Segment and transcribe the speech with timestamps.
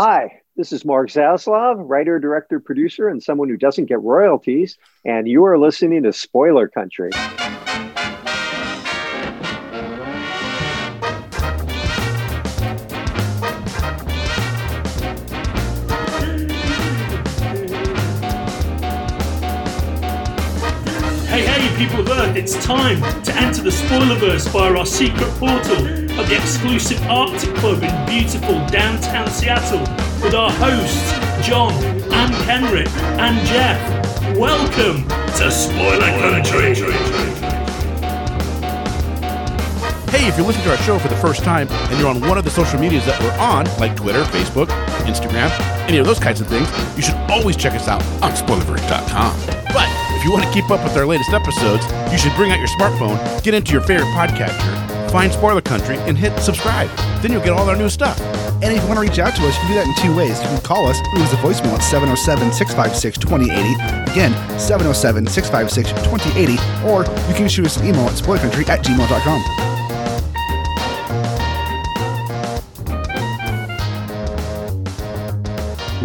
[0.00, 4.78] Hi, this is Mark Zaslove, writer, director, producer, and someone who doesn't get royalties.
[5.04, 7.10] And you are listening to Spoiler Country.
[21.26, 26.07] Hey, hey, people of Earth, it's time to enter the Spoilerverse via our secret portal
[26.18, 29.80] at the exclusive Arctic Club in beautiful downtown Seattle
[30.22, 31.12] with our hosts,
[31.46, 31.72] John
[32.12, 32.88] and Kenric
[33.18, 34.36] and Jeff.
[34.36, 36.74] Welcome to Spoiler Country.
[40.10, 42.36] Hey, if you're listening to our show for the first time and you're on one
[42.36, 44.68] of the social medias that we're on, like Twitter, Facebook,
[45.04, 45.50] Instagram,
[45.88, 49.36] any of those kinds of things, you should always check us out on spoilerverse.com.
[49.72, 52.58] But if you want to keep up with our latest episodes, you should bring out
[52.58, 56.88] your smartphone, get into your favorite podcatcher, find Spoiler Country, and hit subscribe.
[57.22, 58.20] Then you'll get all our new stuff.
[58.60, 60.16] And if you want to reach out to us, you can do that in two
[60.16, 60.40] ways.
[60.42, 64.10] You can call us, leave us a voicemail at 707 656 2080.
[64.10, 66.58] Again, 707 656 2080.
[66.88, 69.68] Or you can shoot us an email at spoilercountry at gmail.com.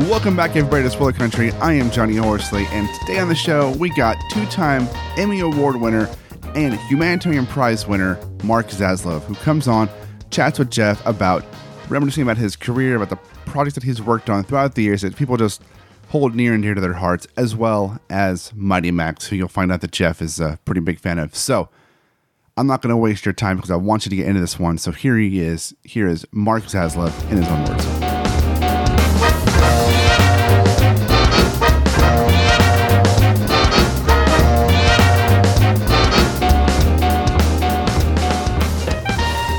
[0.09, 1.51] Welcome back, everybody, to Spoiler Country.
[1.53, 5.75] I am Johnny Horsley, and today on the show, we got two time Emmy Award
[5.75, 6.09] winner
[6.55, 9.89] and Humanitarian Prize winner Mark Zaslove, who comes on,
[10.29, 11.45] chats with Jeff about
[11.89, 15.15] reminiscing about his career, about the projects that he's worked on throughout the years that
[15.15, 15.61] people just
[16.09, 19.71] hold near and dear to their hearts, as well as Mighty Max, who you'll find
[19.71, 21.35] out that Jeff is a pretty big fan of.
[21.35, 21.69] So,
[22.55, 24.59] I'm not going to waste your time because I want you to get into this
[24.59, 24.77] one.
[24.77, 25.73] So here he is.
[25.83, 28.12] Here is Mark Zaslove in his own words.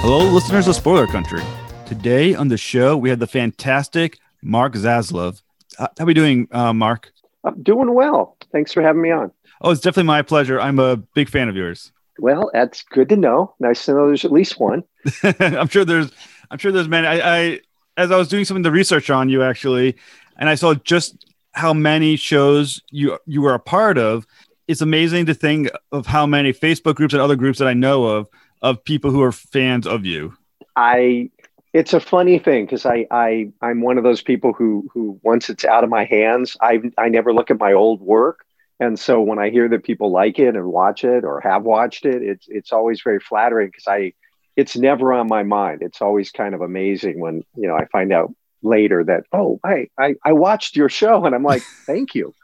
[0.06, 1.40] Hello, listeners of Spoiler Country.
[1.86, 5.40] Today on the show, we have the fantastic Mark Zaslove.
[5.78, 7.10] Uh, How are we doing, uh, Mark?
[7.42, 8.36] I'm doing well.
[8.52, 9.32] Thanks for having me on.
[9.62, 10.60] Oh, it's definitely my pleasure.
[10.60, 11.90] I'm a big fan of yours.
[12.18, 13.54] Well, that's good to know.
[13.60, 14.84] Nice to know there's at least one.
[15.40, 16.12] I'm sure there's,
[16.50, 17.06] I'm sure there's many.
[17.06, 17.60] I, I,
[17.96, 19.96] as I was doing some of the research on you actually,
[20.36, 24.26] and I saw just how many shows you you were a part of.
[24.68, 28.04] It's amazing to think of how many Facebook groups and other groups that I know
[28.04, 28.28] of
[28.64, 30.36] of people who are fans of you.
[30.74, 31.30] I
[31.74, 35.50] it's a funny thing because I, I I'm one of those people who who once
[35.50, 38.44] it's out of my hands, I I never look at my old work.
[38.80, 42.06] And so when I hear that people like it and watch it or have watched
[42.06, 44.14] it, it's it's always very flattering because I
[44.56, 45.82] it's never on my mind.
[45.82, 48.32] It's always kind of amazing when, you know, I find out
[48.62, 52.34] later that, oh, I I, I watched your show and I'm like, thank you.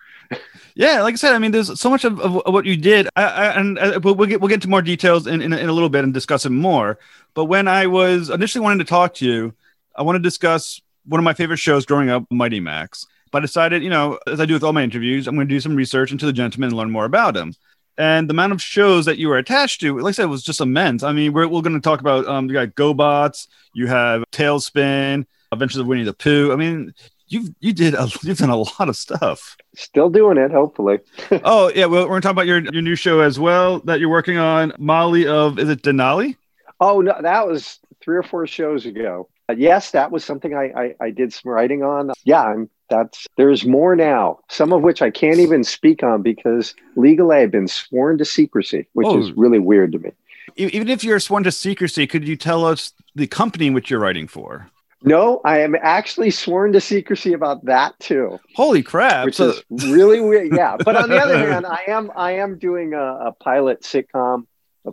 [0.75, 3.25] Yeah, like I said, I mean, there's so much of, of what you did, I,
[3.25, 5.73] I, and uh, we'll, we'll get we'll get into more details in, in, in a
[5.73, 6.99] little bit and discuss it more.
[7.35, 9.55] But when I was initially wanting to talk to you,
[9.97, 13.07] I want to discuss one of my favorite shows growing up, Mighty Max.
[13.31, 15.55] But I decided, you know, as I do with all my interviews, I'm going to
[15.55, 17.55] do some research into the gentleman and learn more about him.
[17.99, 20.61] And the amount of shows that you were attached to, like I said, was just
[20.61, 21.03] immense.
[21.03, 25.27] I mean, we're, we're going to talk about um, you got GoBots, you have TaleSpin,
[25.53, 26.53] Adventures of Winnie the Pooh.
[26.53, 26.95] I mean,
[27.31, 29.57] you've you did a, you've done a lot of stuff.
[29.75, 30.99] Still doing it, hopefully.
[31.45, 34.11] oh yeah, well we're gonna talk about your your new show as well that you're
[34.11, 34.73] working on.
[34.79, 36.37] Molly of is it Denali?
[36.81, 39.29] Oh no, that was three or four shows ago.
[39.49, 42.11] Uh, yes, that was something I, I I did some writing on.
[42.25, 44.41] Yeah, I'm that's there's more now.
[44.49, 48.87] Some of which I can't even speak on because legally I've been sworn to secrecy,
[48.95, 49.19] which Oh.
[49.19, 50.11] is really weird to me.
[50.57, 54.27] Even if you're sworn to secrecy, could you tell us the company which you're writing
[54.27, 54.69] for?
[55.03, 59.25] No, I am actually sworn to secrecy about that too, Holy crap!
[59.25, 60.53] which So, is really weird.
[60.53, 64.47] Yeah, but on the other hand, I am I am doing a, a pilot sitcom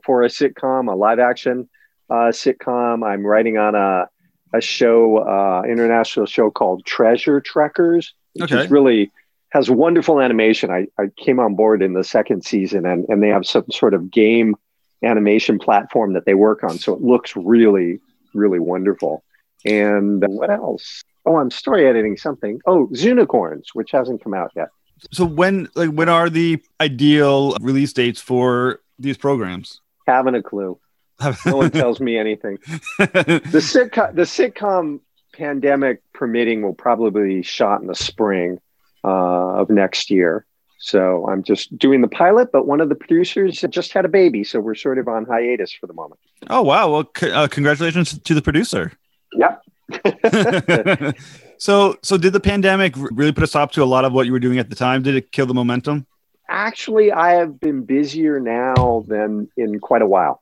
[0.05, 1.67] for a sitcom, a live action
[2.09, 3.05] uh, sitcom.
[3.05, 4.07] I'm writing on a
[4.53, 8.63] a show, uh, international show called Treasure Trekkers, which Okay.
[8.63, 9.11] is really
[9.49, 10.71] has wonderful animation.
[10.71, 13.93] I, I came on board in the second season, and and they have some sort
[13.93, 14.55] of game
[15.03, 17.99] animation platform that they work on, so it looks really
[18.33, 19.21] really wonderful.
[19.65, 21.03] And what else?
[21.25, 22.59] Oh, I'm story editing something.
[22.65, 24.69] Oh, Zunicorns, which hasn't come out yet.
[25.11, 29.81] so when like when are the ideal release dates for these programs?
[30.07, 30.79] Haven't a clue.
[31.45, 32.57] No one tells me anything.
[32.97, 34.99] The sitcom, the sitcom
[35.33, 38.59] pandemic permitting, will probably be shot in the spring
[39.03, 39.07] uh,
[39.61, 40.45] of next year.
[40.79, 44.43] So I'm just doing the pilot, but one of the producers just had a baby,
[44.43, 46.19] so we're sort of on hiatus for the moment.
[46.51, 46.89] oh wow!
[46.91, 48.91] Well, c- uh, congratulations to the producer.
[49.33, 49.63] Yep.
[51.57, 54.31] so so did the pandemic really put a stop to a lot of what you
[54.31, 55.01] were doing at the time?
[55.03, 56.05] Did it kill the momentum?
[56.49, 60.41] Actually, I have been busier now than in quite a while.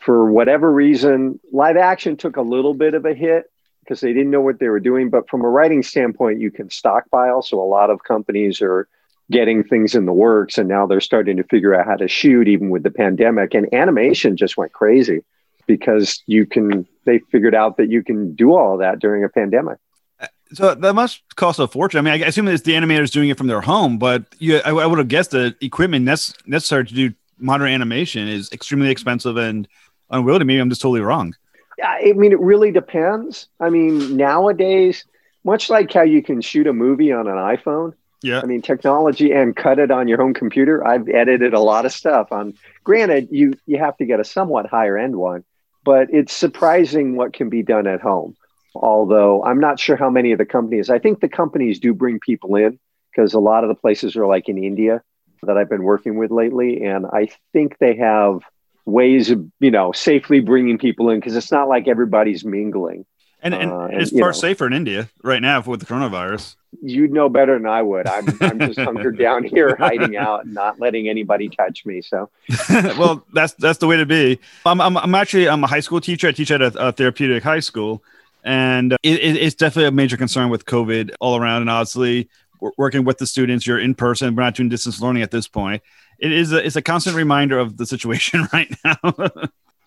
[0.00, 3.50] For whatever reason, live action took a little bit of a hit,
[3.84, 5.10] because they didn't know what they were doing.
[5.10, 7.42] But from a writing standpoint, you can stockpile.
[7.42, 8.88] So a lot of companies are
[9.30, 12.46] getting things in the works and now they're starting to figure out how to shoot
[12.48, 13.54] even with the pandemic.
[13.54, 15.22] And animation just went crazy
[15.66, 19.28] because you can, they figured out that you can do all of that during a
[19.28, 19.78] pandemic.
[20.20, 21.98] Uh, so that must cost a fortune.
[21.98, 24.70] I mean, I assume it's the animators doing it from their home, but you, I,
[24.70, 29.36] I would have guessed the equipment that's necessary to do modern animation is extremely expensive
[29.36, 29.68] and
[30.10, 30.44] unwieldy.
[30.44, 31.34] Maybe I'm just totally wrong.
[31.82, 33.48] I mean, it really depends.
[33.60, 35.04] I mean, nowadays,
[35.42, 37.94] much like how you can shoot a movie on an iPhone.
[38.22, 38.40] Yeah.
[38.40, 40.86] I mean, technology and cut it on your home computer.
[40.86, 42.54] I've edited a lot of stuff on.
[42.82, 45.44] Granted, you you have to get a somewhat higher end one,
[45.84, 48.36] but it's surprising what can be done at home.
[48.74, 50.90] Although I'm not sure how many of the companies.
[50.90, 52.78] I think the companies do bring people in
[53.10, 55.02] because a lot of the places are like in India
[55.42, 58.40] that I've been working with lately, and I think they have
[58.86, 63.04] ways of you know safely bringing people in because it's not like everybody's mingling.
[63.44, 66.56] And, and, uh, and it's far know, safer in India right now with the coronavirus.
[66.82, 68.08] You'd know better than I would.
[68.08, 72.00] I'm, I'm just hunkered down here, hiding out, not letting anybody touch me.
[72.00, 72.30] So,
[72.70, 74.40] well, that's that's the way to be.
[74.66, 76.26] I'm, I'm, I'm actually I'm a high school teacher.
[76.26, 78.02] I teach at a, a therapeutic high school,
[78.42, 81.60] and it, it, it's definitely a major concern with COVID all around.
[81.60, 82.30] And obviously,
[82.78, 84.34] working with the students, you're in person.
[84.34, 85.82] We're not doing distance learning at this point
[86.18, 88.98] it is a, it's a constant reminder of the situation right now.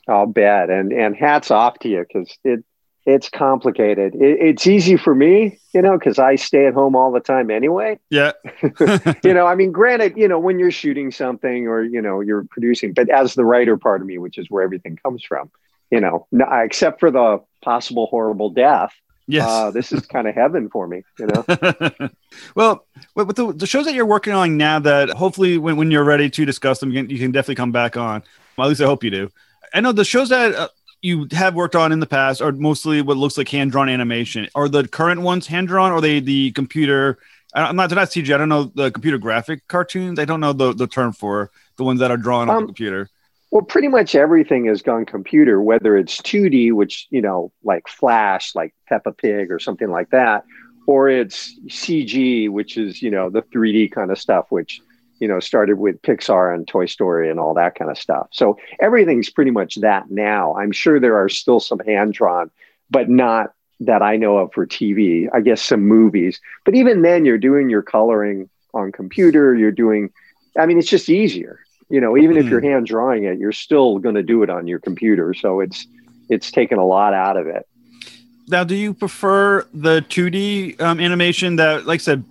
[0.07, 2.63] I'll bet, and and hats off to you because it
[3.07, 4.15] it's complicated.
[4.15, 7.50] It, it's easy for me, you know, because I stay at home all the time
[7.50, 7.98] anyway.
[8.09, 8.33] Yeah.
[9.24, 12.44] you know, I mean, granted, you know, when you're shooting something or you know you're
[12.44, 15.50] producing, but as the writer part of me, which is where everything comes from,
[15.89, 16.27] you know,
[16.62, 18.94] except for the possible horrible death,
[19.30, 19.45] Yes.
[19.45, 22.09] Uh, this is kind of heaven for me, you know?
[22.56, 26.06] well, with the, the, shows that you're working on now that hopefully when, when you're
[26.06, 28.24] ready to discuss them, you can, you can definitely come back on.
[28.57, 29.30] Well, at least I hope you do.
[29.74, 30.69] I know the shows that uh,
[31.01, 34.47] you have worked on in the past are mostly what looks like hand drawn animation.
[34.55, 37.19] Are the current ones hand drawn or they the computer?
[37.53, 38.33] I'm not, they're not CG.
[38.33, 40.19] I don't know the computer graphic cartoons.
[40.19, 42.67] I don't know the, the term for the ones that are drawn um, on the
[42.67, 43.09] computer.
[43.51, 48.53] Well, pretty much everything has gone computer, whether it's 2D, which, you know, like Flash,
[48.55, 50.44] like Peppa Pig or something like that,
[50.85, 54.81] or it's CG, which is, you know, the 3D kind of stuff, which,
[55.19, 58.28] you know, started with Pixar and Toy Story and all that kind of stuff.
[58.31, 60.56] So everything's pretty much that now.
[60.56, 62.52] I'm sure there are still some hand drawn,
[62.90, 65.28] but not that I know of for TV.
[65.34, 69.56] I guess some movies, but even then, you're doing your coloring on computer.
[69.56, 70.10] You're doing,
[70.58, 71.60] I mean, it's just easier
[71.90, 72.68] you know even if you're hmm.
[72.68, 75.88] hand drawing it you're still going to do it on your computer so it's
[76.30, 77.68] it's taken a lot out of it
[78.48, 82.24] now do you prefer the 2d um, animation that like i said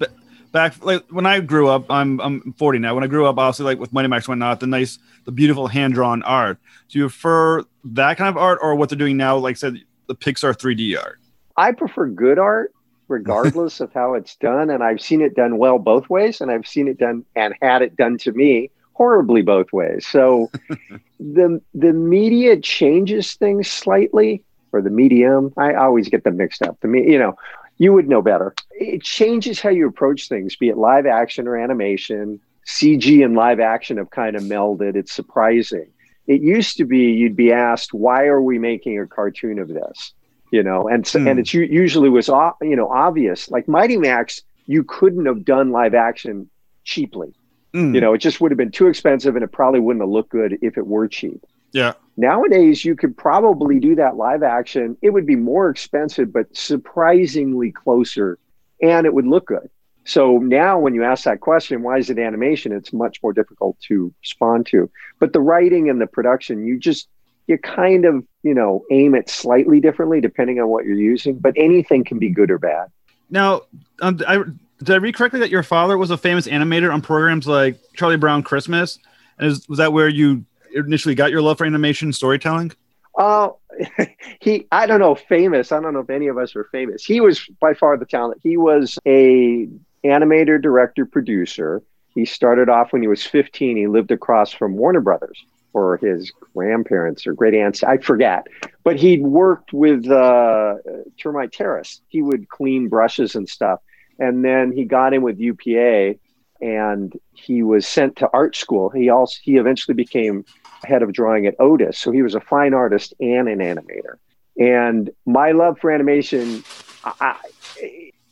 [0.57, 3.65] back like when i grew up i'm i'm 40 now when i grew up obviously
[3.65, 6.59] like with mighty max and whatnot the nice the beautiful hand drawn art
[6.89, 9.77] do you prefer that kind of art or what they're doing now like I said
[10.07, 11.21] the pixar 3d art
[11.57, 12.73] i prefer good art
[13.09, 16.67] regardless of how it's done and i've seen it done well both ways and i've
[16.67, 20.07] seen it done and had it done to me horribly both ways.
[20.07, 20.51] So
[21.21, 24.43] the the media changes things slightly,
[24.73, 25.53] or the medium.
[25.57, 26.81] I always get them mixed up.
[26.81, 27.37] The me, you know,
[27.79, 28.55] you would know better.
[28.73, 32.41] It changes how you approach things, be it live action or animation.
[32.67, 34.97] CG and live action have kind of melded.
[34.97, 35.87] It's surprising.
[36.27, 40.13] It used to be you'd be asked, "Why are we making a cartoon of this?"
[40.51, 41.31] You know, and mm.
[41.31, 43.51] and it's usually was you know obvious.
[43.51, 46.51] Like Mighty Max, you couldn't have done live action
[46.83, 47.35] cheaply
[47.77, 47.95] Mm.
[47.95, 50.31] You know, it just would have been too expensive and it probably wouldn't have looked
[50.31, 51.45] good if it were cheap.
[51.73, 51.93] Yeah.
[52.17, 54.97] Nowadays, you could probably do that live action.
[55.03, 58.39] It would be more expensive, but surprisingly closer,
[58.81, 59.69] and it would look good.
[60.05, 62.73] So now, when you ask that question, why is it animation?
[62.73, 64.89] It's much more difficult to respond to.
[65.19, 67.09] But the writing and the production, you just
[67.49, 71.39] you kind of you know aim it slightly differently depending on what you're using.
[71.39, 72.87] But anything can be good or bad.
[73.29, 73.63] Now,
[74.01, 74.45] um, I
[74.79, 78.17] did I read correctly that your father was a famous animator on programs like Charlie
[78.17, 78.99] Brown Christmas?
[79.39, 80.45] And is, was that where you
[80.85, 82.73] initially got your love for animation storytelling?
[83.19, 83.51] Uh,
[84.41, 85.73] he, I don't know, famous.
[85.73, 87.05] I don't know if any of us were famous.
[87.05, 88.41] He was by far the talent.
[88.43, 89.69] He was a
[90.05, 91.83] animator, director, producer.
[92.15, 93.77] He started off when he was 15.
[93.77, 97.83] He lived across from Warner Brothers or his grandparents or great aunts.
[97.83, 98.47] I forget.
[98.85, 100.77] But he'd worked with uh,
[101.21, 102.01] Termite Terrace.
[102.09, 103.81] He would clean brushes and stuff
[104.19, 106.15] and then he got in with UPA
[106.61, 108.91] and he was sent to art school.
[108.91, 110.45] He also he eventually became
[110.87, 114.17] head of drawing at Otis, so he was a fine artist and an animator.
[114.59, 116.65] And my love for animation,
[117.05, 117.37] I,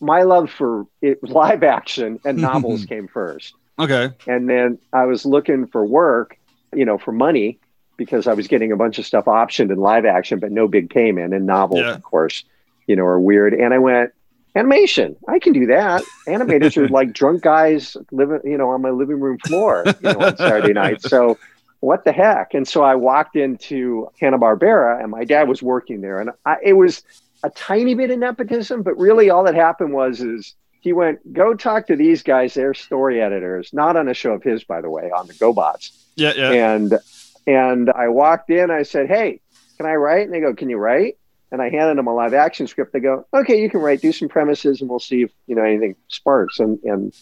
[0.01, 3.55] my love for it, live action and novels came first.
[3.79, 4.11] Okay.
[4.27, 6.39] And then I was looking for work,
[6.75, 7.59] you know, for money
[7.97, 10.91] because I was getting a bunch of stuff optioned in live action, but no big
[10.91, 11.35] payment.
[11.35, 11.95] And novels, yeah.
[11.95, 12.45] of course,
[12.87, 13.55] you know, are weird.
[13.55, 14.13] And I went,
[14.55, 16.03] animation, I can do that.
[16.27, 20.21] Animators are like drunk guys living, you know, on my living room floor, you know,
[20.21, 21.03] on Saturday night.
[21.03, 21.39] So
[21.85, 22.55] what the heck?
[22.55, 26.57] And so I walked into Hanna Barbera, and my dad was working there, and I,
[26.63, 27.03] it was
[27.43, 31.55] a tiny bit of nepotism, but really all that happened was is he went, go
[31.55, 34.89] talk to these guys, they're story editors, not on a show of his, by the
[34.89, 35.91] way, on the GoBots.
[36.17, 36.53] Yeah, yeah.
[36.53, 36.99] And
[37.47, 39.41] and I walked in, I said, Hey,
[39.77, 40.25] can I write?
[40.25, 41.19] And they go, Can you write?
[41.53, 42.95] And I handed them a live action script.
[42.95, 45.65] They go, Okay, you can write, do some premises, and we'll see if you know
[45.65, 46.61] anything sparks.
[46.61, 47.15] And and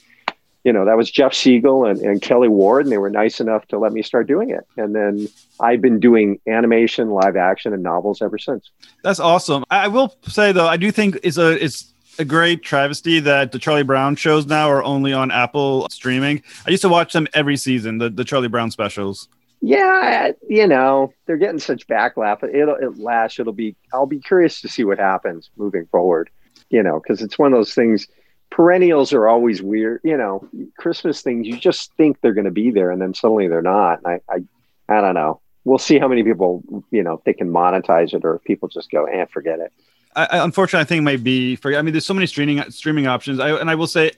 [0.64, 3.66] you know, that was Jeff Segal and, and Kelly Ward, and they were nice enough
[3.68, 4.66] to let me start doing it.
[4.76, 5.28] And then
[5.58, 8.70] I've been doing animation, live action, and novels ever since.
[9.02, 9.64] That's awesome.
[9.70, 13.58] I will say though, I do think it's a it's a great travesty that the
[13.58, 16.42] Charlie Brown shows now are only on Apple streaming.
[16.66, 19.28] I used to watch them every season, the, the Charlie Brown specials.
[19.62, 22.42] Yeah, you know, they're getting such backlash.
[22.42, 23.38] It'll it lash.
[23.38, 23.76] It'll be.
[23.92, 26.30] I'll be curious to see what happens moving forward.
[26.70, 28.08] You know, because it's one of those things
[28.52, 30.00] perennials are always weird.
[30.04, 30.46] You know,
[30.78, 34.00] Christmas things you just think they're going to be there, and then suddenly they're not.
[34.04, 34.44] I, I,
[34.88, 35.40] I don't know.
[35.64, 38.90] We'll see how many people you know they can monetize it, or if people just
[38.90, 39.72] go and eh, forget it.
[40.14, 41.74] I, I, unfortunately, I think it might be for.
[41.74, 43.40] I mean, there's so many streaming streaming options.
[43.40, 44.10] I, and I will say,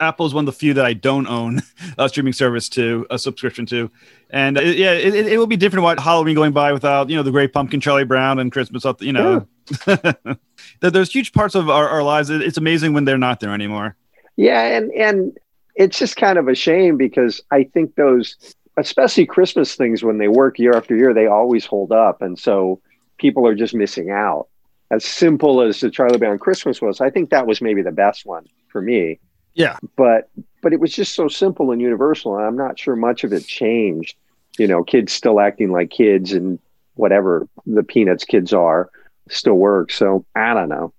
[0.00, 1.62] Apple is one of the few that I don't own
[1.98, 3.90] a streaming service to a subscription to,
[4.30, 5.82] and it, yeah, it, it, will be different.
[5.82, 9.02] What Halloween going by without you know the Great Pumpkin, Charlie Brown, and Christmas up.
[9.02, 9.46] You know.
[10.80, 12.30] there's huge parts of our, our lives.
[12.30, 13.96] It's amazing when they're not there anymore.
[14.36, 15.38] Yeah, and and
[15.74, 18.36] it's just kind of a shame because I think those,
[18.76, 22.80] especially Christmas things, when they work year after year, they always hold up, and so
[23.18, 24.48] people are just missing out.
[24.90, 28.26] As simple as the Charlie Brown Christmas was, I think that was maybe the best
[28.26, 29.18] one for me
[29.54, 29.76] yeah.
[29.96, 30.30] But
[30.62, 32.36] but it was just so simple and universal.
[32.36, 34.16] And I'm not sure much of it changed.
[34.58, 36.58] You know, kids still acting like kids and
[36.94, 38.90] whatever the Peanuts kids are
[39.28, 39.96] still works.
[39.96, 40.92] So I don't know.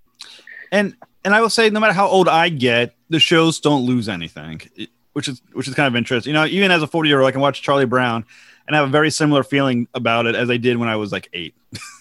[0.71, 4.09] And and I will say, no matter how old I get, the shows don't lose
[4.09, 4.61] anything,
[5.13, 6.31] which is which is kind of interesting.
[6.31, 8.25] You know, even as a 40 year old, I can watch Charlie Brown
[8.67, 11.29] and have a very similar feeling about it as I did when I was like
[11.33, 11.55] eight.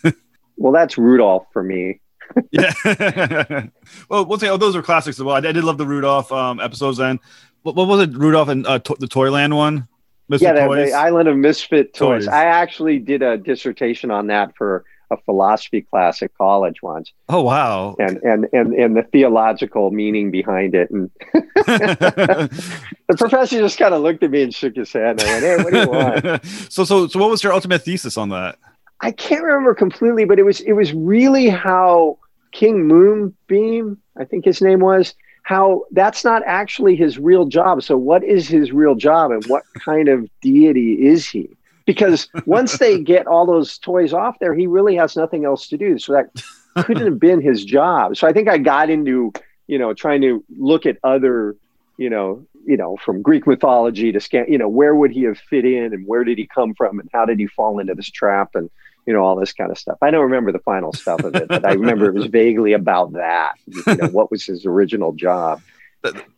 [0.56, 2.00] well, that's Rudolph for me
[2.50, 2.72] yeah.
[4.08, 5.36] well, we'll say, oh, those are classics as well.
[5.36, 6.98] I, I did love the Rudolph um, episodes.
[6.98, 7.20] Then,
[7.62, 8.16] what, what, was it?
[8.16, 9.88] Rudolph and uh, to- the Toyland one.
[10.30, 10.42] Mr.
[10.42, 12.24] Yeah, the, the, Island of Misfit Toys.
[12.24, 12.28] Toys.
[12.28, 17.12] I actually did a dissertation on that for a philosophy class at college once.
[17.28, 17.94] Oh wow!
[17.98, 24.02] And and and and the theological meaning behind it, and the professor just kind of
[24.02, 25.20] looked at me and shook his head.
[25.20, 27.82] And I went, "Hey, what do you want?" so so so, what was your ultimate
[27.82, 28.58] thesis on that?
[29.00, 32.18] I can't remember completely, but it was it was really how
[32.52, 37.82] King Moonbeam, I think his name was, how that's not actually his real job.
[37.82, 41.50] So what is his real job and what kind of deity is he?
[41.86, 45.76] Because once they get all those toys off there, he really has nothing else to
[45.76, 45.98] do.
[45.98, 48.16] So that couldn't have been his job.
[48.16, 49.32] So I think I got into,
[49.66, 51.56] you know, trying to look at other,
[51.96, 55.38] you know, you know, from Greek mythology to scan, you know, where would he have
[55.38, 58.10] fit in and where did he come from and how did he fall into this
[58.10, 58.70] trap and
[59.06, 59.98] you know all this kind of stuff.
[60.00, 63.12] I don't remember the final stuff of it, but I remember it was vaguely about
[63.12, 63.54] that.
[63.66, 65.60] You know, what was his original job?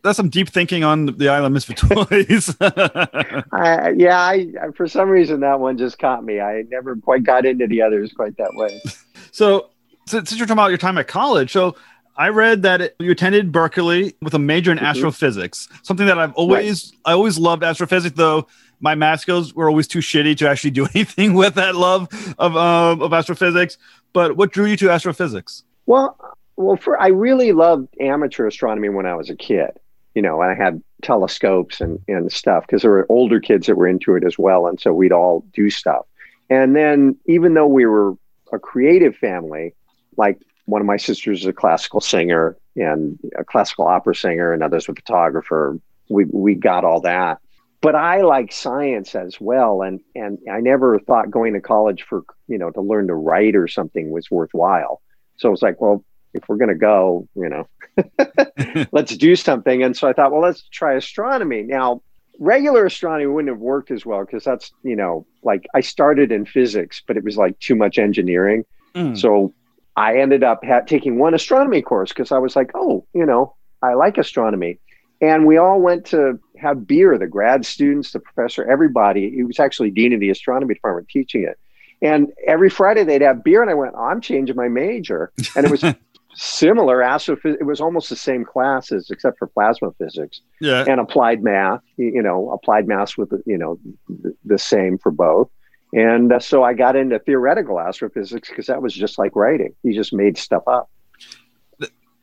[0.03, 2.55] That's some deep thinking on the Island Misfit Toys.
[2.61, 6.39] I, yeah, I, for some reason that one just caught me.
[6.39, 8.81] I never quite got into the others quite that way.
[9.31, 9.71] So,
[10.07, 11.75] since you're talking about your time at college, so
[12.15, 14.85] I read that it, you attended Berkeley with a major in mm-hmm.
[14.85, 15.67] astrophysics.
[15.83, 17.11] Something that I've always right.
[17.11, 18.47] I always loved astrophysics, though
[18.79, 22.07] my math skills were always too shitty to actually do anything with that love
[22.39, 23.77] of um, of astrophysics.
[24.13, 25.63] But what drew you to astrophysics?
[25.85, 26.17] Well,
[26.57, 29.71] well, for I really loved amateur astronomy when I was a kid.
[30.13, 33.87] You know, I had telescopes and and stuff because there were older kids that were
[33.87, 36.05] into it as well, and so we'd all do stuff.
[36.49, 38.13] And then, even though we were
[38.53, 39.73] a creative family,
[40.17, 44.63] like one of my sisters is a classical singer and a classical opera singer, and
[44.63, 45.79] others a photographer.
[46.09, 47.39] We we got all that
[47.85, 52.23] but I like science as well, and and I never thought going to college for
[52.47, 55.03] you know to learn to write or something was worthwhile.
[55.37, 56.03] So it was like, well,
[56.35, 59.83] if we're going to go, you know, let's do something.
[59.83, 61.63] And so I thought, well, let's try astronomy.
[61.63, 62.01] Now,
[62.39, 66.45] regular astronomy wouldn't have worked as well because that's you know like I started in
[66.45, 68.65] physics, but it was like too much engineering.
[68.93, 69.17] Mm.
[69.17, 69.53] So
[69.95, 73.55] I ended up ha- taking one astronomy course because I was like, oh, you know,
[73.81, 74.79] I like astronomy.
[75.21, 79.31] And we all went to have beer, the grad students, the professor, everybody.
[79.31, 81.57] He was actually dean of the astronomy department teaching it.
[82.01, 85.31] And every Friday they'd have beer, and I went, oh, I'm changing my major.
[85.55, 85.81] And it was
[86.35, 87.61] similar astrophysics.
[87.61, 90.85] It was almost the same classes except for plasma physics yeah.
[90.87, 91.81] and applied math.
[91.97, 95.49] You know, applied math with you know the, the same for both.
[95.93, 99.73] And uh, so I got into theoretical astrophysics because that was just like writing.
[99.83, 100.89] You just made stuff up.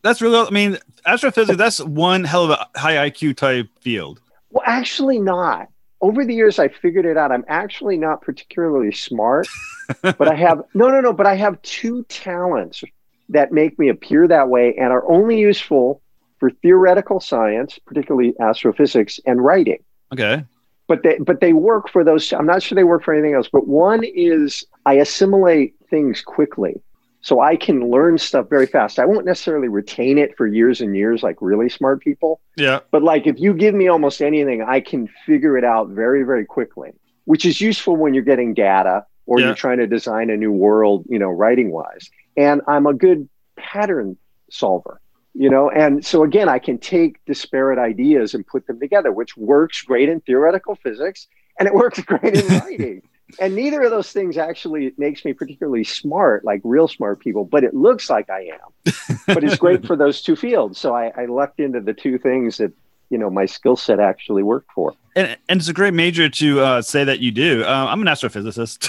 [0.02, 0.46] That's really.
[0.46, 1.56] I mean, astrophysics.
[1.56, 4.20] That's one hell of a high IQ type field.
[4.50, 5.68] Well, actually, not.
[6.00, 7.30] Over the years, I figured it out.
[7.30, 9.46] I'm actually not particularly smart,
[10.02, 11.12] but I have no, no, no.
[11.12, 12.82] But I have two talents
[13.32, 16.00] that make me appear that way and are only useful
[16.38, 19.82] for theoretical science, particularly astrophysics and writing.
[20.12, 20.44] Okay.
[20.88, 22.32] But they but they work for those.
[22.32, 23.48] I'm not sure they work for anything else.
[23.50, 26.80] But one is I assimilate things quickly.
[27.24, 28.98] So I can learn stuff very fast.
[28.98, 32.40] I won't necessarily retain it for years and years like really smart people.
[32.56, 32.80] Yeah.
[32.90, 36.44] But like if you give me almost anything, I can figure it out very, very
[36.44, 36.90] quickly,
[37.24, 39.46] which is useful when you're getting data or Yeah.
[39.46, 42.10] you're trying to design a new world, you know, writing wise.
[42.36, 44.16] And I'm a good pattern
[44.50, 45.00] solver,
[45.34, 49.36] you know, and so again, I can take disparate ideas and put them together, which
[49.36, 51.26] works great in theoretical physics
[51.58, 53.02] and it works great in writing.
[53.40, 57.64] And neither of those things actually makes me particularly smart, like real smart people, but
[57.64, 58.92] it looks like I am.
[59.26, 60.78] but it's great for those two fields.
[60.78, 62.72] So I, I lucked into the two things that,
[63.12, 64.94] you know, my skill set actually worked for.
[65.14, 67.62] And, and it's a great major to uh, say that you do.
[67.62, 68.88] Uh, I'm an astrophysicist.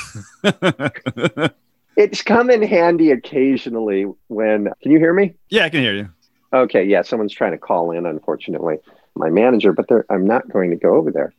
[1.96, 5.36] It's come in handy occasionally when, can you hear me?
[5.50, 6.10] yeah, I can hear you.
[6.52, 8.78] Okay, yeah, someone's trying to call in, unfortunately,
[9.16, 11.34] my manager, but I'm not going to go over there.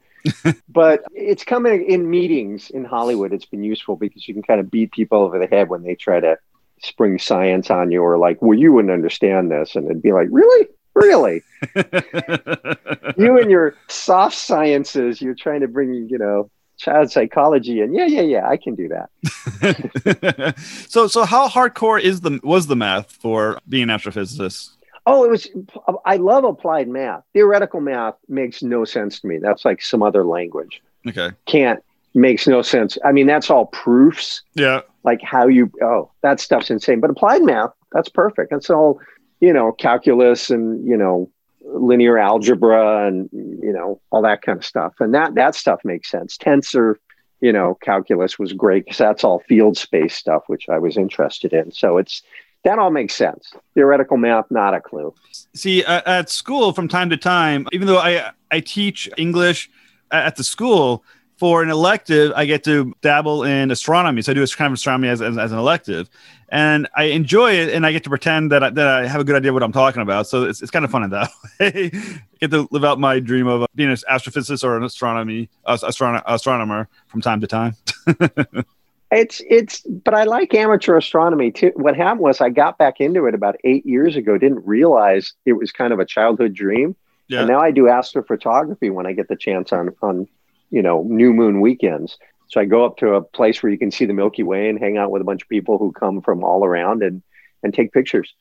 [0.69, 3.33] but it's coming in meetings in Hollywood.
[3.33, 5.95] It's been useful because you can kind of beat people over the head when they
[5.95, 6.39] try to
[6.83, 9.75] spring science on you or like, well, you wouldn't understand this.
[9.77, 10.69] And it'd be like, really?
[10.95, 11.43] Really?
[13.17, 18.07] you and your soft sciences, you're trying to bring, you know, child psychology and Yeah,
[18.07, 20.55] yeah, yeah, I can do that.
[20.89, 24.71] so so how hardcore is the was the math for being an astrophysicist?
[25.07, 25.49] Oh, it was.
[26.07, 27.23] I love applied math.
[27.35, 29.39] Theoretical math makes no sense to me.
[29.39, 30.83] That's like some other language.
[31.07, 31.31] Okay.
[31.47, 31.83] Can't
[32.15, 32.97] makes no sense.
[33.05, 34.81] I mean, that's all proofs, Yeah.
[35.03, 35.71] like how you.
[35.83, 37.01] Oh, that stuff's insane.
[37.01, 38.51] But applied math, that's perfect.
[38.51, 38.99] That's all.
[39.45, 41.31] You know, calculus and you know,
[41.65, 44.95] linear algebra and you know all that kind of stuff.
[45.01, 46.37] And that that stuff makes sense.
[46.37, 46.97] Tensor,
[47.41, 51.53] you know, calculus was great because that's all field space stuff, which I was interested
[51.53, 51.73] in.
[51.73, 52.23] So it's
[52.65, 53.53] that all makes sense.
[53.75, 55.15] Theoretical math, not a clue.
[55.55, 59.71] See, uh, at school from time to time, even though I I teach English
[60.11, 61.05] at the school
[61.37, 64.23] for an elective, I get to dabble in astronomy.
[64.23, 66.09] So I do a kind of astronomy as, as, as an elective,
[66.49, 67.71] and I enjoy it.
[67.75, 69.73] And I get to pretend that I, that I have a good idea what I'm
[69.73, 70.27] talking about.
[70.29, 71.91] So it's, it's kind of fun in that way.
[72.41, 76.23] get to live out my dream of being an astrophysicist or an astronomy uh, astrono-
[76.27, 77.75] astronomer from time to time.
[79.11, 81.71] It's it's, but I like amateur astronomy too.
[81.77, 84.37] What happened was I got back into it about eight years ago.
[84.39, 86.97] Didn't realize it was kind of a childhood dream,
[87.29, 87.41] Yeah.
[87.41, 90.27] and now I do astrophotography when I get the chance on on
[90.75, 92.19] you know new moon weekends.
[92.49, 94.79] So I go up to a place where you can see the Milky Way and
[94.79, 97.23] hang out with a bunch of people who come from all around and
[97.63, 98.35] and take pictures.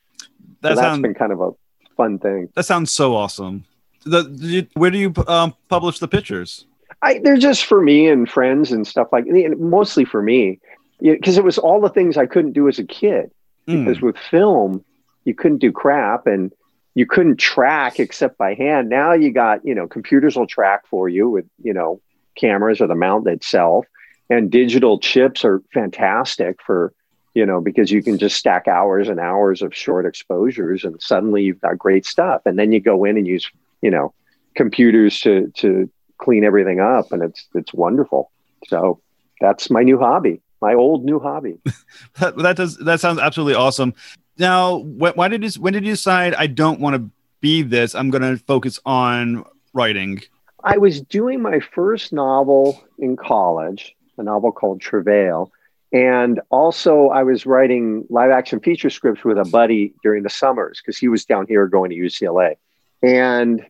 [0.62, 1.52] That so that's sounds been kind of a
[1.96, 2.50] fun thing.
[2.56, 3.66] that sounds so awesome.
[4.06, 6.66] The, you, where do you um, publish the pictures?
[7.02, 10.60] I, they're just for me and friends and stuff like and mostly for me
[11.00, 13.32] because it was all the things I couldn't do as a kid.
[13.68, 13.86] Mm.
[13.86, 14.84] Because with film,
[15.24, 16.52] you couldn't do crap and
[16.96, 18.90] you couldn't track except by hand.
[18.90, 22.02] Now you got, you know, computers will track for you with, you know,
[22.36, 23.86] cameras or the mount itself.
[24.30, 26.94] And digital chips are fantastic for,
[27.34, 31.44] you know, because you can just stack hours and hours of short exposures and suddenly
[31.44, 32.42] you've got great stuff.
[32.46, 33.50] And then you go in and use,
[33.82, 34.14] you know,
[34.56, 38.32] computers to to clean everything up and it's it's wonderful.
[38.68, 39.02] So
[39.42, 41.60] that's my new hobby, my old new hobby.
[42.20, 43.94] That, that does that sounds absolutely awesome.
[44.38, 47.94] Now, wh- why did you when did you decide I don't want to be this?
[47.94, 50.22] I'm going to focus on writing.
[50.64, 55.52] I was doing my first novel in college, a novel called Travail.
[55.92, 60.82] And also, I was writing live action feature scripts with a buddy during the summers
[60.82, 62.56] because he was down here going to UCLA.
[63.04, 63.64] And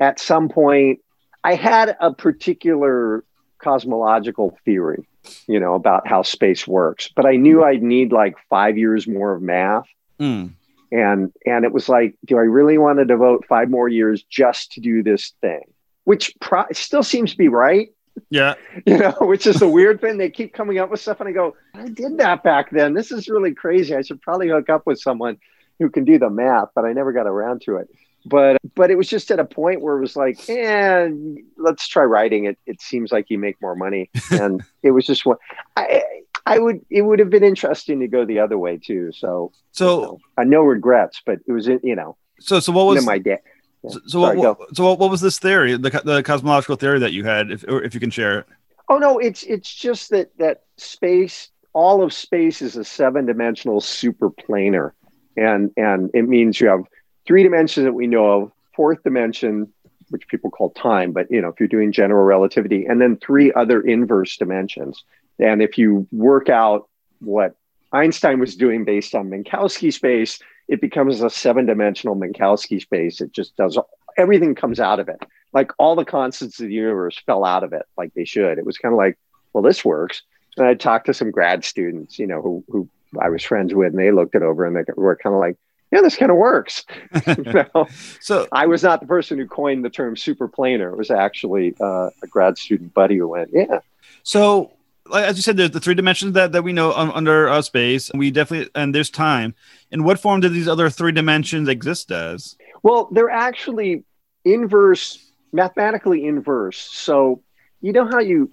[0.00, 1.00] at some point,
[1.44, 3.24] I had a particular
[3.58, 5.06] cosmological theory,
[5.46, 9.32] you know, about how space works, but I knew I'd need like five years more
[9.34, 9.86] of math
[10.20, 10.54] Mm.
[10.90, 14.72] and and it was like do i really want to devote five more years just
[14.72, 15.62] to do this thing
[16.08, 17.90] which pro- still seems to be right?
[18.30, 18.54] Yeah,
[18.86, 20.16] you know which is the weird thing.
[20.16, 22.94] They keep coming up with stuff and i go i did that back then.
[22.94, 23.94] This is really crazy.
[23.94, 25.36] I should probably hook up with someone
[25.78, 27.88] who can do the math but i never got around to it.
[28.24, 31.10] But but it was just at a point where it was like eh,
[31.58, 32.46] let's try writing.
[32.46, 34.10] It it seems like you make more money.
[34.30, 35.38] And it was just what
[35.76, 36.02] i
[36.46, 39.12] i would it would have been interesting to go the other way too.
[39.12, 43.04] So so so, uh, no regrets, but it was, you know, so so what was
[43.04, 43.40] my dad.
[43.86, 47.12] So, so Sorry, what, so what, what was this theory the the cosmological theory that
[47.12, 48.46] you had if or if you can share it?
[48.88, 53.80] Oh no, it's it's just that that space, all of space is a seven dimensional
[53.80, 54.92] super planar,
[55.36, 56.84] and and it means you have
[57.26, 59.72] three dimensions that we know of, fourth dimension,
[60.10, 63.52] which people call time, but you know, if you're doing general relativity, and then three
[63.52, 65.04] other inverse dimensions.
[65.38, 66.88] And if you work out
[67.20, 67.54] what
[67.92, 73.20] Einstein was doing based on Minkowski space, it becomes a seven dimensional Minkowski space.
[73.20, 73.78] It just does
[74.18, 75.22] everything comes out of it.
[75.52, 78.58] Like all the constants of the universe fell out of it like they should.
[78.58, 79.16] It was kind of like,
[79.52, 80.22] well, this works.
[80.58, 83.90] And I talked to some grad students, you know, who, who I was friends with,
[83.90, 85.56] and they looked it over and they were kind of like,
[85.90, 86.84] yeah, this kind of works.
[87.26, 87.86] you know?
[88.20, 90.92] So I was not the person who coined the term superplanar.
[90.92, 93.80] It was actually uh, a grad student buddy who went, yeah.
[94.22, 94.72] So,
[95.14, 98.10] as you said, there's the three dimensions that, that we know un- under uh, space.
[98.14, 99.54] We definitely, and there's time.
[99.90, 102.56] In what form do these other three dimensions exist as?
[102.82, 104.04] Well, they're actually
[104.44, 106.78] inverse, mathematically inverse.
[106.78, 107.42] So,
[107.80, 108.50] you know how you,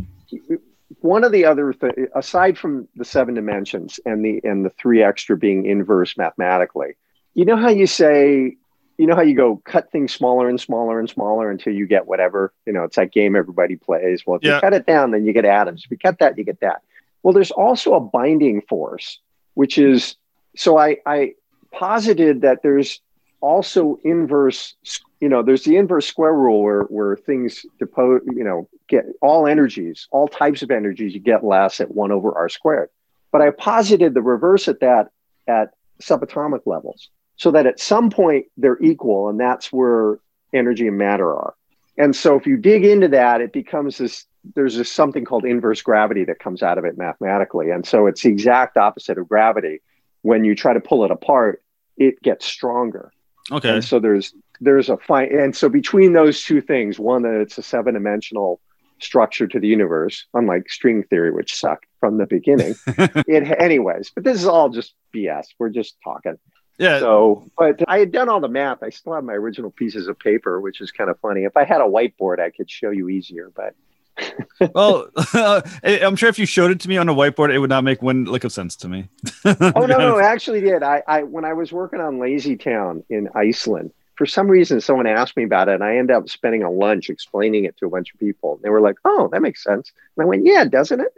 [0.99, 5.03] one of the other, th- aside from the seven dimensions and the and the three
[5.03, 6.95] extra being inverse mathematically,
[7.33, 8.57] you know how you say,
[8.97, 12.07] you know how you go cut things smaller and smaller and smaller until you get
[12.07, 14.25] whatever, you know, it's that game everybody plays.
[14.25, 14.55] Well, if Yeah.
[14.55, 15.83] you cut it down, then you get atoms.
[15.85, 16.81] If you cut that, you get that.
[17.23, 19.19] Well, there's also a binding force,
[19.55, 20.15] which is
[20.55, 21.33] so I, I
[21.71, 23.01] posited that there's
[23.41, 24.75] also inverse,
[25.19, 29.45] you know, there's the inverse square rule where where things depose, you know, get all
[29.47, 32.89] energies, all types of energies, you get less at one over r squared.
[33.31, 35.09] But I posited the reverse at that
[35.47, 40.19] at subatomic levels, so that at some point they're equal, and that's where
[40.53, 41.55] energy and matter are.
[41.97, 44.25] And so if you dig into that, it becomes this.
[44.53, 48.21] There's this something called inverse gravity that comes out of it mathematically, and so it's
[48.21, 49.81] the exact opposite of gravity.
[50.21, 51.63] When you try to pull it apart,
[51.97, 53.11] it gets stronger.
[53.51, 53.75] Okay.
[53.75, 57.57] And so there's there's a fine and so between those two things, one that it's
[57.57, 58.59] a seven dimensional
[58.99, 62.75] structure to the universe, unlike string theory, which sucked from the beginning.
[62.87, 65.45] it anyways, but this is all just BS.
[65.59, 66.37] We're just talking.
[66.77, 66.99] Yeah.
[66.99, 68.83] So, but I had done all the math.
[68.83, 71.43] I still have my original pieces of paper, which is kind of funny.
[71.43, 73.75] If I had a whiteboard, I could show you easier, but
[74.73, 77.83] well, I'm sure if you showed it to me on a whiteboard, it would not
[77.83, 79.09] make one lick of sense to me.
[79.45, 80.83] oh no, no, it actually did.
[80.83, 85.07] I, I when I was working on Lazy Town in Iceland, for some reason someone
[85.07, 87.89] asked me about it, and I ended up spending a lunch explaining it to a
[87.89, 88.59] bunch of people.
[88.63, 91.13] They were like, "Oh, that makes sense." And I went, "Yeah, doesn't it?"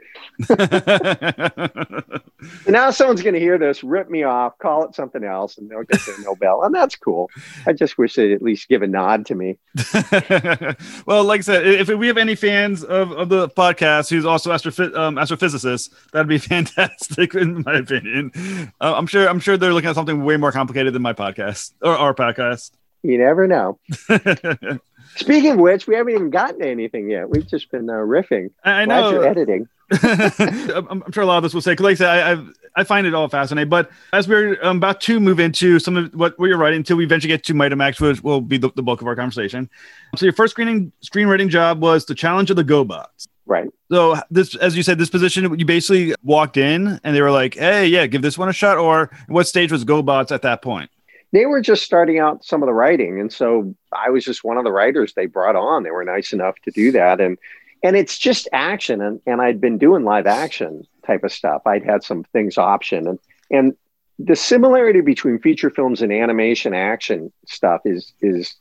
[2.39, 5.69] And now someone's going to hear this, rip me off, call it something else, and
[5.69, 7.31] they'll get their Nobel, and that's cool.
[7.65, 9.57] I just wish they'd at least give a nod to me.
[11.05, 14.51] well, like I said, if we have any fans of, of the podcast who's also
[14.51, 18.31] astrophy- um, astrophysicists, that'd be fantastic, in my opinion.
[18.79, 19.27] Uh, I'm sure.
[19.27, 22.71] I'm sure they're looking at something way more complicated than my podcast or our podcast.
[23.03, 23.79] You never know.
[25.15, 27.29] Speaking of which, we haven't even gotten to anything yet.
[27.29, 28.51] We've just been uh, riffing.
[28.63, 29.11] I I Glad know.
[29.11, 29.67] you're editing.
[30.03, 32.53] I'm, I'm sure a lot of this will say, because like I said, I, I've,
[32.75, 33.69] I find it all fascinating.
[33.69, 37.05] But as we're um, about to move into some of what, you're writing, until we
[37.05, 39.69] eventually get to Mighty Max, which will be the, the bulk of our conversation.
[40.15, 43.27] So your first screening screenwriting job was the challenge of the GoBots.
[43.45, 43.69] Right.
[43.89, 47.55] So this, as you said, this position, you basically walked in and they were like,
[47.55, 50.91] "Hey, yeah, give this one a shot." Or what stage was GoBots at that point?
[51.33, 54.57] They were just starting out some of the writing, and so I was just one
[54.57, 55.83] of the writers they brought on.
[55.83, 57.37] They were nice enough to do that, and
[57.83, 61.63] and it's just action, and and I'd been doing live action type of stuff.
[61.65, 63.19] I'd had some things option, and
[63.51, 63.75] and
[64.19, 68.55] the similarity between feature films and animation action stuff is is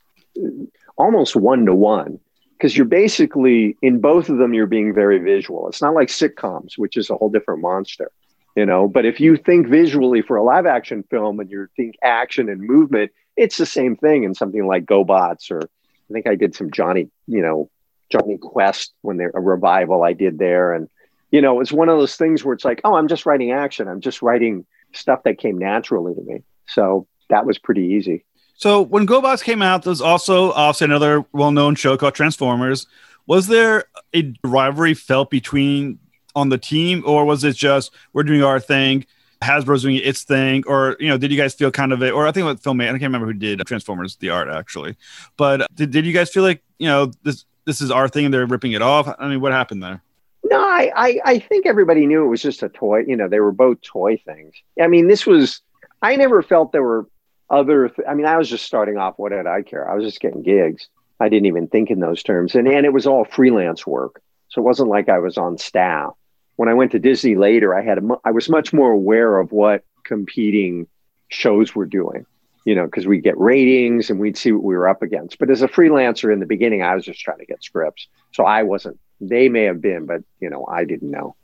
[0.97, 2.19] almost one to one
[2.57, 5.67] because you're basically in both of them you're being very visual.
[5.67, 8.11] It's not like sitcoms which is a whole different monster
[8.57, 11.95] you know but if you think visually for a live action film and you think
[12.03, 16.35] action and movement it's the same thing in something like gobots or i think i
[16.35, 17.69] did some johnny you know
[18.11, 20.73] jonny quest when they're a revival i did there.
[20.73, 20.89] And
[21.31, 23.87] you know it's one of those things where it's like oh i'm just writing action.
[23.87, 26.43] I'm just writing stuff that came naturally to me.
[26.67, 28.25] So that was pretty easy.
[28.55, 32.87] So when GoBots came out, there's also also another well-known show called Transformers.
[33.27, 35.99] Was there a rivalry felt between
[36.37, 39.05] on the team, or was it just we're doing our thing,
[39.41, 42.13] Hasbro's doing its thing, or you know, did you guys feel kind of it?
[42.13, 44.95] Or I think what film I can't remember who did Transformers, the art actually,
[45.35, 48.33] but did, did you guys feel like you know this this is our thing and
[48.33, 49.13] they're ripping it off?
[49.19, 50.01] I mean, what happened there?
[50.49, 53.03] No, I, I, I think everybody knew it was just a toy.
[53.05, 54.53] You know, they were both toy things.
[54.81, 55.61] I mean, this was,
[56.01, 57.09] I never felt there were
[57.49, 59.15] other, th- I mean, I was just starting off.
[59.17, 59.89] What did I care?
[59.89, 60.87] I was just getting gigs.
[61.19, 62.55] I didn't even think in those terms.
[62.55, 64.21] And, and it was all freelance work.
[64.49, 66.13] So it wasn't like I was on staff.
[66.57, 69.51] When I went to Disney later, I had, a, I was much more aware of
[69.51, 70.87] what competing
[71.29, 72.25] shows were doing,
[72.65, 75.39] you know, because we get ratings and we'd see what we were up against.
[75.39, 78.07] But as a freelancer in the beginning, I was just trying to get scripts.
[78.33, 81.35] So I wasn't they may have been, but you know, I didn't know.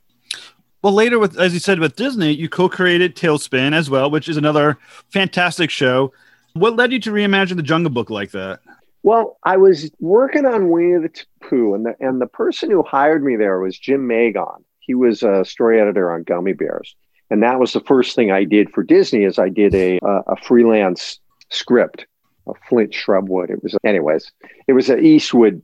[0.82, 4.38] Well, later with as you said with Disney, you co-created TaleSpin as well, which is
[4.38, 4.78] another
[5.10, 6.14] fantastic show.
[6.54, 8.60] What led you to reimagine the Jungle Book like that?
[9.02, 13.24] Well, I was working on Winnie the Pooh, and the and the person who hired
[13.24, 14.64] me there was Jymn Magon.
[14.86, 16.96] He was a story editor on Gummi Bears,
[17.30, 19.24] and that was the first thing I did for Disney.
[19.24, 21.20] Is I did a a, a freelance
[21.50, 22.06] script
[22.48, 23.50] of Flint Shrubwood.
[23.50, 24.32] It was, anyways,
[24.68, 25.62] it was an Eastwood,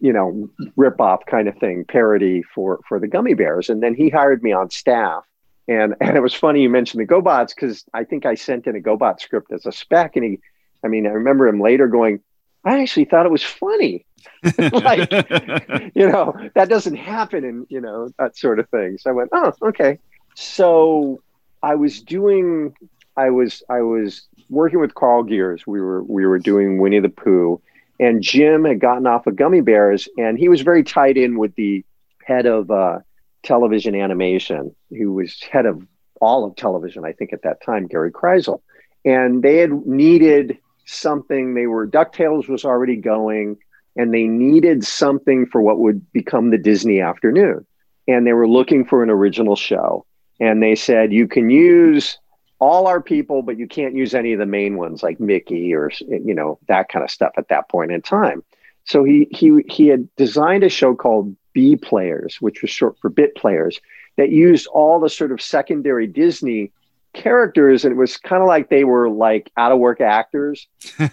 [0.00, 3.94] you know, rip off kind of thing, parody for for the Gummi Bears, and then
[3.94, 5.24] he hired me on staff.
[5.68, 8.76] And and it was funny you mentioned the GoBots because I think I sent in
[8.76, 10.38] a GoBot script as a spec, and he,
[10.84, 12.20] I mean, I remember him later going,
[12.66, 14.04] I actually thought it was funny.
[14.58, 15.10] like,
[15.94, 18.98] you know, that doesn't happen in, you know, that sort of thing.
[18.98, 19.98] So I went, oh, okay.
[20.34, 21.20] So
[21.62, 22.74] I was doing,
[23.16, 25.66] I was, I was working with Carl Geurs.
[25.66, 27.60] We were, we were doing Winnie the Pooh
[27.98, 31.54] and Jim had gotten off of Gummi Bears and he was very tied in with
[31.54, 31.84] the
[32.24, 32.98] head of uh,
[33.42, 35.86] television animation, who was head of
[36.20, 38.60] all of television, I think at that time, Gary Krisel.
[39.04, 41.54] And they had needed something.
[41.54, 43.58] They were DuckTales was already going,
[43.96, 47.66] and they needed something for what would become the Disney afternoon.
[48.08, 50.06] And they were looking for an original show.
[50.40, 52.18] And they said, you can use
[52.58, 55.90] all our people, but you can't use any of the main ones like Mickey or
[56.08, 58.42] you know that kind of stuff at that point in time.
[58.84, 63.10] So he he he had designed a show called B Players, which was short for
[63.10, 63.80] Bit Players,
[64.16, 66.70] that used all the sort of secondary Disney
[67.16, 70.68] characters and it was kind of like they were like out of work actors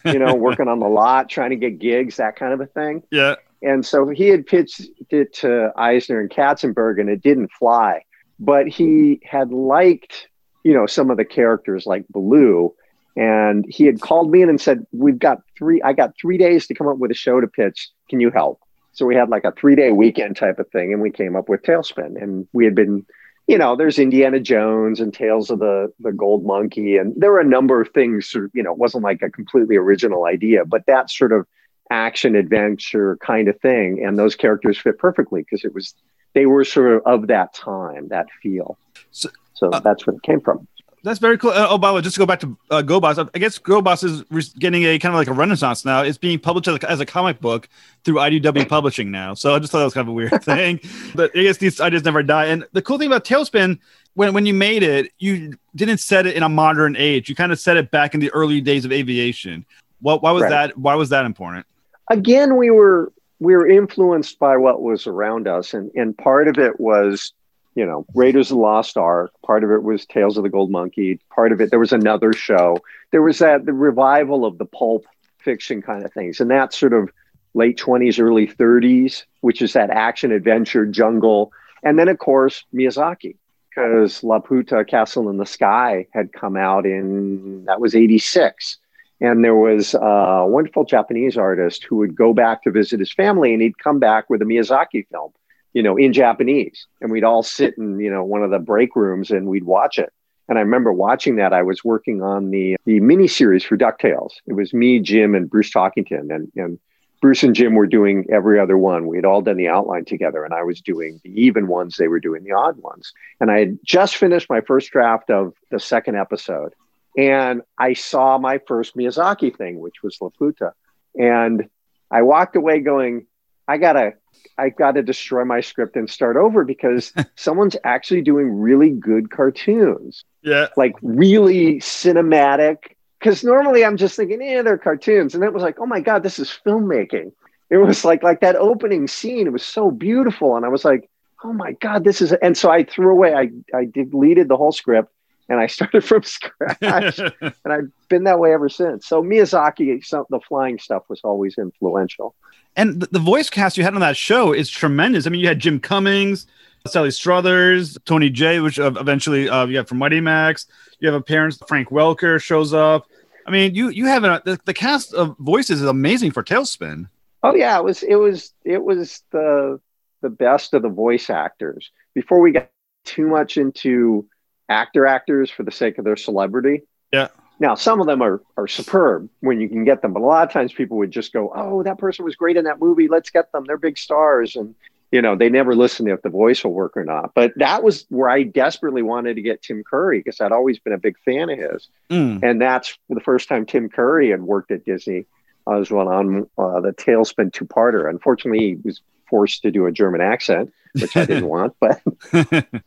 [0.05, 3.01] you know working on the lot trying to get gigs that kind of a thing.
[3.11, 3.35] Yeah.
[3.61, 8.03] And so he had pitched it to eisner and katzenberg and it didn't fly.
[8.39, 10.27] But he had liked
[10.63, 12.73] you know some of the characters like Baloo
[13.15, 16.65] and he had called me in and said we've got three i got three days
[16.65, 17.89] to come up with a show to pitch.
[18.09, 18.59] Can you help?
[18.91, 21.49] So we had like a three day weekend type of thing and we came up
[21.49, 23.05] with talespin and we had been
[23.47, 27.41] you know, there's Indiana Jones and Tales of the the Gold Monkey, and there were
[27.41, 28.33] a number of things.
[28.33, 31.45] You know, it wasn't like a completely original idea, but that sort of
[31.89, 35.93] action adventure kind of thing, and those characters fit perfectly because it was
[36.33, 38.77] they were sort of of that time, that feel.
[39.11, 40.67] So, so uh, that's where it came from.
[41.03, 41.51] That's very cool.
[41.51, 44.05] Uh, oh, by the way, just to go back to uh, GoBots, I guess GoBots
[44.05, 46.01] is re- getting a kind of like a renaissance now.
[46.01, 47.67] It's being published as a, as a, comic book
[48.05, 49.33] through IDW Publishing now.
[49.33, 50.79] So I just thought that was kind of a weird thing.
[51.13, 52.45] but I guess these ideas never die.
[52.45, 53.79] And the cool thing about TaleSpin,
[54.13, 57.27] when, when you made it, you didn't set it in a modern age.
[57.27, 59.65] You kind of set it back in the early days of aviation.
[59.99, 60.49] What, why was right.
[60.49, 60.77] that?
[60.77, 61.65] Why was that important?
[62.09, 66.57] Again, we were we were influenced by what was around us, and and part of
[66.57, 67.33] it was
[67.75, 69.31] you know, Raiders of the Lost Ark.
[69.45, 71.19] Part of it was Tales of the Gold Monkey.
[71.33, 72.77] Part of it, there was another show.
[73.11, 75.05] There was that the revival of the pulp
[75.39, 77.09] fiction kind of things, and that sort of
[77.53, 81.51] late twenties, early thirties, which is that action adventure jungle,
[81.83, 83.35] and then of course Miyazaki,
[83.69, 88.77] because Laputa Castle in the Sky had come out in that was eighty six.
[89.21, 93.53] And there was a wonderful Japanese artist who would go back to visit his family,
[93.53, 95.31] and he'd come back with a Miyazaki film
[95.73, 96.87] you know, in Japanese.
[97.01, 99.97] And we'd all sit in, you know, one of the break rooms and we'd watch
[99.97, 100.11] it.
[100.49, 101.53] And I remember watching that.
[101.53, 104.31] I was working on the the miniseries for DuckTales.
[104.45, 106.33] It was me, Jim, and Bruce Talkington.
[106.33, 106.79] And, and
[107.21, 109.07] Bruce and Jim were doing every other one.
[109.07, 111.95] We had all done the outline together, and I was doing the even ones.
[111.95, 113.13] They were doing the odd ones.
[113.39, 116.73] And I had just finished my first draft of the second episode.
[117.17, 120.73] And I saw my first Miyazaki thing, which was Laputa.
[121.15, 121.69] And
[122.11, 123.27] I walked away going,
[123.67, 124.15] I gotta
[124.57, 129.31] I got to destroy my script and start over because someone's actually doing really good
[129.31, 130.23] cartoons.
[130.41, 130.67] Yeah.
[130.77, 132.77] Like really cinematic.
[133.19, 135.33] Because normally I'm just thinking, yeah, they're cartoons.
[135.33, 137.31] And it was like, oh my God, this is filmmaking.
[137.69, 139.47] It was like like that opening scene.
[139.47, 140.55] It was so beautiful.
[140.55, 141.09] And I was like,
[141.43, 144.71] oh my God, this is and so I threw away, I I deleted the whole
[144.71, 145.11] script
[145.49, 147.19] and I started from scratch.
[147.41, 149.07] and I've been that way ever since.
[149.07, 152.35] So Miyazaki, some, the flying stuff was always influential.
[152.75, 155.27] And the, the, voice cast you had on that show is tremendous.
[155.27, 156.47] I mean, you had Jim Cummings,
[156.87, 160.65] Sally Struthers, Tony Jay, which uh, eventually uh, you have from Mighty Max.
[160.99, 161.59] You have appearance.
[161.67, 163.07] Frank Welker shows up.
[163.45, 167.07] I mean, you you have a, the, the cast of voices is amazing for TaleSpin.
[167.43, 169.79] Oh yeah, it was it was it was the
[170.21, 171.91] the best of the voice actors.
[172.15, 172.69] Before we got
[173.03, 174.27] too much into
[174.69, 176.83] actor actors for the sake of their celebrity.
[177.11, 177.27] Yeah.
[177.59, 180.45] Now, some of them are are superb when you can get them, but a lot
[180.45, 183.07] of times people would just go, "Oh, that person was great in that movie.
[183.07, 183.65] Let's get them.
[183.65, 184.75] They're big stars." And
[185.13, 187.33] you know, they never listen to if the voice will work or not.
[187.35, 190.91] But that was where I desperately wanted to get Tim Curry because I'd always been
[190.91, 191.87] a big fan of his.
[192.09, 192.41] Mm.
[192.41, 195.25] And that's the first time Tim Curry had worked at Disney.
[195.67, 198.09] I was one on uh, the TaleSpin two-parter.
[198.09, 201.75] Unfortunately, he was forced to do a German accent, which I didn't want.
[201.79, 202.01] But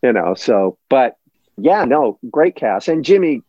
[0.03, 1.17] you know, so but
[1.57, 2.89] yeah, no, great cast.
[2.89, 3.43] And Jimmy,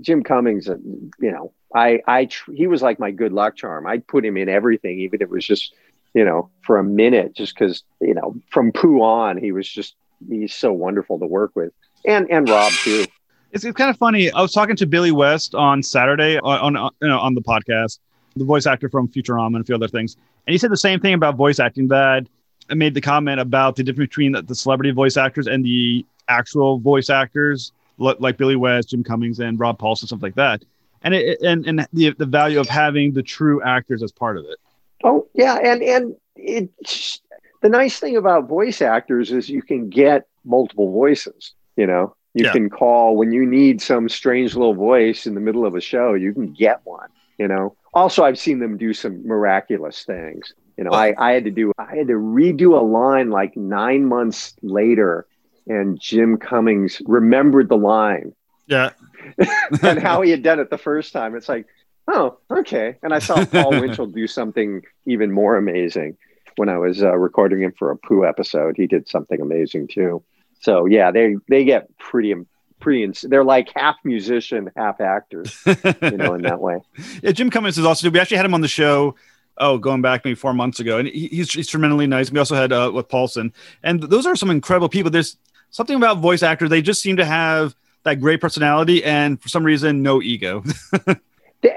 [0.00, 0.76] Jim Cummings, uh,
[1.20, 3.86] you know, I, I, he was like my good luck charm.
[3.86, 5.74] I'd put him in everything, even if it was just,
[6.14, 9.94] you know, for a minute, just because, you know, from Pooh on, he was just,
[10.28, 11.72] he's so wonderful to work with.
[12.06, 13.06] And, and Rob too.
[13.52, 14.30] It's, it's kind of funny.
[14.30, 17.98] I was talking to Billy West on Saturday on, on, you know, on the podcast,
[18.36, 20.16] the voice actor from Futurama and a few other things.
[20.46, 22.26] And he said the same thing about voice acting that
[22.70, 26.78] I made the comment about the difference between the celebrity voice actors and the actual
[26.78, 30.64] voice actors like Billy West, Jim Cummings, and Rob Paulsen, stuff like that,
[31.02, 34.44] and it, and and the the value of having the true actors as part of
[34.44, 34.56] it.
[35.04, 37.20] Oh yeah, and and it's
[37.60, 41.54] the nice thing about voice actors is you can get multiple voices.
[41.76, 42.52] You know, you Yeah.
[42.52, 46.14] can call when you need some strange little voice in the middle of a show.
[46.14, 47.08] You can get one.
[47.38, 47.76] You know.
[47.94, 50.54] Also, I've seen them do some miraculous things.
[50.78, 54.06] You know, I, I had to do I had to redo a line like nine
[54.06, 55.26] months later,
[55.66, 58.34] and Jim Cummings remembered the line
[58.66, 58.90] Yeah,
[59.82, 61.36] and how he had done it the first time.
[61.36, 61.66] It's like,
[62.08, 62.96] oh, okay.
[63.02, 66.16] And I saw Paul Winchell do something even more amazing
[66.56, 68.76] when I was uh, recording him for a Pooh episode.
[68.76, 70.22] He did something amazing too.
[70.60, 72.34] So yeah, they they get pretty
[72.80, 73.04] pretty.
[73.04, 76.78] Ins- they're like half musician, half actors, you know, in that way.
[77.22, 77.32] yeah.
[77.32, 78.10] Jim Cummings is also.
[78.10, 79.14] We actually had him on the show.
[79.58, 82.30] Oh, going back maybe four months ago, and he, he's, he's tremendously nice.
[82.30, 85.10] We also had uh, with Paulson, and those are some incredible people.
[85.10, 85.36] There's
[85.72, 89.64] something about voice actors; they just seem to have that great personality, and for some
[89.64, 90.62] reason, no ego.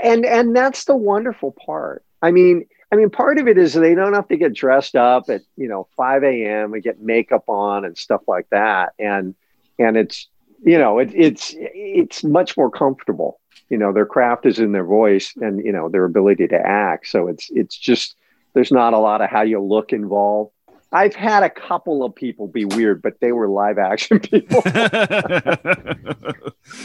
[0.04, 2.04] and and that's the wonderful part.
[2.22, 5.30] I mean, I mean, part of it is they don't have to get dressed up
[5.30, 6.74] at you know 5 a.m.
[6.74, 9.36] and get makeup on and stuff like that, and
[9.80, 10.28] and it's
[10.64, 13.40] you know it, it's it's much more comfortable.
[13.70, 17.08] You know, their craft is in their voice and you know their ability to act.
[17.08, 18.16] So it's it's just
[18.54, 20.52] there's not a lot of how you look involved.
[20.92, 24.62] I've had a couple of people be weird, but they were live action people.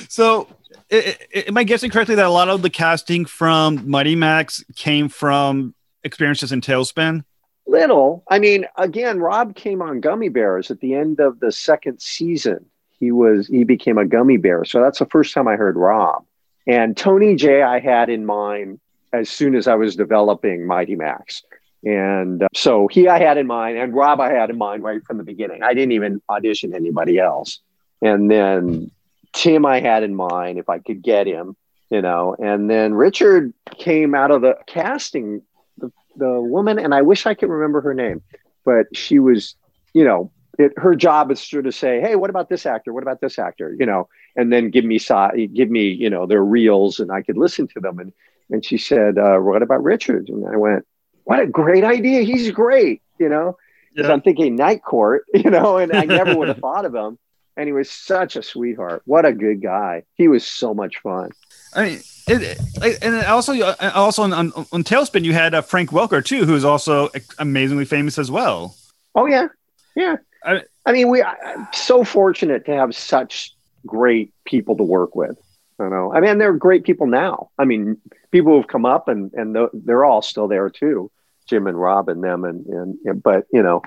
[0.09, 0.49] so,
[0.93, 4.65] i- i- am I guessing correctly that a lot of the casting from Mighty Max
[4.77, 7.25] came from experiences in TaleSpin?
[7.67, 8.25] Little.
[8.29, 12.67] I mean, again, Rob came on Gummi Bears at the end of the second season.
[12.99, 14.65] He was he became a gummy bear.
[14.65, 16.25] So that's the first time I heard Rob.
[16.67, 18.81] And Tony Jay I had in mind
[19.13, 21.43] as soon as I was developing Mighty Max.
[21.85, 25.03] And uh, so he I had in mind and Rob I had in mind right
[25.05, 25.63] from the beginning.
[25.63, 27.61] I didn't even audition anybody else.
[28.03, 28.91] And then
[29.33, 31.57] Tim I had in mind if I could get him,
[31.91, 32.37] you know.
[32.39, 35.43] And then Richard came out of the casting
[35.79, 38.23] the, the woman, and I wish I could remember her name,
[38.65, 39.55] but she was,
[39.95, 42.93] you know, it, her job is sort of say, hey, what about this actor?
[42.93, 43.75] What about this actor?
[43.79, 47.39] You know, and then give me give me, you know, their reels, and I could
[47.39, 47.99] listen to them.
[47.99, 48.13] And
[48.51, 50.29] and she said, uh, what about Richard?
[50.29, 50.85] And I went,
[51.31, 52.23] what a great idea!
[52.23, 53.57] He's great, you know.
[53.95, 54.13] Because Yeah.
[54.15, 57.19] I'm thinking Night Court, you know, and I never would have thought of him.
[57.57, 59.03] And he was such a sweetheart.
[59.05, 60.05] What a good guy.
[60.15, 61.31] He was so much fun.
[61.75, 65.61] I mean, it, it- and also, uh, also on, on, on TaleSpin, you had uh,
[65.63, 68.75] Frank Welker too, who is also amazingly famous as well.
[69.15, 69.49] Oh yeah,
[69.95, 70.17] yeah.
[70.45, 73.55] I- I, mean, we I'm so fortunate to have such
[73.87, 75.37] great people to work with.
[75.79, 76.13] I know.
[76.13, 77.51] I mean, they're great people now.
[77.59, 77.99] I mean,
[78.31, 81.11] people who've come up and and they're all still there too,
[81.51, 83.83] Jim and Rob and them and and but you know,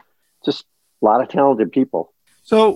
[0.46, 0.66] just
[1.02, 2.14] a lot of talented people.
[2.44, 2.76] So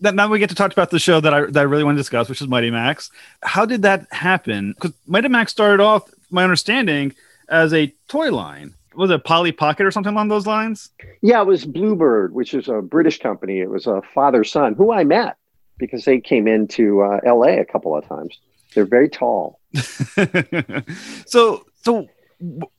[0.00, 1.96] that, now we get to talk about the show that I that I really want
[1.96, 3.10] to discuss, which is Mighty Max.
[3.42, 4.72] How did that happen?
[4.72, 7.14] Because Mighty Max started off, my understanding,
[7.48, 8.74] as a toy line.
[8.94, 10.90] Was it Polly Pocket or something along those lines?
[11.22, 13.60] Yeah, it was Bluebird, which is a British company.
[13.60, 15.38] It was a father son who I met
[15.78, 17.58] because they came into uh, L.A.
[17.58, 18.38] a couple of times.
[18.74, 19.60] They're very tall.
[21.26, 22.06] so so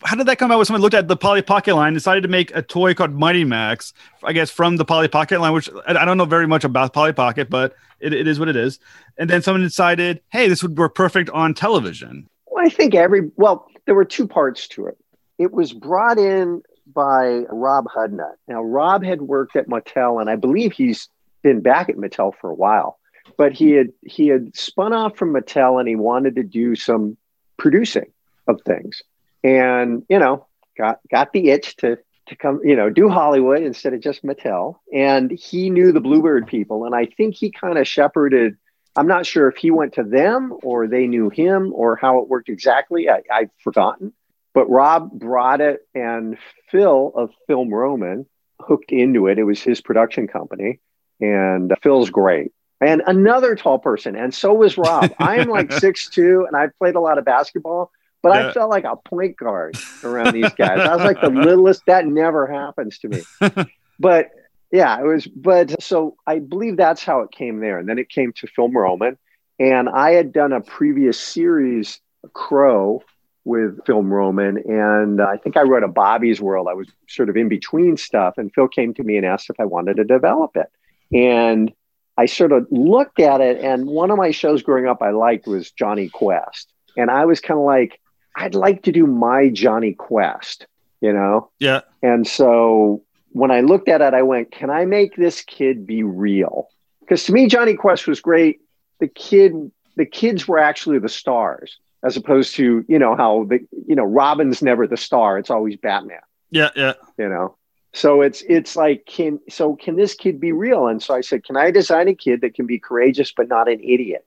[0.04, 0.58] how did that come about?
[0.58, 3.43] when someone looked at the Polly Pocket line, decided to make a toy called Mighty
[3.43, 6.93] Max, I guess from the Polly Pocket line, which I don't know very much about
[6.93, 8.80] Polly Pocket, but it, it is what it is.
[9.17, 12.28] And then someone decided, hey, this would work perfect on television.
[12.47, 14.97] Well, I think every well, there were two parts to it.
[15.38, 16.62] It was brought in
[16.93, 18.36] by Rob Hudnut.
[18.47, 21.10] Now, Rob had worked at Mattel, and I believe he's
[21.41, 22.99] been back at Mattel for a while.
[23.38, 27.17] But he had he had spun off from Mattel, and he wanted to do some
[27.58, 28.12] producing
[28.48, 29.02] of things,
[29.44, 33.94] and you know, got got the itch to to come, you know, do Hollywood instead
[33.94, 34.77] of just Mattel.
[34.94, 38.58] And he knew the Bluebird people, and I think he kind of shepherded
[38.96, 42.27] I'm not sure if he went to them or they knew him or how it
[42.27, 43.10] worked exactly.
[43.10, 44.13] I, I've forgotten.
[44.54, 46.37] But Rob brought it, and
[46.69, 48.27] Phil of Film Roman
[48.60, 49.39] hooked into it.
[49.39, 50.79] It was his production company,
[51.19, 52.52] and Phil's great.
[52.79, 55.12] And another tall person, and so was Rob.
[55.19, 57.91] I am like six two, and I've played a lot of basketball,
[58.24, 58.48] but Yeah.
[58.50, 60.80] I felt like a point guard around these guys.
[60.80, 61.86] I was like the littlest.
[61.86, 63.21] That never happens to me.
[64.00, 64.32] but
[64.71, 65.28] yeah, it was.
[65.28, 68.76] But so I believe that's how it came there, and then it came to Film
[68.76, 69.17] Roman,
[69.60, 72.00] and I had done a previous series
[72.34, 73.04] Cro
[73.46, 76.67] with Phil Roman, and I think I wrote a Bobby's World.
[76.69, 79.60] I was sort of in between stuff, and Phil came to me and asked if
[79.60, 80.71] I wanted to develop it.
[81.15, 81.71] And
[82.17, 85.46] I sort of looked at it, and one of my shows growing up I liked
[85.46, 86.71] was Jonny Quest.
[86.96, 88.00] And I was kind of like,
[88.36, 90.67] I'd like to do my Jonny Quest,
[91.02, 91.50] you know?
[91.60, 91.81] Yeah.
[92.02, 96.04] And so when I looked at it, I went, can I make this kid be
[96.04, 96.69] real?
[97.02, 98.62] Because to me, Jonny Quest was great.
[99.00, 99.54] The kid,
[99.96, 104.04] the kids were actually the stars, as opposed to, you know, how the, you know,
[104.04, 105.38] Robin's never the star.
[105.38, 106.69] It's always Batman, Yeah.
[106.75, 106.94] Yeah.
[107.17, 107.56] you know?
[107.96, 110.88] So it's it's like can so can this kid be real?
[110.88, 113.69] And so I said, can I design a kid that can be courageous but not
[113.69, 114.25] an idiot?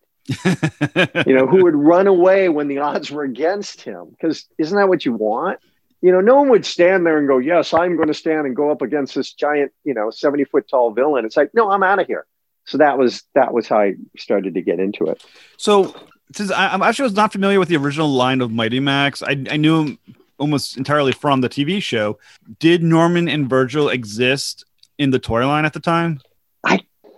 [1.27, 4.09] You know, who would run away when the odds were against him.
[4.11, 5.61] Because isn't that what you want?
[6.03, 8.55] You know, no one would stand there and go, Yes, I'm going to stand and
[8.55, 11.25] go up against this giant, you know, 70 foot tall villain.
[11.25, 12.27] It's like, no, I'm out of here.
[12.65, 15.25] So that was that was how I started to get into it.
[15.57, 15.95] So,
[16.35, 19.45] since I, I'm actually was not familiar with the original line of Mighty Max, I,
[19.51, 19.99] I knew him
[20.39, 22.19] almost entirely from the TV show.
[22.59, 24.65] Did Norman and Virgil exist
[24.99, 26.21] in the toy line at the time?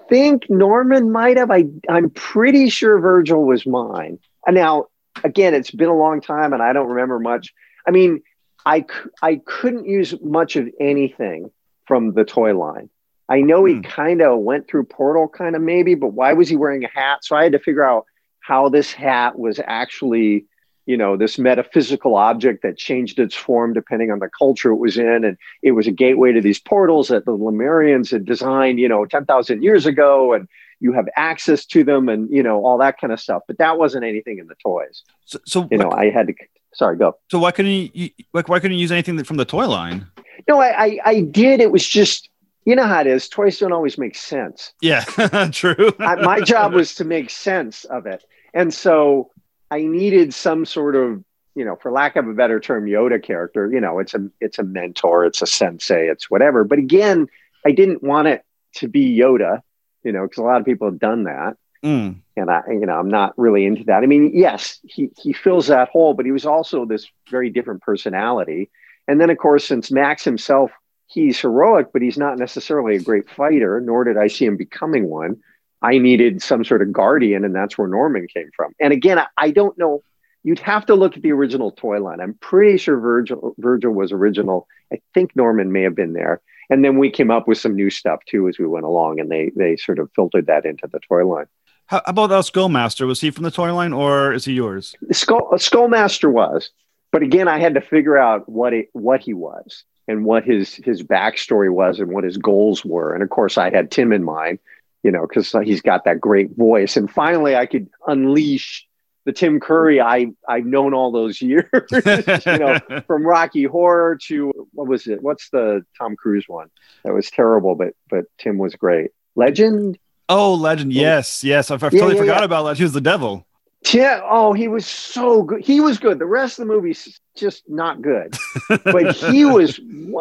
[0.08, 1.50] Think Norman might have.
[1.50, 4.18] I I'm pretty sure Virgil was mine.
[4.46, 4.86] And now
[5.24, 7.52] again, it's been a long time and I don't remember much.
[7.86, 8.22] I mean,
[8.66, 8.84] I
[9.22, 11.50] I couldn't use much of anything
[11.86, 12.90] from the toy line.
[13.28, 13.80] I know he Hmm.
[13.82, 17.24] kind of went through Portal, kind of maybe, but why was he wearing a hat?
[17.24, 18.06] So I had to figure out
[18.40, 20.46] how this hat was actually,
[20.88, 24.96] you know, this metaphysical object that changed its form depending on the culture it was
[24.96, 28.88] in, and it was a gateway to these portals that the Lemurians had designed, you
[28.88, 30.48] know, ten thousand years ago, and
[30.80, 33.42] you have access to them, and you know all that kind of stuff.
[33.46, 35.02] But that wasn't anything in the toys.
[35.26, 36.34] So, so, You know, I had to.
[36.72, 37.18] Sorry, go.
[37.30, 40.06] so why couldn't you, you like why couldn't you use anything from the toy line?
[40.48, 41.60] No, I, I, I did.
[41.60, 42.30] It was just,
[42.64, 43.28] you know how it is.
[43.28, 44.72] Toys don't always make sense.
[44.80, 45.04] Yeah,
[45.52, 45.92] true.
[45.98, 48.24] I, my job was to make sense of it.
[48.54, 49.30] And so
[49.70, 51.22] I needed some sort of,
[51.54, 53.70] you know, for lack of a better term, Yoda character.
[53.70, 56.64] You know, it's a it's a mentor, it's a sensei, it's whatever.
[56.64, 57.28] But again,
[57.66, 58.44] I didn't want it
[58.76, 59.62] to be Yoda,
[60.02, 61.56] you know, because a lot of people have done that.
[61.84, 62.20] Mm.
[62.36, 64.02] And I, you know, I'm not really into that.
[64.02, 67.82] I mean, yes, he he fills that hole, but he was also this very different
[67.82, 68.70] personality.
[69.06, 70.70] And then, of course, since Max himself,
[71.06, 75.08] he's heroic, but he's not necessarily a great fighter, nor did I see him becoming
[75.08, 75.40] one.
[75.82, 78.74] I needed some sort of guardian, and that's where Norman came from.
[78.80, 80.02] And again, I, don't know.
[80.42, 82.20] You'd have to look at the original toy line.
[82.20, 84.66] I'm pretty sure Virgil, Virgil was original.
[84.92, 86.40] I think Norman may have been there.
[86.70, 89.30] And then we came up with some new stuff too as we went along, and
[89.30, 91.46] they they sort of filtered that into the toy line.
[91.86, 93.06] How about uh, Skullmaster?
[93.06, 94.94] Was he from the toy line or is he yours?
[95.10, 96.70] Skull, Skullmaster was,
[97.10, 100.74] but again, I had to figure out what it what he was and what his
[100.74, 103.14] his backstory was and what his goals were.
[103.14, 104.58] And of course, I had Tim in mind,
[105.02, 106.96] you know, because he's got that great voice.
[106.96, 108.86] And finally, I could unleash
[109.24, 114.52] the Tim Curry I I've known all those years, you know, from Rocky Horror to
[114.72, 115.22] what was it?
[115.22, 116.68] What's the Tom Cruise one?
[117.04, 119.10] That was terrible, but but Tim was great.
[119.36, 119.98] Legend.
[120.30, 120.92] Oh, Legend.
[120.92, 121.70] Yes, yes.
[121.70, 122.44] I, I Yeah, totally yeah, forgot yeah.
[122.44, 122.78] about Legend.
[122.78, 123.46] He was the devil.
[123.92, 124.20] Yeah.
[124.24, 125.64] Oh, he was so good.
[125.64, 126.18] He was good.
[126.18, 128.36] The rest of the movie's just not good.
[128.68, 129.78] but he was,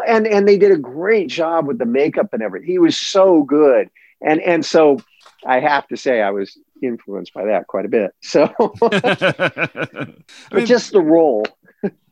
[0.07, 2.69] and and they did a great job with the makeup and everything.
[2.69, 3.89] He was so good.
[4.21, 4.99] And and so
[5.45, 8.11] I have to say I was influenced by that quite a bit.
[8.21, 8.43] So,
[8.81, 10.07] I
[10.49, 11.45] but mean, just the role.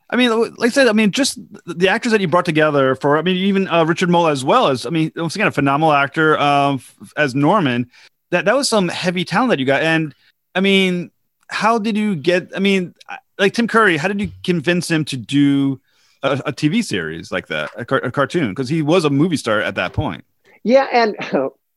[0.10, 3.18] I mean, like I said, I mean, just the actors that you brought together for,
[3.18, 5.94] I mean, even uh, Richard Moll as well as, I mean, once again, a phenomenal
[5.94, 7.90] actor um, f- as Norman.
[8.32, 10.14] That that was some heavy talent that you got, and
[10.56, 11.12] I mean,
[11.48, 12.52] how did you get?
[12.56, 12.96] I mean,
[13.38, 15.80] like Tim Curry, how did you convince him to do
[16.24, 18.50] a, a TV series like that, a, car- a cartoon?
[18.50, 20.26] Because he was a movie star at that point.
[20.64, 21.16] Yeah, and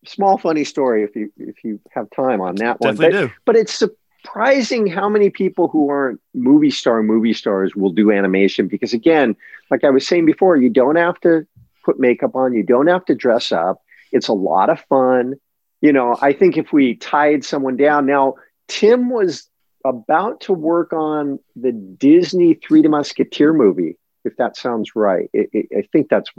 [0.09, 2.95] small funny story if you if you have time on that one.
[2.95, 3.33] Definitely But, do.
[3.45, 8.69] but it's surprising how many people who aren't movie star movie stars will do animation
[8.69, 9.37] because again,
[9.71, 11.47] like I was saying before, you don't have to
[11.85, 13.83] put makeup on, you don't have to dress up.
[14.13, 15.35] It's a lot of fun.
[15.81, 18.35] You know, I think if we tied someone down now,
[18.67, 19.49] Tim was
[19.85, 25.31] about to work on the Disney Three to Musketeer movie, if that sounds right.
[25.33, 26.31] It, it, I think that's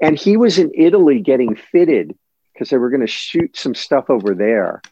[0.00, 2.16] and he was in Italy getting fitted
[2.60, 4.82] because they were going to shoot some stuff over there.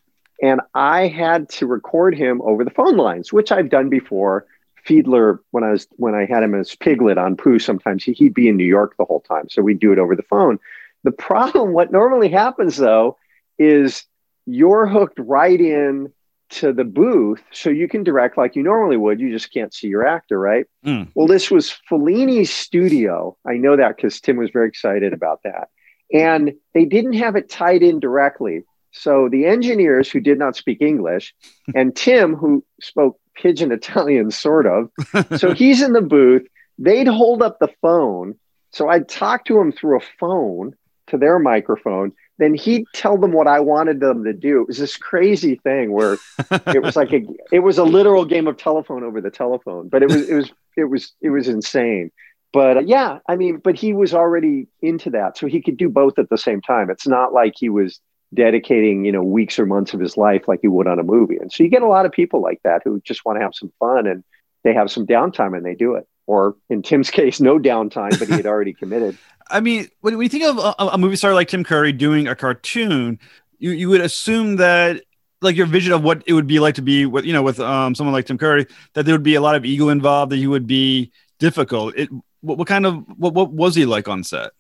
[0.43, 4.47] And I had to record him over the phone lines, which I've done before.
[4.87, 8.33] Fiedler, when I was when I had him as Piglet on Pooh, sometimes he, he'd
[8.33, 10.59] be in New York the whole time, so we'd do it over the phone.
[11.05, 13.19] The problem, what normally happens though,
[13.59, 14.07] is
[14.47, 16.11] you're hooked right in
[16.51, 19.21] to the booth, so you can direct like you normally would.
[19.21, 20.65] You just can't see your actor, right?
[20.87, 21.09] Mm.
[21.15, 23.37] Well, this was Fellini's studio.
[23.47, 25.69] I know that because Tim was very excited about that.
[26.13, 28.65] And they didn't have it tied in directly.
[28.93, 31.35] So the engineers who did not speak English,
[31.75, 34.91] and Tim who spoke pidgin Italian, sort of.
[35.39, 36.47] So he's in the booth.
[36.79, 38.37] They'd hold up the phone.
[38.73, 40.75] So I'd talk to him through a phone
[41.09, 42.13] to their microphone.
[42.39, 44.63] Then he'd tell them what I wanted them to do.
[44.63, 46.19] It was this crazy thing where
[46.67, 49.89] it was like a it was a literal game of telephone over the telephone.
[49.89, 52.13] But it was it was it was it was insane.
[52.59, 55.89] But uh, yeah, I mean, but he was already into that, so he could do
[55.89, 56.91] both at the same time.
[56.91, 58.01] It's not like he was
[58.35, 61.37] dedicating you know weeks or months of his life like you would on a movie.
[61.37, 63.55] And so you get a lot of people like that who just want to have
[63.55, 64.25] some fun and
[64.65, 66.09] they have some downtime and they do it.
[66.27, 69.17] Or in tim's case no downtime but he had already committed.
[69.49, 72.35] I mean when we think of a, a, movie star like tim curry doing a
[72.35, 73.21] cartoon
[73.61, 75.05] you, you would assume that
[75.43, 77.61] like your vision of what it would be like to be with you know with
[77.61, 80.39] um, someone like tim curry that there would be a lot of ego involved that
[80.39, 81.95] he would be difficult.
[81.97, 82.11] It
[82.41, 84.53] what, what kind of what, what was he like on set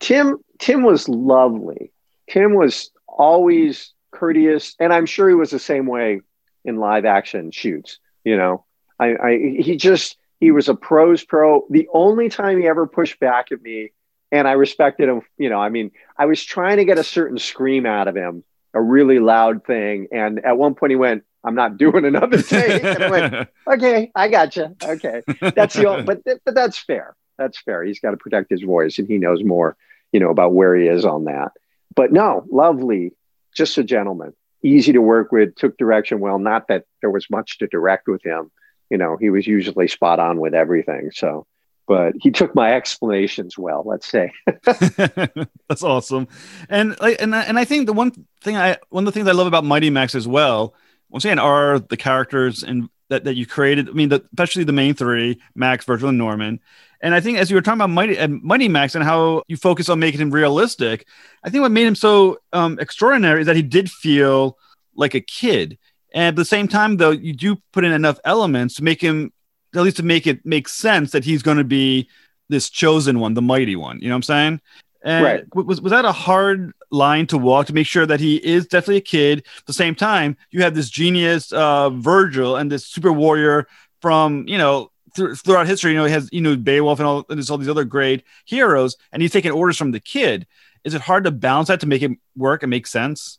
[0.00, 1.92] tim tim was lovely
[2.28, 6.20] tim was always courteous, and I'm sure he was the same way
[6.64, 7.98] in live action shoots.
[8.24, 8.64] You know,
[8.98, 11.66] I, I he just he was a pros pro.
[11.70, 13.92] The only time he ever pushed back at me,
[14.32, 15.22] and I respected him.
[15.36, 18.44] You know, I mean, I was trying to get a certain scream out of him,
[18.72, 22.82] a really loud thing, and at one point he went, "I'm not doing another take,"
[22.82, 24.74] and I went, "Okay, I got you.
[24.82, 27.14] Okay, that's the only, but but that's fair.
[27.38, 27.82] That's fair.
[27.82, 29.76] He's got to protect his voice, and he knows more,
[30.12, 31.52] you know, about where he is on that."
[31.94, 33.12] But no, lovely,
[33.54, 36.38] just a gentleman, easy to work with, took direction well.
[36.38, 38.50] Not that there was much to direct with him.
[38.90, 41.10] You know, he was usually spot on with everything.
[41.12, 41.46] So,
[41.86, 44.32] but he took my explanations well, let's say.
[44.64, 46.28] That's awesome.
[46.68, 49.46] And and, and I think the one thing I, one of the things I love
[49.46, 50.74] about Mighty Max as well,
[51.10, 53.88] once again, are the characters and that, that you created.
[53.88, 56.60] I mean, the, especially the main three, Max, Virgil, and Norman.
[57.04, 59.58] And I think as you were talking about Mighty, uh, Mighty Max and how you
[59.58, 61.06] focus on making him realistic,
[61.44, 64.56] I think what made him so um, extraordinary is that he did feel
[64.96, 65.78] like a kid.
[66.14, 69.34] And at the same time, though, you do put in enough elements to make him,
[69.74, 72.08] at least to make it make sense that he's going to be
[72.48, 73.98] this chosen one, the mighty one.
[74.00, 74.60] You know what I'm saying?
[75.02, 75.44] And right.
[75.54, 78.96] was, was that a hard line to walk to make sure that he is definitely
[78.96, 79.40] a kid?
[79.58, 83.68] At the same time, you have this genius uh, Virgil and this super warrior
[84.00, 87.24] from, you know, th- throughout history, you know, he has you know Beowulf and all
[87.28, 90.46] and all these other great heroes, and he's taking orders from the kid.
[90.84, 93.38] Is it hard to balance that to make it work and make sense?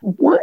[0.00, 0.40] What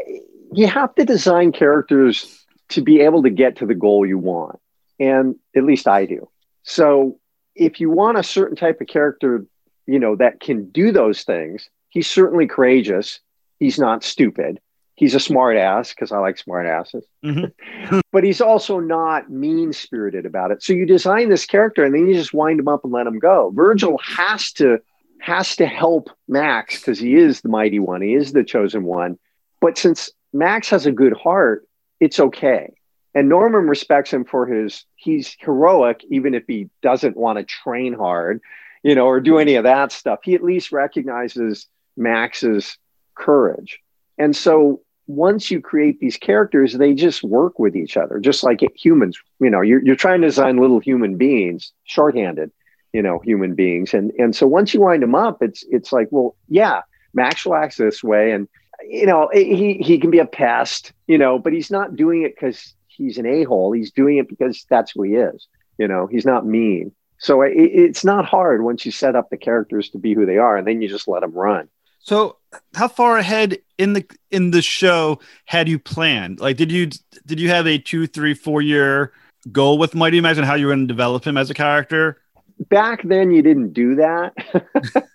[0.53, 4.59] you have to design characters to be able to get to the goal you want,
[4.99, 6.29] and at least I do.
[6.63, 7.19] So
[7.55, 9.45] if you want a certain type of character,
[9.87, 13.19] you know that can do those things, he's certainly courageous.
[13.59, 14.59] He's not stupid
[15.01, 17.99] he's a smart ass because I like smart asses, mm-hmm.
[18.11, 20.61] but he's also not mean spirited about it.
[20.61, 23.17] So you design this character and then you just wind him up and let him
[23.17, 23.51] go.
[23.53, 24.77] Virgil has to
[25.19, 29.17] has to help Max because he is the mighty one, he is the chosen one.
[29.59, 31.67] But since Max has a good heart,
[31.99, 32.71] it's okay.
[33.15, 37.93] And Norman respects him for his he's heroic, even if he doesn't want to train
[37.93, 38.39] hard,
[38.83, 40.19] you know, or do any of that stuff.
[40.23, 41.65] He at least recognizes
[41.97, 42.77] Max's
[43.15, 43.79] courage.
[44.19, 48.61] And so once you create these characters, they just work with each other, just like
[48.75, 49.17] humans.
[49.39, 52.51] You know, you're, you're trying to design little human beings, shorthanded,
[52.93, 53.93] you know, human beings.
[53.93, 56.81] And and so once you wind them up, it's it's like, well, yeah,
[57.13, 58.47] Max will act this way, and
[58.87, 62.23] you know, eh, he he can be a pest, you know, but he's not doing
[62.23, 63.71] it because he's an a hole.
[63.71, 65.47] He's doing it because that's who he is.
[65.77, 66.91] You know, he's not mean.
[67.17, 70.37] So it, it's not hard once you set up the characters to be who they
[70.37, 71.69] are, and then you just let them run.
[72.01, 72.37] So,
[72.73, 76.39] how far ahead in the in the show had you planned?
[76.39, 76.89] Like, did you
[77.27, 79.13] did you have a two, three, four year
[79.51, 82.21] goal with Mighty and how you were going to develop him as a character?
[82.69, 84.33] Back then, you didn't do that.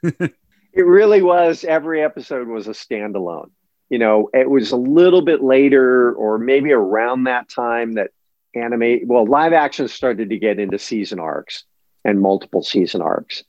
[0.72, 1.64] it really was.
[1.64, 3.50] Every episode was a standalone.
[3.88, 8.10] You know, it was a little bit later, or maybe around that time that
[8.54, 9.06] animate.
[9.06, 11.64] Well, live action started to get into season arcs
[12.04, 13.42] and multiple season arcs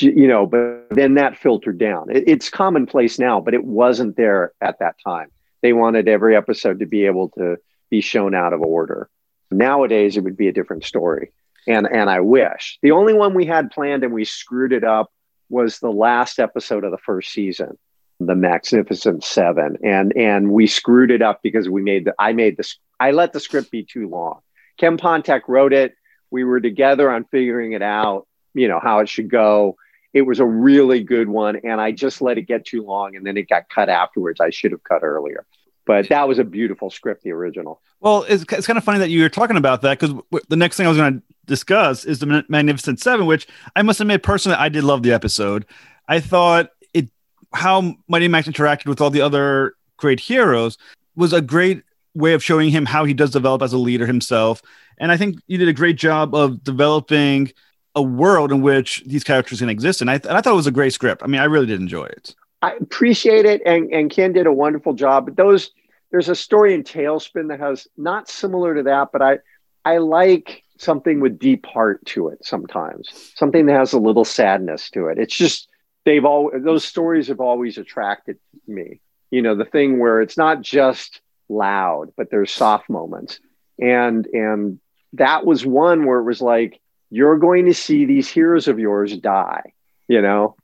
[0.00, 2.10] you know, but then that filtered down.
[2.10, 5.30] It, it's commonplace now, but it wasn't there at that time.
[5.60, 7.56] They wanted every episode to be able to
[7.90, 9.08] be shown out of order.
[9.50, 11.32] Nowadays, it would be a different story.
[11.68, 15.12] And, and I wish the only one we had planned and we screwed it up
[15.48, 17.78] was the last episode of the first season,
[18.18, 19.76] the Magnificent Seven.
[19.84, 23.32] And, and we screwed it up because we made the, I made this, I let
[23.32, 24.40] the script be too long.
[24.78, 25.94] Ken Pontac wrote it.
[26.30, 29.76] We were together on figuring it out, you know, how it should go
[30.12, 33.26] it was a really good one and i just let it get too long and
[33.26, 34.40] then it got cut afterwards.
[34.40, 35.46] I should have cut earlier.
[35.84, 37.80] But that was a beautiful script the original.
[38.00, 40.56] Well it's, it's kind of funny that you were talking about that because w- the
[40.56, 44.22] next thing i was going to discuss is the magnificent seven which i must admit
[44.22, 45.66] personally i did love the episode.
[46.08, 47.08] I thought it
[47.52, 50.78] how mighty max interacted with all the other great heroes
[51.16, 51.82] was a great
[52.14, 54.62] way of showing him how he does develop as a leader himself.
[54.98, 57.52] And I think you did a great job of developing
[57.94, 60.00] a world in which these characters can exist.
[60.00, 61.22] And I, th- and I thought it was a great script.
[61.22, 62.34] I mean, I really did enjoy it.
[62.62, 65.24] I appreciate it, and and Ken did a wonderful job.
[65.26, 65.70] But those
[66.12, 69.38] there's a story in TaleSpin that has not similar to that, but I
[69.84, 74.90] I like something with deep heart to it sometimes, something that has a little sadness
[74.90, 75.18] to it.
[75.18, 75.68] It's just
[76.04, 79.00] they've all those stories have always attracted me.
[79.30, 83.40] You know, the thing where it's not just loud, but there's soft moments,
[83.80, 84.78] and and
[85.14, 86.80] that was one where it was like
[87.12, 89.74] you're going to see these heroes of yours die.
[90.08, 90.56] You know,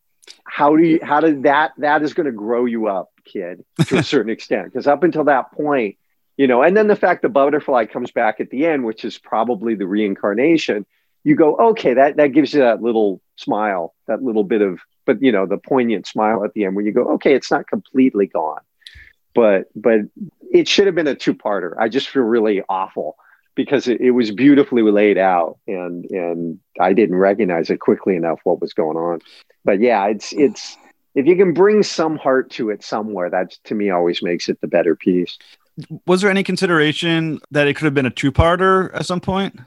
[0.45, 3.99] how do you how did that that is going to grow you up kid to
[3.99, 4.73] a certain extent.
[4.73, 5.97] Because up until that point
[6.39, 9.19] you know and then the fact the butterfly comes back at the end which is
[9.19, 10.87] probably the reincarnation
[11.25, 15.21] you go okay that that gives you that little smile that little bit of but
[15.21, 18.27] you know the poignant smile at the end where you go okay it's not completely
[18.27, 18.61] gone.
[19.35, 20.01] But but
[20.51, 21.75] it should have been a two-parter.
[21.79, 23.17] I just feel really awful
[23.59, 28.39] because it, it was beautifully laid out and and i didn't recognize it quickly enough
[28.45, 29.21] what was going on
[29.69, 30.79] but yeah, it's it's
[31.15, 34.59] if you can bring some heart to it somewhere, that to me always makes it
[34.63, 35.37] the better piece.
[36.07, 39.61] Was there any consideration that it could have been a two-parter at some point?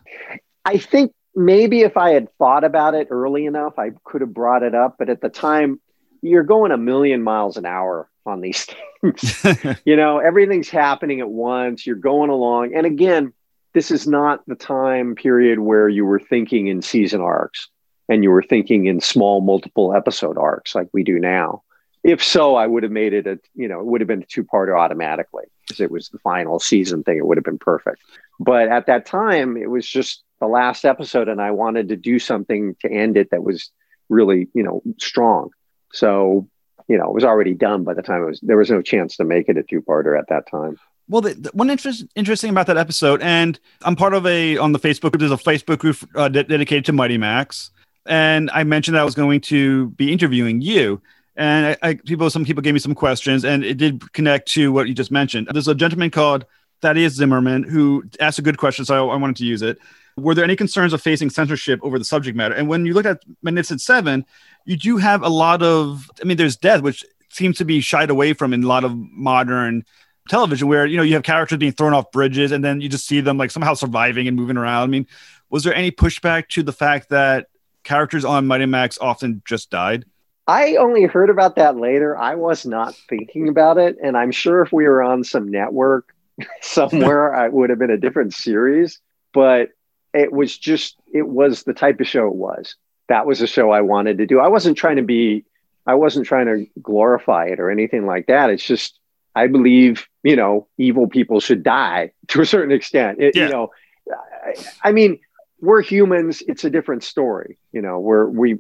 [0.66, 4.64] I think maybe if I had thought about it early enough, I could have brought
[4.64, 4.96] it up.
[4.98, 5.80] But at the time,
[6.24, 8.68] you're going a million miles an hour on these
[9.02, 9.46] things.
[9.86, 11.86] you know, everything's happening at once.
[11.86, 12.74] You're going along.
[12.74, 13.34] And again,
[13.74, 17.70] this is not the time period where you were thinking in season arcs
[18.10, 21.64] and you were thinking in small multiple episode arcs like we do now.
[22.04, 24.26] If so, I would have made it a, you know, it would have been a
[24.26, 27.18] two parter automatically because it was the final season thing.
[27.18, 28.02] It would have been perfect.
[28.40, 32.18] But at that time, it was just the last episode, and I wanted to do
[32.18, 33.70] something to end it that was
[34.10, 35.52] really, you know, strong.
[35.94, 36.50] So,
[36.88, 39.18] you know, it was already done by the time it was, there was no chance
[39.18, 40.78] to make it a two parter at that time.
[41.12, 44.72] Well, the, the one interest, interesting about that episode, and I'm part of a on
[44.72, 45.20] the Facebook.
[45.20, 47.72] There's a Facebook group uh, de- dedicated to Mighty Max,
[48.06, 51.02] and I mentioned that I was going to be interviewing you.
[51.36, 54.72] And I, I, people, some people gave me some questions, and it did connect to
[54.72, 55.50] what you just mentioned.
[55.52, 56.46] There's a gentleman called
[56.82, 59.80] Thaddeus Zimmerman who asked a good question, so I, I wanted to use it.
[60.16, 62.56] Were there any concerns of facing censorship over the subject matter?
[62.56, 64.26] And when you look at Magnificent Seven,
[64.64, 66.10] you do have a lot of.
[66.22, 68.96] I mean, there's death, which seems to be shied away from in a lot of
[68.96, 69.84] modern
[70.30, 73.08] television, where you know you have characters being thrown off bridges, and then you just
[73.08, 74.84] see them like somehow surviving and moving around.
[74.84, 75.08] I mean,
[75.50, 77.48] was there any pushback to the fact that
[77.84, 80.06] characters on Mighty Max often just died?
[80.48, 82.18] I only heard about that later.
[82.18, 83.98] I was not thinking about it.
[84.04, 86.14] And I'm sure if we were on some network
[86.62, 89.00] somewhere, I would have been a different series.
[89.34, 89.70] But
[90.14, 92.76] it was just, it was the type of show it was.
[93.08, 94.40] That was a show I wanted to do.
[94.40, 95.46] I wasn't trying to be,
[95.86, 98.50] I wasn't trying to glorify it or anything like that.
[98.50, 99.00] It's just,
[99.36, 103.22] I believe, you know, evil people should die to a certain extent.
[103.22, 103.46] It, yeah.
[103.46, 103.72] You know,
[104.12, 105.20] I, I mean,
[105.60, 106.44] we're humans.
[106.48, 108.58] It's a different story you know where we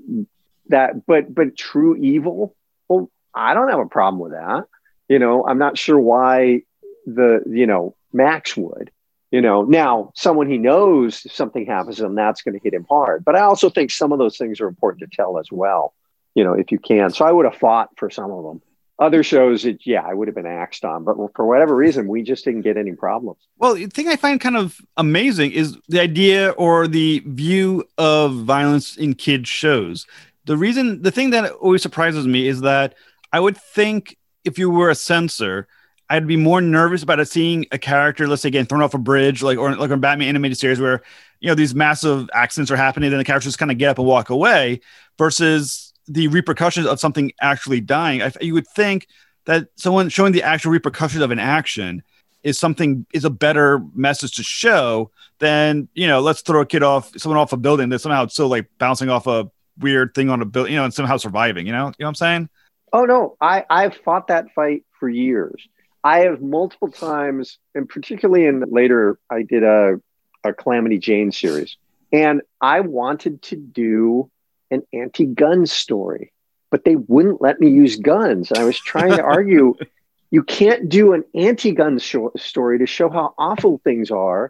[0.67, 2.55] that but but true evil
[2.87, 4.65] well i don't have a problem with that.
[5.09, 6.61] You know i'm not sure why
[7.05, 8.91] the you know max would
[9.31, 9.63] you know.
[9.63, 13.23] Now someone he knows if something happens to him that's going to hit him hard.
[13.25, 15.93] But i also think some of those things are important to tell as well
[16.35, 17.09] you know if you can.
[17.11, 18.61] So i would have fought for some of them
[19.01, 22.21] other shows it yeah i would have been axed on but for whatever reason we
[22.21, 23.39] just didn't get any problems.
[23.57, 28.35] Well the thing i find kind of amazing is the idea or the view of
[28.35, 30.05] violence in kids shows.
[30.45, 32.93] The reason the thing that always surprises me is that
[33.33, 35.67] i would think if you were a censor
[36.11, 39.41] i'd be more nervous about seeing a character let's say getting thrown off a bridge
[39.41, 41.01] like or like a batman animated series where
[41.39, 44.07] you know these massive accidents are happening and the characters kind of get up and
[44.07, 44.79] walk away
[45.17, 48.21] versus the repercussions of something actually dying.
[48.21, 49.07] I, you would think
[49.45, 52.03] that someone showing the actual repercussions of an action
[52.43, 56.83] is something is a better message to show than you know let's throw a kid
[56.83, 59.49] off someone off a building that somehow it's still like bouncing off a
[59.79, 61.87] weird thing on a building you know and somehow surviving you know?
[61.87, 62.49] You know what i'm saying?
[62.93, 63.37] Oh no.
[63.39, 65.67] I i've fought that fight for years.
[66.03, 69.99] I have multiple times and particularly in later i did a
[70.43, 71.77] a calamity jane series
[72.11, 74.29] and i wanted to do
[74.71, 76.31] an anti gun story,
[76.69, 78.49] but they wouldn't let me use guns.
[78.51, 79.75] And I was trying to argue
[80.31, 84.49] you can't do an anti gun sh- story to show how awful things are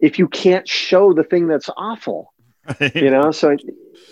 [0.00, 2.32] if you can't show the thing that's awful.
[2.94, 3.56] You know, so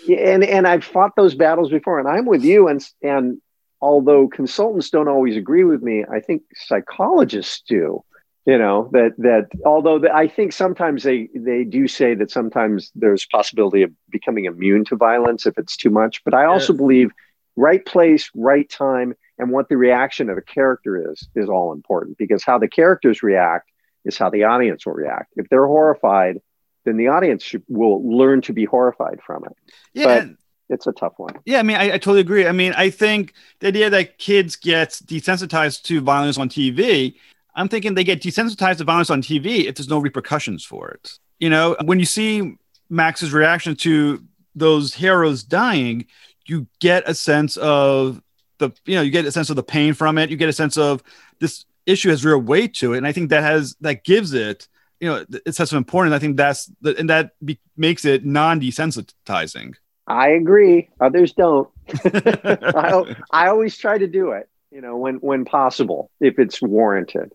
[0.07, 2.69] and and I've fought those battles before, and I'm with you.
[2.69, 3.41] And and
[3.81, 8.03] although consultants don't always agree with me, I think psychologists do
[8.45, 12.91] you know that that although the, i think sometimes they they do say that sometimes
[12.95, 16.77] there's possibility of becoming immune to violence if it's too much but i also yeah.
[16.77, 17.11] believe
[17.55, 22.17] right place right time and what the reaction of a character is is all important
[22.17, 23.69] because how the characters react
[24.05, 25.33] is how the audience will react.
[25.35, 26.39] If they're horrified,
[26.85, 29.57] then the audience should, will learn to be horrified from it.
[29.93, 30.05] Yeah.
[30.05, 30.29] But
[30.69, 31.33] it's a tough one.
[31.45, 32.47] Yeah, I mean, I, I totally agree.
[32.47, 37.15] I mean, I think the idea that kids get desensitized to violence on TV,
[37.55, 41.17] I'm thinking they get desensitized to violence on TV if there's no repercussions for it.
[41.39, 42.57] You know, when you see
[42.89, 44.23] Max's reaction to
[44.55, 46.05] those heroes dying,
[46.45, 48.21] you get a sense of
[48.57, 50.29] the, you know, you get a sense of the pain from it.
[50.29, 51.03] You get a sense of
[51.39, 54.67] this issue has real weight to it, and I think that has that gives it,
[54.99, 56.15] you know, it's such an important.
[56.15, 59.75] I think that's the, and that be, makes it non-desensitizing.
[60.07, 60.89] I agree.
[60.99, 61.69] Others don't.
[62.05, 67.31] I, I always try to do it, you know, when when possible, if it's warranted.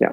[0.00, 0.10] Yeah.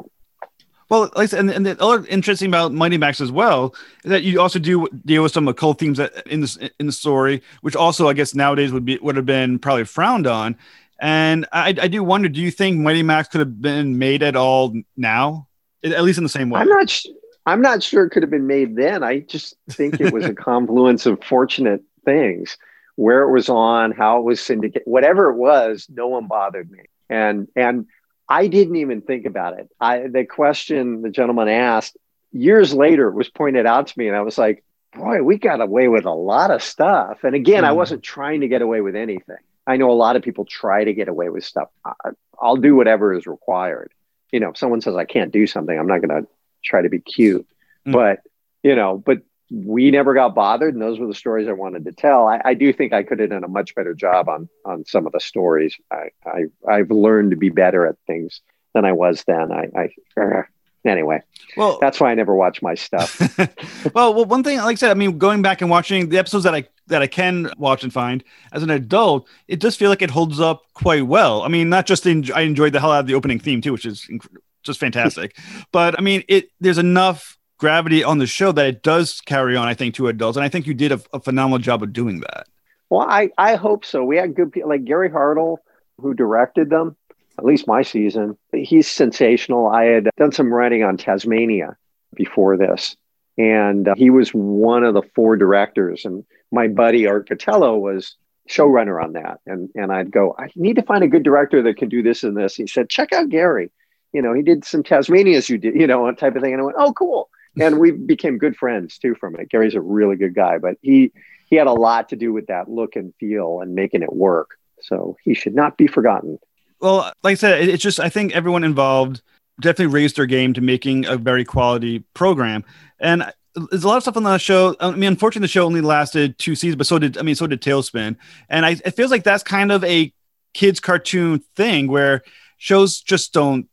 [0.89, 3.73] Well, like and, and the other interesting about Mighty Max as well
[4.03, 6.91] is that you also do deal with some occult themes that in this in the
[6.91, 10.57] story, which also I guess nowadays would be would have been probably frowned on.
[10.99, 14.35] And I, I do wonder, do you think Mighty Max could have been made at
[14.35, 15.47] all now,
[15.83, 16.59] at least in the same way?
[16.59, 16.89] I'm not.
[16.89, 17.07] Sh-
[17.45, 19.03] I'm not sure it could have been made then.
[19.03, 22.57] I just think it was a confluence of fortunate things,
[22.97, 25.87] where it was on, how it was syndicated, whatever it was.
[25.89, 27.87] No one bothered me, and and
[28.31, 29.69] I didn't even think about it.
[29.79, 31.97] I the question the gentleman asked
[32.31, 34.63] years later was pointed out to me, and I was like,
[34.93, 37.25] boy, we got away with a lot of stuff.
[37.25, 37.67] And again, mm.
[37.67, 39.35] I wasn't trying to get away with anything.
[39.67, 41.67] I know a lot of people try to get away with stuff.
[41.83, 42.11] I,
[42.41, 43.91] I'll do whatever is required.
[44.31, 46.27] You know, if someone says I can't do something, I'm not going to
[46.63, 47.45] try to be cute.
[47.85, 47.91] Mm.
[47.91, 48.21] But,
[48.63, 50.73] you know, but we never got bothered.
[50.73, 52.27] And those were the stories I wanted to tell.
[52.27, 55.05] I, I, do think I could have done a much better job on, on some
[55.05, 55.75] of the stories.
[55.91, 58.41] I, I, I've learned to be better at things
[58.73, 59.51] than I was then.
[59.51, 60.43] I, I
[60.85, 61.21] anyway
[61.57, 63.19] well that's why i never watch my stuff
[63.93, 66.43] well well one thing like i said i mean going back and watching the episodes
[66.43, 70.01] that i that i can watch and find as an adult it does feel like
[70.01, 73.01] it holds up quite well i mean not just in, i enjoyed the hell out
[73.01, 74.25] of the opening theme too which is inc-
[74.63, 75.37] just fantastic
[75.71, 79.67] but i mean it there's enough gravity on the show that it does carry on
[79.67, 82.19] i think to adults and i think you did a, a phenomenal job of doing
[82.19, 82.47] that
[82.89, 85.57] well i i hope so we had good people like gary hartle
[85.97, 86.97] who directed them
[87.41, 88.37] at least my season.
[88.53, 89.67] He's sensational.
[89.67, 91.75] I had done some writing on Taz-Mania
[92.13, 92.95] before this,
[93.37, 96.05] and uh, he was one of the four directors.
[96.05, 98.15] And my buddy Art Vitello was
[98.47, 99.39] showrunner on that.
[99.47, 102.23] And and I'd go, I need to find a good director that can do this
[102.23, 102.55] and this.
[102.55, 103.71] He said, check out Gary.
[104.13, 106.53] You know, he did some Taz-Manias you did, you know, type of thing.
[106.53, 107.29] And I went, oh, cool.
[107.59, 109.49] And we became good friends too from it.
[109.49, 111.11] Gary's a really good guy, but he
[111.49, 114.51] he had a lot to do with that look and feel and making it work.
[114.81, 116.39] So he should not be forgotten.
[116.79, 119.21] Well, like I said, it's just I think everyone involved
[119.59, 122.63] definitely raised their game to making a very quality program.
[122.99, 123.31] And
[123.69, 124.75] there's a lot of stuff on the show.
[124.79, 127.47] I mean, unfortunately, the show only lasted two seasons, but so did I mean, so
[127.47, 128.15] did TaleSpin.
[128.49, 130.13] And I, it feels like that's kind of a
[130.53, 132.23] kids cartoon thing where
[132.57, 133.67] shows just don't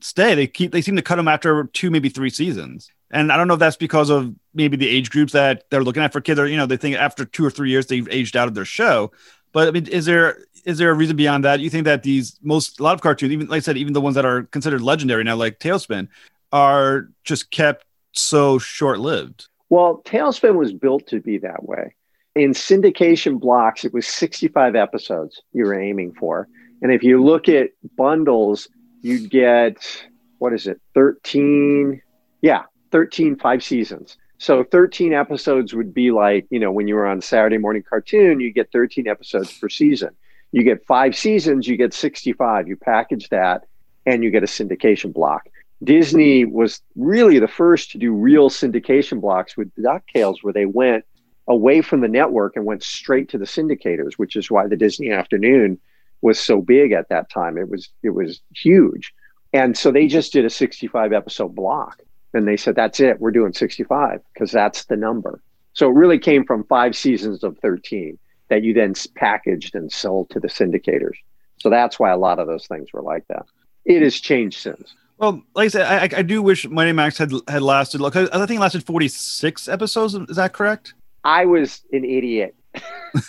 [0.00, 0.34] stay.
[0.34, 2.90] They keep they seem to cut them after two, maybe three seasons.
[3.12, 6.02] And I don't know if that's because of maybe the age groups that they're looking
[6.02, 8.36] at for kids, or you know, they think after two or three years they've aged
[8.36, 9.12] out of their show.
[9.52, 11.60] But I mean, is there is there a reason beyond that?
[11.60, 14.00] You think that these most a lot of cartoons, even like I said, even the
[14.00, 16.08] ones that are considered legendary now, like TaleSpin,
[16.52, 19.48] are just kept so short lived?
[19.68, 21.94] Well, TaleSpin was built to be that way.
[22.34, 26.48] In syndication blocks, it was 65 episodes you were aiming for.
[26.80, 28.68] And if you look at bundles,
[29.02, 30.04] you'd get,
[30.38, 32.02] what is it, 13?
[32.40, 32.62] Yeah,
[32.92, 34.16] 13 five seasons.
[34.38, 38.40] So 13 episodes would be like, you know, when you were on Saturday morning cartoon,
[38.40, 40.10] you get 13 episodes per season.
[40.50, 42.68] You get five seasons, you get 65.
[42.68, 43.64] You package that
[44.04, 45.48] and you get a syndication block.
[45.82, 51.04] Disney was really the first to do real syndication blocks with DuckTales, where they went
[51.48, 55.10] away from the network and went straight to the syndicators, which is why the Disney
[55.10, 55.78] afternoon
[56.20, 57.58] was so big at that time.
[57.58, 59.12] It was it was huge.
[59.52, 62.02] And so they just did a 65 episode block.
[62.34, 63.20] And they said, that's it.
[63.20, 65.42] We're doing 65 because that's the number.
[65.74, 68.18] So it really came from five seasons of 13
[68.48, 71.16] that you then packaged and sold to the syndicators.
[71.58, 73.46] So that's why a lot of those things were like that.
[73.84, 74.94] It has changed since.
[75.18, 78.00] Well, like I said, I, I do wish Mighty Max had had lasted.
[78.00, 80.14] Like I think it lasted forty six episodes.
[80.14, 80.94] Is that correct?
[81.22, 82.56] I was an idiot.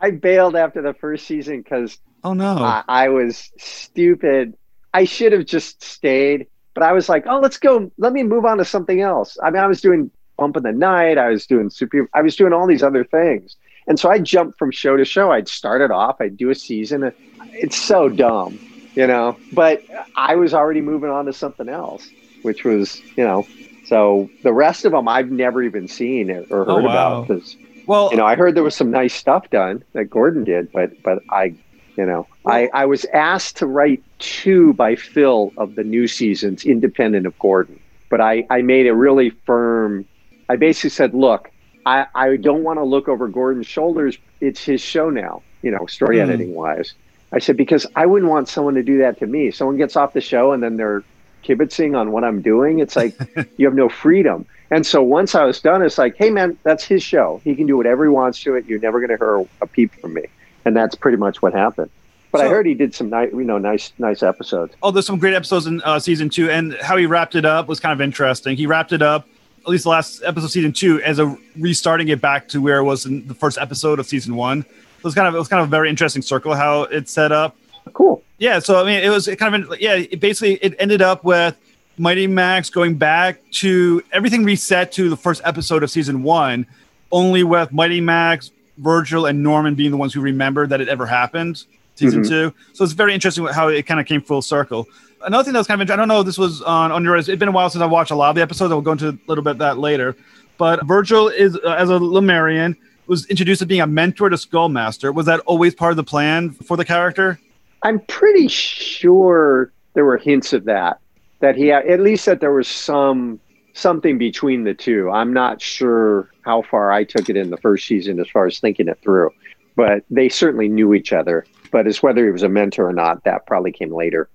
[0.00, 4.56] I bailed after the first season because oh no, I, I was stupid.
[4.92, 7.90] I should have just stayed but I was like, oh, let's go.
[7.98, 9.38] Let me move on to something else.
[9.42, 11.16] I mean, I was doing Bump in the Night.
[11.16, 12.08] I was doing Super.
[12.12, 13.56] I was doing all these other things.
[13.86, 15.30] And so I jumped from show to show.
[15.30, 16.16] I'd start it off.
[16.20, 17.12] I'd do a season.
[17.52, 18.58] It's so dumb,
[18.94, 19.36] you know.
[19.52, 19.84] But
[20.16, 22.08] I was already moving on to something else,
[22.42, 23.46] which was, you know.
[23.86, 26.80] So the rest of them I've never even seen or heard oh, wow.
[26.80, 27.28] about.
[27.28, 27.56] Because,
[27.86, 31.02] well, you know, I heard there was some nice stuff done that Gordon did, but
[31.02, 31.54] but I
[31.96, 36.64] You know, I, I was asked to write two by Phil of the new seasons,
[36.64, 37.78] independent of Gordon.
[38.08, 40.06] But I, I made a really firm,
[40.48, 41.50] I basically said, look,
[41.84, 44.16] I, I don't want to look over Gordon's shoulders.
[44.40, 46.22] It's his show now, you know, story Mm.
[46.22, 46.94] editing wise.
[47.32, 49.50] I said, because I wouldn't want someone to do that to me.
[49.50, 51.04] Someone gets off the show and then they're
[51.44, 52.78] kibitzing on what I'm doing.
[52.78, 53.14] It's like
[53.58, 54.46] you have no freedom.
[54.70, 57.42] And so once I was done, it's like, hey, man, that's his show.
[57.44, 58.64] He can do whatever he wants to it.
[58.66, 60.22] You're never going to hear a peep from me.
[60.64, 61.90] And that's pretty much what happened.
[62.34, 64.74] But I heard he did some nice, you know, nice, nice episodes.
[64.82, 67.68] Oh, there's some great episodes in uh, season two, and how he wrapped it up
[67.68, 68.56] was kind of interesting.
[68.56, 69.28] He wrapped it up,
[69.62, 72.78] at least the last episode of season two, as a restarting it back to where
[72.78, 74.60] it was in the first episode of season one.
[74.62, 77.30] It was kind of it was kind of a very interesting circle how it's set
[77.30, 77.56] up.
[77.92, 78.20] Cool.
[78.38, 79.94] Yeah, so I mean, it was kind of yeah.
[79.94, 81.56] It basically, it ended up with
[81.98, 86.66] Mighty Max going back to everything reset to the first episode of season one,
[87.12, 91.06] only with Mighty Max, Virgil, and Norman being the ones who remembered that it ever
[91.06, 91.64] happened.
[91.96, 92.28] Season Mhm.
[92.28, 94.88] two, so it's very interesting how it kind of came full circle.
[95.24, 97.04] Another thing that was kind of interesting, I don't know if this was on on
[97.04, 97.16] your.
[97.16, 98.72] It's been a while since I watched a lot of the episodes.
[98.72, 100.16] I will go into a little bit of that later.
[100.58, 102.76] But Virgil is uh, as a Lemurian
[103.06, 105.14] was introduced as being a mentor to Skullmaster.
[105.14, 107.38] Was that always part of the plan for the character?
[107.82, 110.98] I'm pretty sure there were hints of that.
[111.40, 113.38] That he at least that there was some
[113.72, 115.10] something between the two.
[115.10, 118.58] I'm not sure how far I took it in the first season as far as
[118.58, 119.30] thinking it through,
[119.76, 121.44] but they certainly knew each other.
[121.74, 124.28] But as whether he was a mentor or not, that probably came later.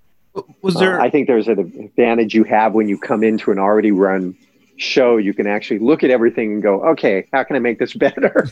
[0.61, 1.01] Was Uh, there?
[1.01, 4.35] I think there's an advantage you have when you come into an already run
[4.75, 5.15] show.
[5.15, 8.45] You can actually look at everything and go, okay, how can I make this better?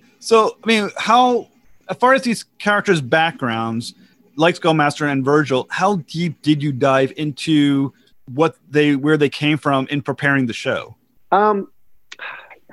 [0.20, 1.48] so, I mean, how,
[1.90, 3.92] as far as these characters' backgrounds,
[4.36, 7.92] like Skullmaster and Virgil, how deep did you dive into
[8.24, 10.96] what they, where they came from in preparing the show?
[11.30, 11.68] um,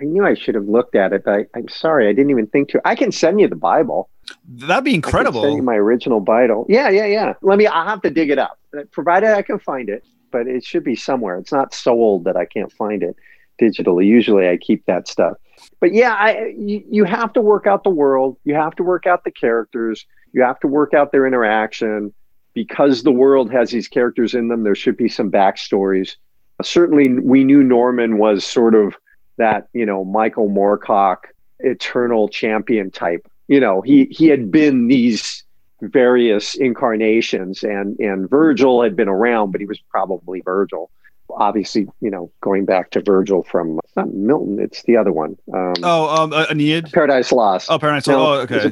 [0.01, 2.47] I knew I should have looked at it, but I, I'm sorry, I didn't even
[2.47, 2.81] think to.
[2.85, 4.09] I can send you the Bible.
[4.47, 5.61] That'd be incredible.
[5.61, 6.65] my original Bible.
[6.69, 7.33] Yeah, yeah, yeah.
[7.41, 7.67] Let me.
[7.67, 10.03] I'll have to dig it up, uh, provided I can find it.
[10.31, 11.37] But it should be somewhere.
[11.37, 13.15] It's not so old that I can't find it
[13.59, 14.05] digitally.
[14.05, 15.37] Usually, I keep that stuff.
[15.79, 18.37] But yeah, I you, you have to work out the world.
[18.43, 20.05] You have to work out the characters.
[20.33, 22.13] You have to work out their interaction.
[22.55, 26.15] Because the world has these characters in them, there should be some backstories.
[26.59, 28.95] Uh, certainly, we knew Norman was sort of
[29.37, 31.17] that, you know, Michael Moorcock
[31.59, 33.27] eternal champion type.
[33.49, 35.43] You know, he he had been these
[35.81, 40.91] various incarnations and and Virgil had been around, but he was probably Virgil.
[41.31, 45.35] Obviously, you know, going back to Virgil from it's not Milton, it's the other one.
[45.51, 46.91] Um, Oh, um, uh, Aeneid?
[46.91, 47.71] Paradise Lost.
[47.71, 48.07] Oh, Paradise.
[48.07, 48.71] No, oh, okay.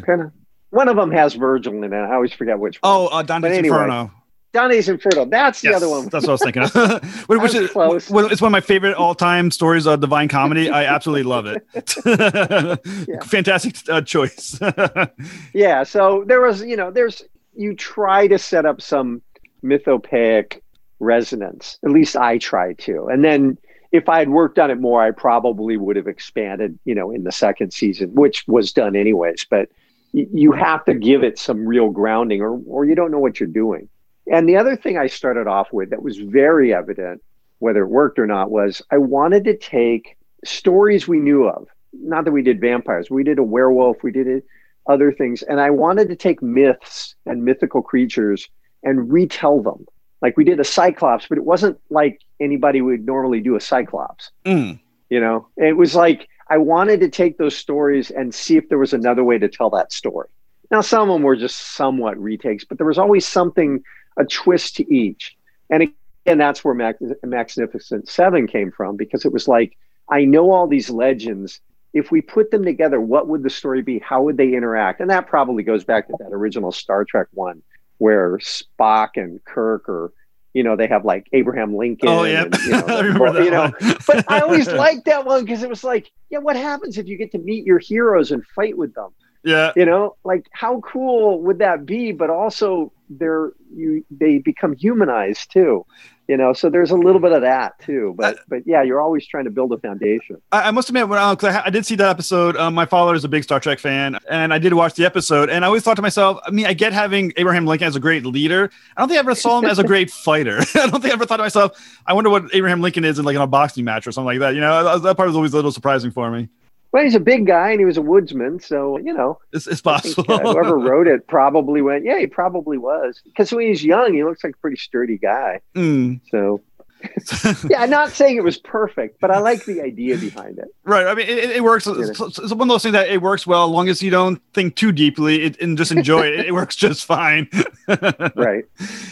[0.70, 1.96] one of them has Virgil in it.
[1.96, 2.92] I always forget which one.
[2.92, 4.12] Oh, uh, Dante's But anyway, Inferno.
[4.58, 5.26] Dante's Inferno.
[5.26, 6.08] That's the Yes, other one.
[6.10, 6.74] That's what I was thinking of.
[7.30, 8.10] which, is, close.
[8.10, 10.70] it's one of my favorite all-time stories of Divine Comedy.
[10.72, 13.24] I absolutely love it.
[13.26, 14.60] Fantastic uh, choice.
[15.54, 17.24] yeah so there was you know there's
[17.56, 19.22] you try to set up some
[19.64, 20.62] mythopoeic
[21.00, 23.58] resonance at least i try to and then
[23.92, 27.24] if i had worked on it more i probably would have expanded you know in
[27.24, 29.70] the second season which was done anyways but
[30.14, 33.48] you have to give it some real grounding or or you don't know what you're
[33.50, 33.88] doing
[34.32, 37.22] and the other thing i started off with that was very evident
[37.60, 42.26] whether it worked or not was i wanted to take stories we knew of not
[42.26, 44.44] that we did vampires we did a werewolf we did
[44.88, 45.44] other things.
[45.44, 48.50] And I wanted to take myths and mythical creatures
[48.84, 49.86] and retell them.
[50.22, 54.32] Like we did a Cyclops, but it wasn't like anybody would normally do a Cyclops.
[54.46, 54.80] Mm.
[55.10, 58.78] You know, it was like I wanted to take those stories and see if there
[58.78, 60.28] was another way to tell that story.
[60.72, 63.84] Now, some of them were just somewhat retakes, but there was always something,
[64.18, 65.38] a twist to each.
[65.70, 69.78] And again, that's where Mac- Magnificent Seven came from because it was like,
[70.10, 71.62] I know all these legends
[71.94, 74.00] if we put them together, what would the story be?
[74.00, 75.00] How would they interact?
[75.00, 77.64] And that probably goes back to that original Star Trek one
[77.98, 80.12] where Spock and Kirk or
[80.54, 82.10] you know, they have like Abraham Lincoln.
[82.10, 82.44] Oh, yeah.
[82.44, 83.72] and, you know, I remember that you know,
[84.08, 87.16] but I always liked that one because it was like, yeah, what happens if you
[87.16, 89.10] get to meet your heroes and fight with them?
[89.48, 89.72] Yeah.
[89.78, 92.12] You know, like how cool would that be?
[92.12, 95.86] But also they're you they become humanized too.
[96.28, 98.14] You know, so there's a little bit of that too.
[98.18, 100.42] But but yeah, you're always trying to build a foundation.
[100.52, 102.58] I, I must admit, when I, 'cause I, I did see that episode.
[102.58, 105.50] Um, my father is a big Star Trek fan, and I did watch the episode.
[105.50, 108.02] And I always thought to myself, I mean, I get having Abraham Lincoln as a
[108.02, 108.70] great leader.
[108.98, 110.58] I don't think I ever saw him as a great fighter.
[110.76, 111.72] I don't think I ever thought to myself,
[112.06, 114.40] I wonder what Abraham Lincoln is in like in a boxing match or something like
[114.40, 114.54] that.
[114.54, 116.50] You know, that part was always a little surprising for me.
[116.92, 119.86] Well, he's a big guy and he was a woodsman, so you know, It's, it's
[119.86, 120.34] I think, possible.
[120.34, 123.22] uh, whoever wrote it probably went, yeah, he probably was.
[123.26, 125.62] Because when he's young, he looks like a pretty sturdy guy.
[125.76, 126.22] Mm.
[126.32, 126.62] So
[127.70, 130.74] yeah, I'm not saying it was perfect, but I like the idea behind it.
[130.84, 131.06] Right.
[131.06, 131.86] I mean, it, it works.
[131.88, 134.42] It's, it's, one of those things that it works well as long as you don't
[134.54, 136.48] think too deeply it, and just enjoy it.
[136.48, 137.50] It works just fine.
[138.36, 138.66] right.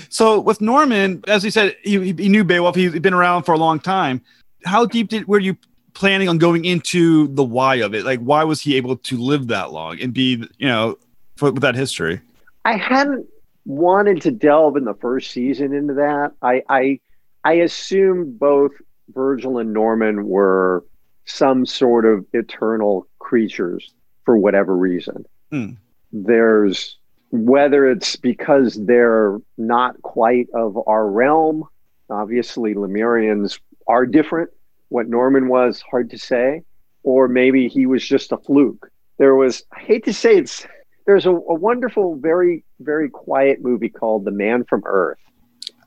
[0.09, 2.75] So with Norman, as he said, he, he knew Beowulf.
[2.75, 4.21] He's been around for a long time.
[4.65, 5.57] How deep did were you
[5.95, 8.05] planning on going into the why of it?
[8.05, 10.97] Like, why was he able to live that long and be, you know,
[11.35, 12.21] for, with that history?
[12.65, 13.25] I hadn't
[13.65, 16.33] wanted to delve in the first season into that.
[16.41, 16.99] I I
[17.43, 18.71] I assumed both
[19.09, 20.85] Virgil and Norman were
[21.25, 23.93] some sort of eternal creatures
[24.23, 25.25] for whatever reason.
[25.51, 25.77] Mm.
[26.11, 26.97] There's
[27.31, 31.65] whether it's because they're not quite of our realm.
[32.09, 34.51] Obviously, Lemurians are different.
[34.95, 36.63] What Norman was, hard to say.
[37.03, 38.89] Or maybe he was just a fluke.
[39.17, 40.65] There was, I hate to say it's,
[41.05, 45.19] there's a, a wonderful, very, very quiet movie called The Man from Earth.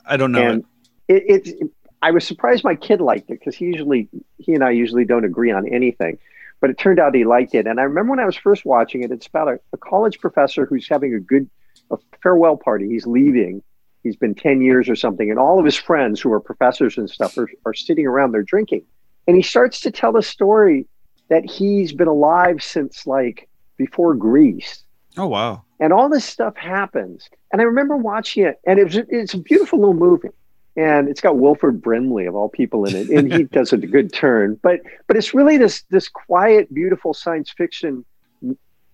[0.06, 0.46] I don't know.
[0.46, 0.64] And
[1.08, 1.70] it, it, it
[2.02, 5.24] I was surprised my kid liked it because he usually, he and I usually don't
[5.24, 6.18] agree on anything
[6.60, 7.66] but it turned out he liked it.
[7.66, 10.66] And I remember when I was first watching it, it's about a, a, college professor
[10.66, 11.48] who's having a good
[11.90, 12.88] a farewell party.
[12.88, 13.62] He's leaving.
[14.02, 15.30] He's been 10 years or something.
[15.30, 18.42] And all of his friends who are professors and stuff are, are sitting around there
[18.42, 18.84] drinking.
[19.28, 20.86] And he starts to tell the story
[21.28, 24.82] that he's been alive since like before Greece.
[25.16, 25.62] Oh, wow.
[25.78, 27.28] And all this stuff happens.
[27.52, 30.30] And I remember watching it, and it was, it's a beautiful little movie
[30.78, 34.12] and it's got Wilford Brimley of all people in it, and he does a good
[34.12, 34.58] turn.
[34.62, 38.04] But but it's really this this quiet, beautiful science fiction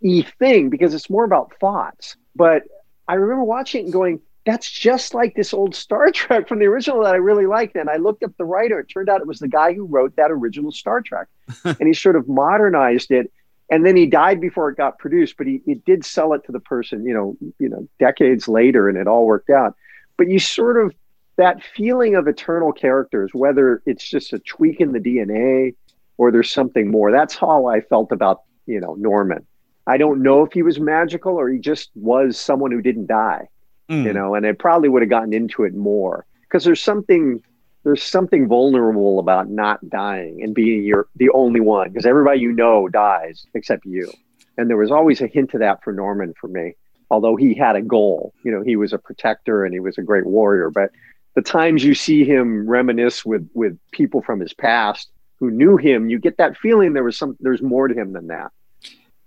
[0.01, 2.17] e thing because it's more about thoughts.
[2.35, 2.63] But
[3.07, 6.67] I remember watching it and going, "That's just like this old Star Trek from the
[6.67, 9.27] original that I really liked." And I looked up the writer; it turned out it
[9.27, 11.29] was the guy who wrote that original Star Trek,
[11.65, 13.33] and he sort of modernized it.
[13.71, 16.53] And then he died before it got produced, but he, he did sell it to
[16.53, 19.75] the person, you know, you know, decades later, and it all worked out.
[20.19, 20.95] But you sort of
[21.37, 25.75] that feeling of eternal characters, whether it's just a tweak in the DNA
[26.17, 27.11] or there's something more.
[27.11, 29.47] That's how I felt about, you know, Norman.
[29.87, 33.49] I don't know if he was magical or he just was someone who didn't die,
[33.89, 34.05] mm.
[34.05, 37.43] you know, and I probably would have gotten into it more because there's something
[37.85, 42.53] there's something vulnerable about not dying and being your the only one because everybody you
[42.53, 44.11] know dies except you.
[44.57, 46.75] And there was always a hint of that for Norman for me.
[47.11, 50.03] Although he had a goal, you know, he was a protector and he was a
[50.03, 50.91] great warrior, but
[51.35, 56.09] the times you see him reminisce with with people from his past who knew him,
[56.09, 58.51] you get that feeling there was some there's more to him than that.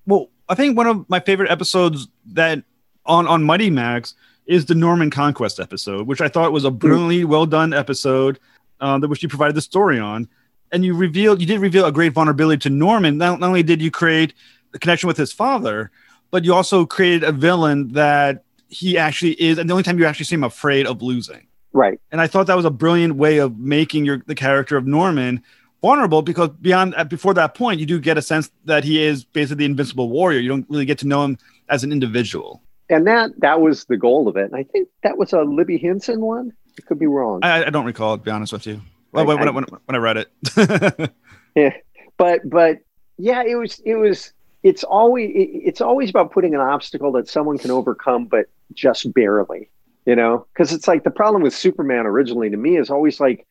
[0.06, 2.64] Well, I think one of my favorite episodes that
[3.06, 4.16] on on Mighty Max
[4.48, 8.40] is the Norman Conquest episode, which I thought was a brilliantly well done episode
[8.80, 10.28] uh, that which you provided the story on,
[10.72, 13.18] and you revealed you did reveal a great vulnerability to Norman.
[13.18, 14.34] Not, not only did you create
[14.72, 15.92] the connection with his father,
[16.32, 20.06] but you also created a villain that he actually is, and the only time you
[20.06, 21.48] actually see him afraid of losing.
[21.74, 22.00] Right.
[22.12, 25.44] And I thought that was a brilliant way of making your the character of Norman
[25.82, 29.24] vulnerable because beyond uh, before that point you do get a sense that he is
[29.24, 30.40] basically the invincible warrior.
[30.40, 31.38] You don't really get to know him
[31.70, 32.62] as an individual.
[32.90, 34.46] And that that was the goal of it.
[34.46, 36.54] And I think that was a Libby Henson one.
[36.78, 37.40] I could be wrong.
[37.44, 38.82] I, I don't recall, to be honest with you.
[39.12, 41.12] Well, when, I, when, when, I read it.
[41.56, 41.72] yeah,
[42.18, 42.80] but but
[43.18, 44.32] yeah, it was it was
[44.64, 49.12] it's always it, it's always about putting an obstacle that someone can overcome, but just
[49.14, 49.70] barely
[50.08, 53.46] you know because it's like the problem with superman originally to me is always like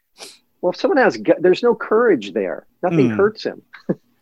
[0.60, 3.16] well if someone has there's no courage there nothing mm.
[3.16, 3.62] hurts him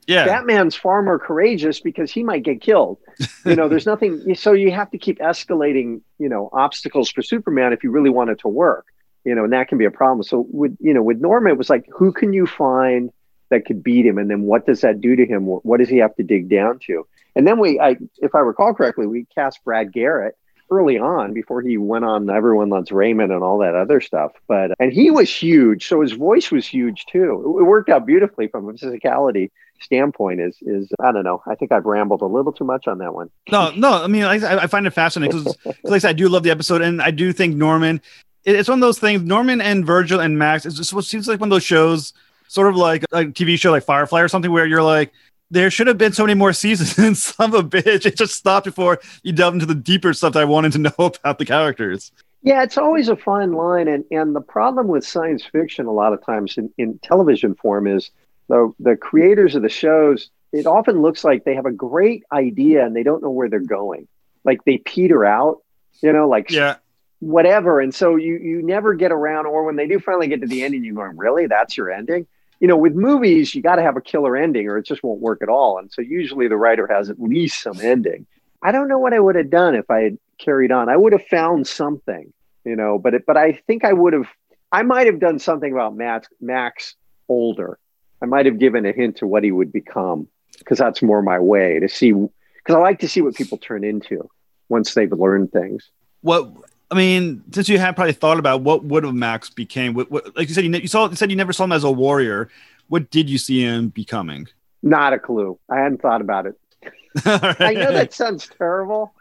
[0.07, 0.25] yeah.
[0.25, 2.99] Batman's far more courageous because he might get killed.
[3.45, 7.73] You know there's nothing so you have to keep escalating you know obstacles for superman
[7.73, 8.87] if you really want it to work
[9.25, 10.23] you know and that can be a problem.
[10.23, 13.11] So with you know with norman it was like who can you find
[13.51, 14.19] that could beat him?
[14.19, 15.45] And then what does that do to him?
[15.45, 17.07] What does he have to dig down to?
[17.37, 20.37] And then we i if i recall correctly we cast brad garrett
[20.71, 24.33] early on before he went on Everyone Loves Raymond and all that other stuff.
[24.49, 27.59] But and he was huge, so his voice was huge too.
[27.61, 29.51] It worked out beautifully from a physicality
[29.81, 30.41] standpoint.
[30.41, 31.43] Is is I don't know.
[31.47, 33.31] I think I've rambled a little too much on that one.
[33.51, 34.03] No, no.
[34.03, 36.51] I mean, I, I find it fascinating because, like I said, I do love the
[36.51, 38.01] episode, and I do think Norman.
[38.45, 39.23] It's one of those things.
[39.23, 40.67] Norman and Virgil and Max.
[40.67, 42.13] It's just what seems like one of those shows,
[42.49, 45.13] sort of like a TV show like Firefly or something, where you're like
[45.51, 47.23] there should have been so many more seasons.
[47.23, 48.07] Son of a bitch.
[48.07, 50.93] It just stopped before you delve into the deeper stuff that I wanted to know
[50.99, 52.13] about the characters.
[52.43, 53.89] Yeah, it's always a fine line.
[53.89, 57.87] And, and the problem with science fiction, a lot of times in, in television form,
[57.87, 58.11] is
[58.49, 62.85] the, the creators of the shows, it often looks like they have a great idea
[62.85, 64.07] and they don't know where they're going.
[64.45, 65.63] Like they peter out,
[66.03, 66.77] you know, like yeah.
[67.21, 67.81] whatever.
[67.81, 70.63] And so you, you never get around, or when they do finally get to the
[70.63, 71.47] ending, you're going, really?
[71.47, 72.27] That's your ending?
[72.61, 75.21] you know, with movies, you got to have a killer ending or it just won't
[75.21, 75.79] work at all.
[75.79, 78.27] And so usually the writer has at least some ending.
[78.63, 80.89] I don't know what I would have done if I had carried on.
[80.89, 82.33] I would have found something,
[82.65, 84.29] you know, but it, but I think I would have
[84.73, 86.97] I might have done something about Max, Max
[87.29, 87.79] older.
[88.25, 90.27] I might have given a hint to what he would become
[90.59, 92.11] because that's more my way to see.
[92.11, 94.31] Because I like to see what people turn into
[94.71, 95.91] once they've learned things.
[96.23, 96.51] What
[96.91, 100.35] I mean, since you had probably thought about what would have Max became, what, what
[100.35, 102.49] like you said, you, you saw you said you never saw him as a warrior.
[102.89, 104.49] What did you see him becoming?
[104.83, 105.59] Not a clue.
[105.69, 106.59] I hadn't thought about it.
[107.27, 107.61] right.
[107.61, 109.13] I know that sounds terrible,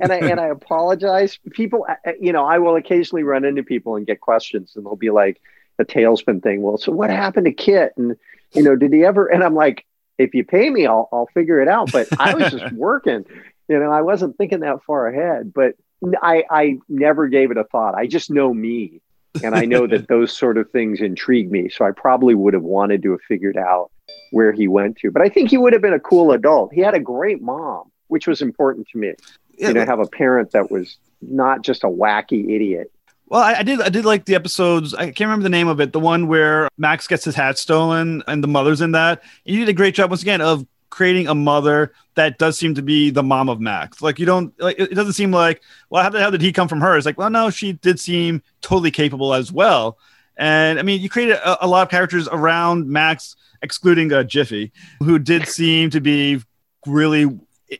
[0.00, 1.38] and I and I apologize.
[1.52, 1.86] People,
[2.20, 5.40] you know, I will occasionally run into people and get questions, and they'll be like
[5.86, 6.62] the TaleSpin thing.
[6.62, 7.92] Well, so what happened to Kit?
[7.96, 8.16] And
[8.52, 9.26] you know, did he ever?
[9.26, 9.84] And I'm like,
[10.18, 11.90] if you pay me, I'll I'll figure it out.
[11.92, 13.24] But I was just working.
[13.68, 15.52] You know, I wasn't thinking that far ahead.
[15.52, 15.74] But
[16.22, 17.94] I I never gave it a thought.
[17.94, 19.00] I just know me,
[19.42, 21.68] and I know that those sort of things intrigue me.
[21.68, 23.90] So I probably would have wanted to have figured out
[24.30, 25.10] where he went to.
[25.10, 26.72] But I think he would have been a cool adult.
[26.72, 29.14] He had a great mom, which was important to me.
[29.58, 32.91] Yeah, you know, have a parent that was not just a wacky idiot.
[33.32, 33.80] Well, I, I, did.
[33.80, 34.92] I did like the episodes.
[34.92, 35.94] I can't remember the name of it.
[35.94, 39.22] The one where Max gets his hat stolen, and the mother's in that.
[39.46, 42.82] You did a great job once again of creating a mother that does seem to
[42.82, 44.02] be the mom of Max.
[44.02, 44.52] Like you don't.
[44.60, 45.62] Like it doesn't seem like.
[45.88, 46.94] Well, how the hell did he come from her?
[46.94, 49.96] It's like, well, no, she did seem totally capable as well.
[50.36, 54.72] And I mean, you created a, a lot of characters around Max, excluding uh, Jiffy,
[54.98, 56.42] who did seem to be
[56.86, 57.30] really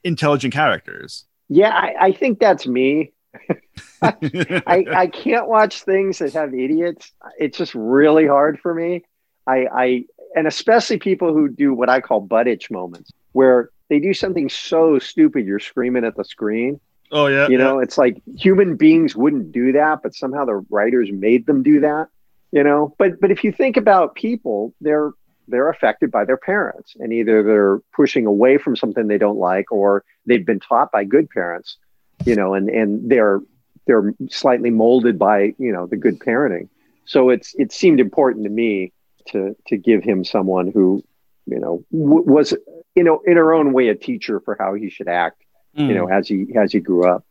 [0.02, 1.26] intelligent characters.
[1.50, 3.11] Yeah, I, I think that's me.
[4.02, 7.12] I, I can't watch things that have idiots.
[7.38, 9.04] It's just really hard for me.
[9.46, 10.04] I, I
[10.34, 14.48] and especially people who do what I call butt itch moments, where they do something
[14.48, 16.80] so stupid you're screaming at the screen.
[17.10, 17.48] Oh yeah.
[17.48, 17.84] You know, yeah.
[17.84, 22.08] it's like human beings wouldn't do that, but somehow the writers made them do that.
[22.52, 25.12] You know, but but if you think about people, they're
[25.48, 29.70] they're affected by their parents, and either they're pushing away from something they don't like,
[29.72, 31.76] or they've been taught by good parents.
[32.24, 33.40] You know, and and they're
[33.86, 36.68] they're slightly molded by you know the good parenting.
[37.04, 38.92] So it's it seemed important to me
[39.28, 41.04] to to give him someone who
[41.46, 42.54] you know w- was
[42.94, 45.42] you know in her own way a teacher for how he should act.
[45.76, 45.88] Mm.
[45.88, 47.24] You know, as he as he grew up.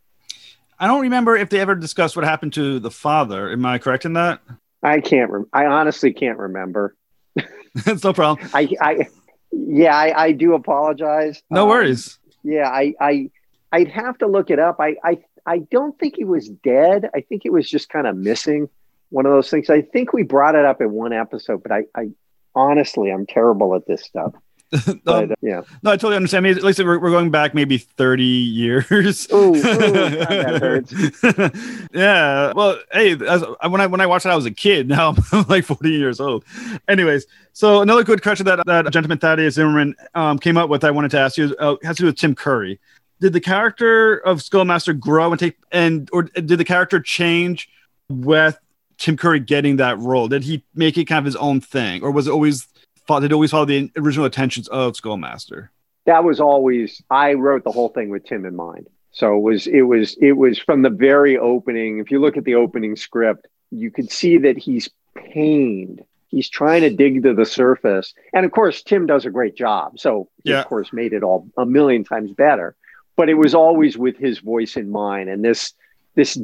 [0.79, 3.51] I don't remember if they ever discussed what happened to the father.
[3.51, 4.41] Am I correct in that?
[4.81, 5.29] I can't.
[5.29, 6.95] Re- I honestly can't remember.
[7.85, 8.49] It's no problem.
[8.53, 9.07] I, I,
[9.53, 11.41] yeah, I, I do apologize.
[11.49, 12.19] No um, worries.
[12.43, 13.29] Yeah, I, I,
[13.71, 14.77] I'd have to look it up.
[14.79, 17.09] I, I, I don't think he was dead.
[17.15, 18.69] I think it was just kind of missing.
[19.09, 19.69] One of those things.
[19.69, 22.09] I think we brought it up in one episode, but I, I
[22.55, 24.33] honestly, I'm terrible at this stuff.
[25.03, 25.61] but, uh, yeah.
[25.83, 26.45] No, I totally understand.
[26.45, 29.27] I mean, at least we're, we're going back maybe 30 years.
[29.33, 30.93] Ooh, ooh hurts.
[31.93, 32.53] yeah.
[32.53, 34.87] Well, hey, as, when I when I watched it, I was a kid.
[34.87, 36.45] Now I'm like 40 years old.
[36.87, 40.91] Anyways, so another good question that that gentleman Thaddeus Zimmerman um, came up with, I
[40.91, 42.79] wanted to ask you, uh, has to do with Tim Curry
[43.21, 47.69] did the character of Skullmaster grow and take and or did the character change
[48.09, 48.59] with
[48.97, 50.27] Tim Curry getting that role?
[50.27, 52.67] Did he make it kind of his own thing, or was it always
[53.07, 55.69] did it always follow the original intentions of Skullmaster?
[56.05, 58.87] That was always I wrote the whole thing with Tim in mind.
[59.11, 61.99] So it was it was it was from the very opening.
[61.99, 66.03] If you look at the opening script, you could see that he's pained.
[66.29, 68.13] He's trying to dig to the surface.
[68.33, 69.99] And of course, Tim does a great job.
[69.99, 70.61] So he, yeah.
[70.61, 72.75] of course, made it all a million times better
[73.15, 75.73] but it was always with his voice in mind and this
[76.15, 76.39] this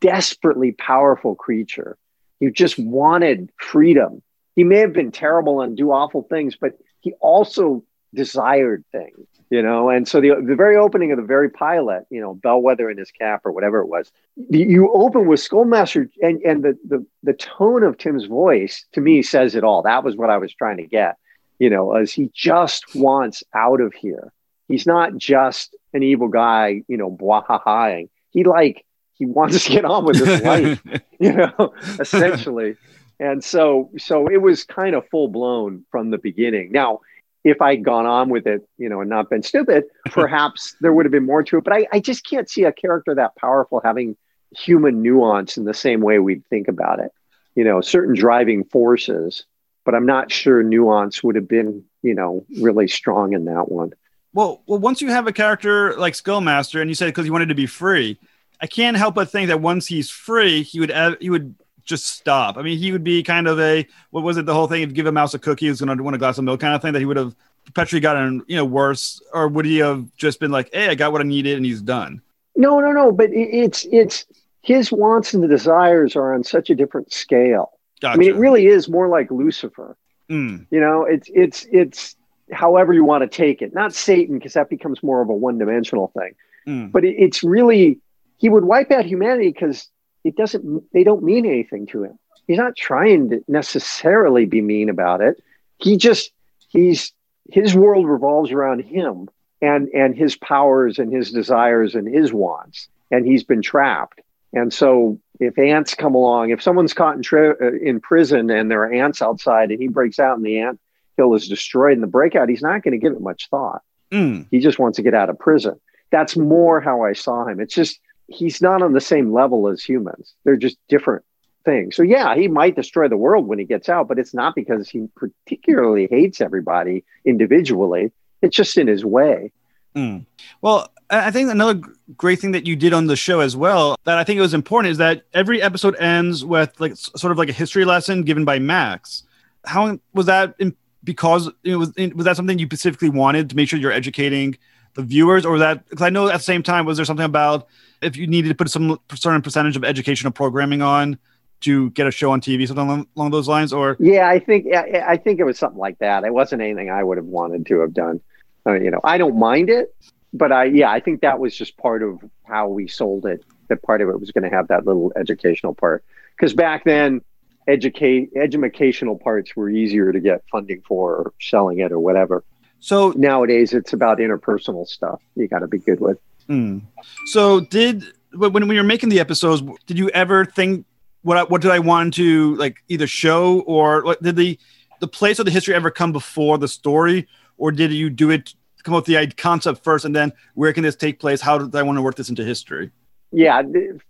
[0.00, 1.96] desperately powerful creature.
[2.40, 4.20] Who just wanted freedom.
[4.56, 9.60] He may have been terrible and do awful things but he also desired things you
[9.62, 9.90] know?
[9.90, 13.10] And so the, the very opening of the very pilot you know bellwether in his
[13.10, 14.10] cap or whatever it was
[14.48, 19.22] you open with skullmaster and, and the, the the tone of tim's voice to me
[19.22, 19.82] says it all.
[19.82, 21.18] That was what i was trying to get
[21.58, 24.32] you know as he just wants out of here.
[24.68, 29.84] He's not just an evil guy, you know, blah He like he wants to get
[29.84, 30.82] on with his life,
[31.18, 32.76] you know, essentially.
[33.20, 36.72] And so so it was kind of full blown from the beginning.
[36.72, 37.00] Now,
[37.44, 41.04] if I'd gone on with it, you know, and not been stupid, perhaps there would
[41.04, 41.64] have been more to it.
[41.64, 44.16] But I, I just can't see a character that powerful having
[44.56, 47.10] human nuance in the same way we'd think about it.
[47.54, 49.44] You know, certain driving forces,
[49.84, 53.92] but I'm not sure nuance would have been, you know, really strong in that one.
[54.34, 57.48] Well, well, once you have a character like Skullmaster, and you said because he wanted
[57.48, 58.18] to be free,
[58.60, 61.54] I can't help but think that once he's free, he would he would
[61.84, 62.56] just stop.
[62.56, 64.46] I mean, he would be kind of a what was it?
[64.46, 66.18] The whole thing: if you give a mouse a cookie, he's going to want a
[66.18, 66.92] glass of milk, kind of thing.
[66.92, 67.34] That he would have
[67.64, 71.12] perpetually gotten you know worse, or would he have just been like, "Hey, I got
[71.12, 72.22] what I needed, and he's done."
[72.56, 73.12] No, no, no.
[73.12, 74.26] But it's it's
[74.62, 77.72] his wants and the desires are on such a different scale.
[78.00, 78.14] Gotcha.
[78.14, 79.96] I mean, it really is more like Lucifer.
[80.30, 80.66] Mm.
[80.70, 82.16] You know, it's it's it's
[82.52, 83.74] however you want to take it.
[83.74, 86.34] Not Satan, because that becomes more of a one dimensional thing.
[86.66, 86.92] Mm.
[86.92, 87.98] But it, it's really,
[88.38, 89.88] he would wipe out humanity because
[90.24, 92.18] it doesn't, they don't mean anything to him.
[92.46, 95.42] he's not trying to necessarily be mean about it.
[95.78, 96.30] He just
[96.68, 97.12] he's
[97.50, 99.28] his world revolves around him
[99.60, 104.20] and and his powers and his desires and his wants, and he's been trapped.
[104.52, 108.70] And so if ants come along, if someone's caught in, tri- uh, in prison and
[108.70, 110.78] there are ants outside and he breaks out and the ant
[111.16, 113.82] hill is destroyed in the breakout, he's not going to give it much thought.
[114.10, 114.46] Mm.
[114.50, 115.80] He just wants to get out of prison.
[116.10, 117.60] That's more how I saw him.
[117.60, 117.98] It's just
[118.28, 120.34] he's not on the same level as humans.
[120.44, 121.24] They're just different
[121.64, 121.96] things.
[121.96, 124.88] So yeah, he might destroy the world when he gets out, but it's not because
[124.88, 128.12] he particularly hates everybody individually.
[128.42, 129.52] It's just in his way.
[129.94, 130.26] Mm.
[130.60, 131.80] Well, I think another
[132.16, 134.54] great thing that you did on the show as well that I think it was
[134.54, 138.44] important is that every episode ends with like sort of like a history lesson given
[138.44, 139.24] by Max.
[139.64, 143.68] How was that in, because it was was that something you specifically wanted to make
[143.68, 144.56] sure you're educating
[144.94, 147.66] the viewers, or that because I know at the same time was there something about
[148.02, 151.18] if you needed to put some certain percentage of educational programming on
[151.60, 154.66] to get a show on TV, something along, along those lines, or yeah, I think
[154.74, 156.24] I, I think it was something like that.
[156.24, 158.20] It wasn't anything I would have wanted to have done.
[158.66, 159.94] Uh, you know, I don't mind it,
[160.32, 163.44] but I yeah, I think that was just part of how we sold it.
[163.68, 166.04] That part of it was going to have that little educational part
[166.36, 167.22] because back then
[167.68, 172.44] educate educational parts were easier to get funding for or selling it or whatever.
[172.80, 176.18] So nowadays it's about interpersonal stuff you got to be good with.
[176.48, 176.82] Mm.
[177.26, 180.84] So did when when you're making the episodes, did you ever think
[181.22, 184.58] what what did I want to like either show or what, did the
[185.00, 188.54] the place of the history ever come before the story, or did you do it
[188.82, 191.40] come up with the concept first and then where can this take place?
[191.40, 192.90] How do I want to work this into history?
[193.30, 193.62] Yeah,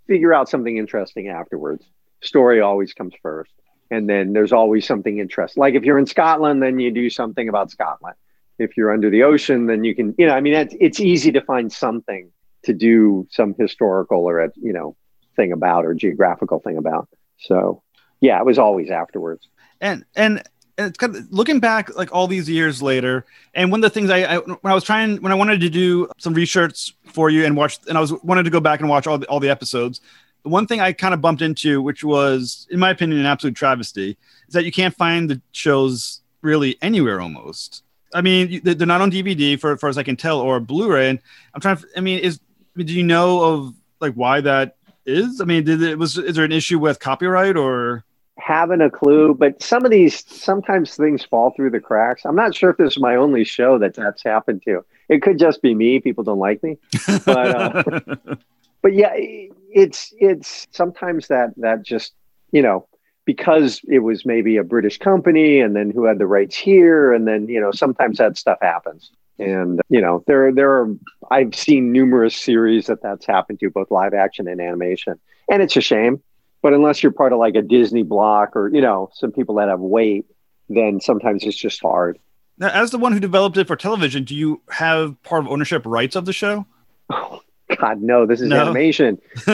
[0.06, 1.84] figure out something interesting afterwards.
[2.22, 3.52] Story always comes first,
[3.90, 5.60] and then there's always something interesting.
[5.60, 8.16] Like if you're in Scotland, then you do something about Scotland
[8.62, 11.32] if you're under the ocean, then you can, you know, I mean, it's, it's easy
[11.32, 12.30] to find something
[12.64, 14.96] to do some historical or, a, you know,
[15.36, 17.08] thing about or geographical thing about.
[17.38, 17.82] So,
[18.20, 19.48] yeah, it was always afterwards.
[19.80, 20.42] And, and,
[20.78, 23.90] and it's kind of looking back like all these years later and one of the
[23.90, 27.28] things I, I, when i was trying when i wanted to do some research for
[27.28, 29.38] you and watch and i was wanted to go back and watch all the, all
[29.38, 30.00] the episodes
[30.42, 34.16] one thing i kind of bumped into which was in my opinion an absolute travesty
[34.48, 37.82] is that you can't find the shows really anywhere almost
[38.14, 41.10] I mean, they're not on DVD for, as far as I can tell, or Blu-ray.
[41.10, 41.18] And
[41.54, 41.76] I'm trying.
[41.76, 42.40] To, I mean, is
[42.76, 45.40] do you know of like why that is?
[45.40, 48.04] I mean, did it was is there an issue with copyright or?
[48.38, 52.22] Having a clue, but some of these sometimes things fall through the cracks.
[52.24, 54.84] I'm not sure if this is my only show that that's happened to.
[55.08, 56.00] It could just be me.
[56.00, 56.78] People don't like me,
[57.24, 58.34] but uh,
[58.82, 62.12] but yeah, it's it's sometimes that that just
[62.50, 62.86] you know
[63.24, 67.12] because it was maybe a British company and then who had the rights here.
[67.12, 69.10] And then, you know, sometimes that stuff happens.
[69.38, 70.94] And, you know, there, there are,
[71.30, 75.18] I've seen numerous series that that's happened to, both live action and animation.
[75.50, 76.22] And it's a shame.
[76.62, 79.68] But unless you're part of like a Disney block or, you know, some people that
[79.68, 80.26] have weight,
[80.68, 82.18] then sometimes it's just hard.
[82.58, 85.82] Now, as the one who developed it for television, do you have part of ownership
[85.86, 86.66] rights of the show?
[87.76, 88.60] God, no, this is no.
[88.60, 89.20] animation.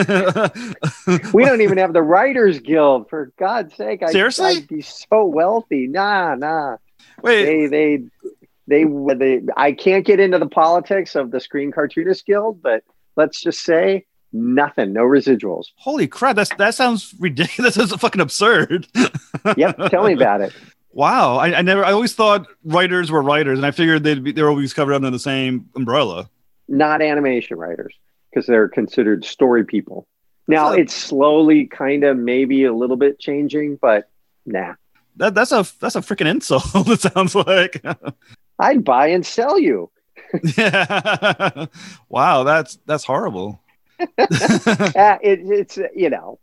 [1.32, 3.08] we don't even have the Writers Guild.
[3.08, 5.86] For God's sake, I, seriously, I'd be so wealthy.
[5.86, 6.76] Nah, nah.
[7.22, 9.40] Wait, they, they, they, they.
[9.56, 12.84] I can't get into the politics of the Screen Cartoonist Guild, but
[13.16, 15.66] let's just say nothing, no residuals.
[15.76, 16.36] Holy crap!
[16.36, 17.74] That's that sounds ridiculous.
[17.76, 18.86] That's fucking absurd.
[19.56, 20.52] yep, tell me about it.
[20.90, 21.84] Wow, I, I, never.
[21.84, 25.10] I always thought writers were writers, and I figured they'd be they're always covered under
[25.10, 26.28] the same umbrella.
[26.66, 27.94] Not animation writers
[28.30, 30.06] because they're considered story people.
[30.46, 34.08] Now it's slowly kind of maybe a little bit changing, but
[34.46, 34.74] nah.
[35.16, 36.64] That, that's a that's a freaking insult.
[36.74, 37.84] it sounds like.
[38.58, 39.90] I'd buy and sell you.
[40.56, 41.66] yeah.
[42.08, 43.60] wow, that's that's horrible.
[44.00, 46.38] uh, it, it's you know,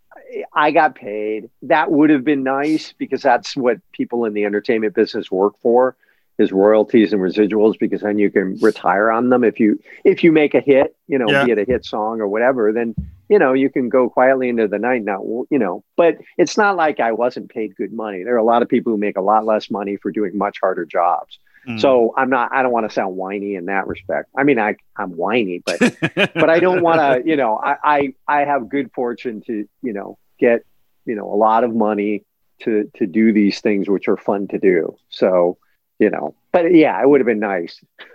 [0.54, 1.50] I got paid.
[1.64, 5.96] That would have been nice because that's what people in the entertainment business work for
[6.38, 9.44] is royalties and residuals because then you can retire on them.
[9.44, 11.46] If you if you make a hit you know yeah.
[11.46, 12.96] be it a hit song or whatever then
[13.30, 15.84] you know you can go quietly into the night now you know.
[15.96, 18.24] But it's not like i wasn't paid good money.
[18.24, 20.60] There are a lot of people who make a lot less money for doing much
[20.60, 21.40] harder jobs.
[21.68, 21.82] Mm.
[21.82, 24.30] so i'm not i don't want to sound whiny in that respect.
[24.38, 25.80] I mean i i'm whiny but
[26.16, 29.94] but i don't want to you know I, I i have good fortune to you
[29.94, 30.64] know get
[31.06, 32.24] you know a lot of money
[32.62, 34.96] to to do these things which are fun to do.
[35.10, 35.58] So
[36.00, 37.82] you know but yeah it would have been nice.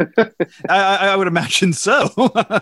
[0.69, 2.11] I, I, would imagine so.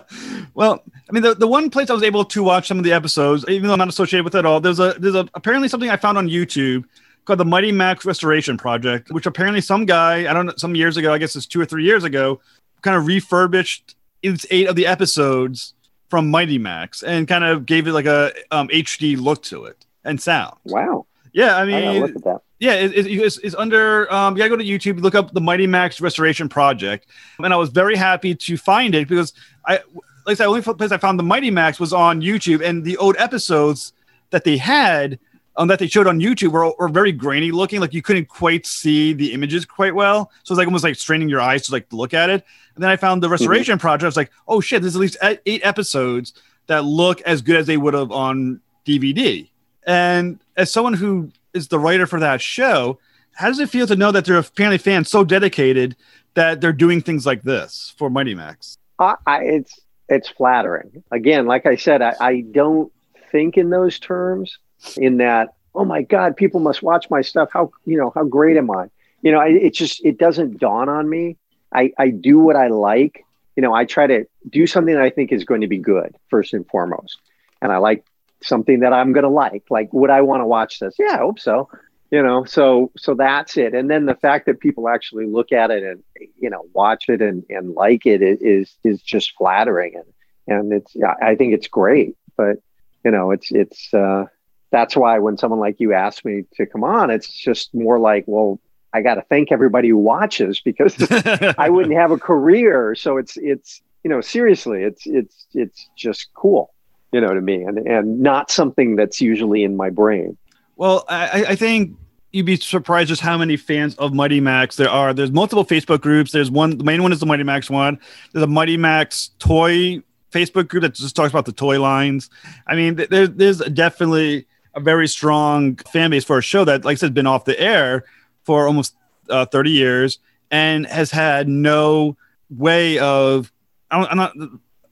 [0.53, 2.93] Well i mean the, the one place i was able to watch some of the
[2.93, 5.67] episodes even though i'm not associated with it at all there's a there's a apparently
[5.67, 6.83] something i found on youtube
[7.25, 10.97] called the mighty max restoration project which apparently some guy i don't know some years
[10.97, 12.39] ago i guess it's two or three years ago
[12.81, 15.73] kind of refurbished its eight of the episodes
[16.09, 19.85] from mighty max and kind of gave it like a um, hd look to it
[20.03, 20.55] and sound.
[20.65, 21.05] Wow.
[21.31, 22.41] Yeah, I I mean, look at that.
[22.59, 24.11] Yeah, it, it- it's, it's under.
[24.13, 27.07] Um, you gotta go to YouTube, look up the Mighty Max Restoration Project,
[27.39, 29.33] and I was very happy to find it because
[29.65, 29.81] I, like
[30.27, 32.97] I said, the only place I found the Mighty Max was on YouTube, and the
[32.97, 33.93] old episodes
[34.31, 35.17] that they had,
[35.55, 38.65] um, that they showed on YouTube were, were very grainy looking, like you couldn't quite
[38.67, 40.29] see the images quite well.
[40.43, 42.45] So it's like almost like straining your eyes to like look at it.
[42.75, 44.03] And then I found the Restoration Project.
[44.03, 46.33] I was like, oh shit, there's at least eight episodes
[46.67, 49.49] that look as good as they would have on DVD.
[49.87, 52.99] And as someone who is the writer for that show,
[53.33, 55.95] how does it feel to know that there are apparently fans so dedicated
[56.33, 58.77] that they're doing things like this for Mighty Max?
[58.99, 61.03] I, I, it's it's flattering.
[61.11, 62.91] Again, like I said, I, I don't
[63.31, 64.57] think in those terms.
[64.95, 67.49] In that, oh my God, people must watch my stuff.
[67.51, 68.89] How you know how great am I?
[69.21, 71.35] You know, I, it just it doesn't dawn on me.
[71.73, 73.25] I I do what I like.
[73.57, 76.15] You know, I try to do something that I think is going to be good
[76.29, 77.19] first and foremost,
[77.61, 78.05] and I like
[78.41, 79.63] something that I'm going to like.
[79.69, 80.95] Like, would I want to watch this?
[80.97, 81.69] Yeah, I hope so.
[82.11, 83.75] You know, so so that's it.
[83.75, 86.03] And then the fact that people actually look at it and
[86.39, 90.05] you know watch it and and like it is is just flattering and
[90.49, 92.15] and it's yeah, I think it's great.
[92.35, 92.57] But
[93.05, 94.25] you know, it's it's uh,
[94.71, 98.23] that's why when someone like you asked me to come on, it's just more like,
[98.27, 98.59] well,
[98.93, 100.95] I got to thank everybody who watches because
[101.57, 102.95] I wouldn't have a career.
[102.95, 106.73] So it's it's you know seriously, it's it's it's just cool,
[107.11, 110.37] you know, to me, and and not something that's usually in my brain.
[110.75, 111.97] Well, I, I think
[112.31, 115.13] you'd be surprised just how many fans of Mighty Max there are.
[115.13, 116.31] There's multiple Facebook groups.
[116.31, 117.99] There's one, the main one is the Mighty Max one.
[118.31, 122.29] There's a Mighty Max toy Facebook group that just talks about the toy lines.
[122.67, 124.45] I mean, there, there's definitely
[124.75, 127.59] a very strong fan base for a show that, like I said, been off the
[127.59, 128.05] air
[128.43, 128.95] for almost
[129.29, 130.19] uh, 30 years
[130.51, 132.15] and has had no
[132.49, 133.51] way of,
[133.89, 134.35] I'm not,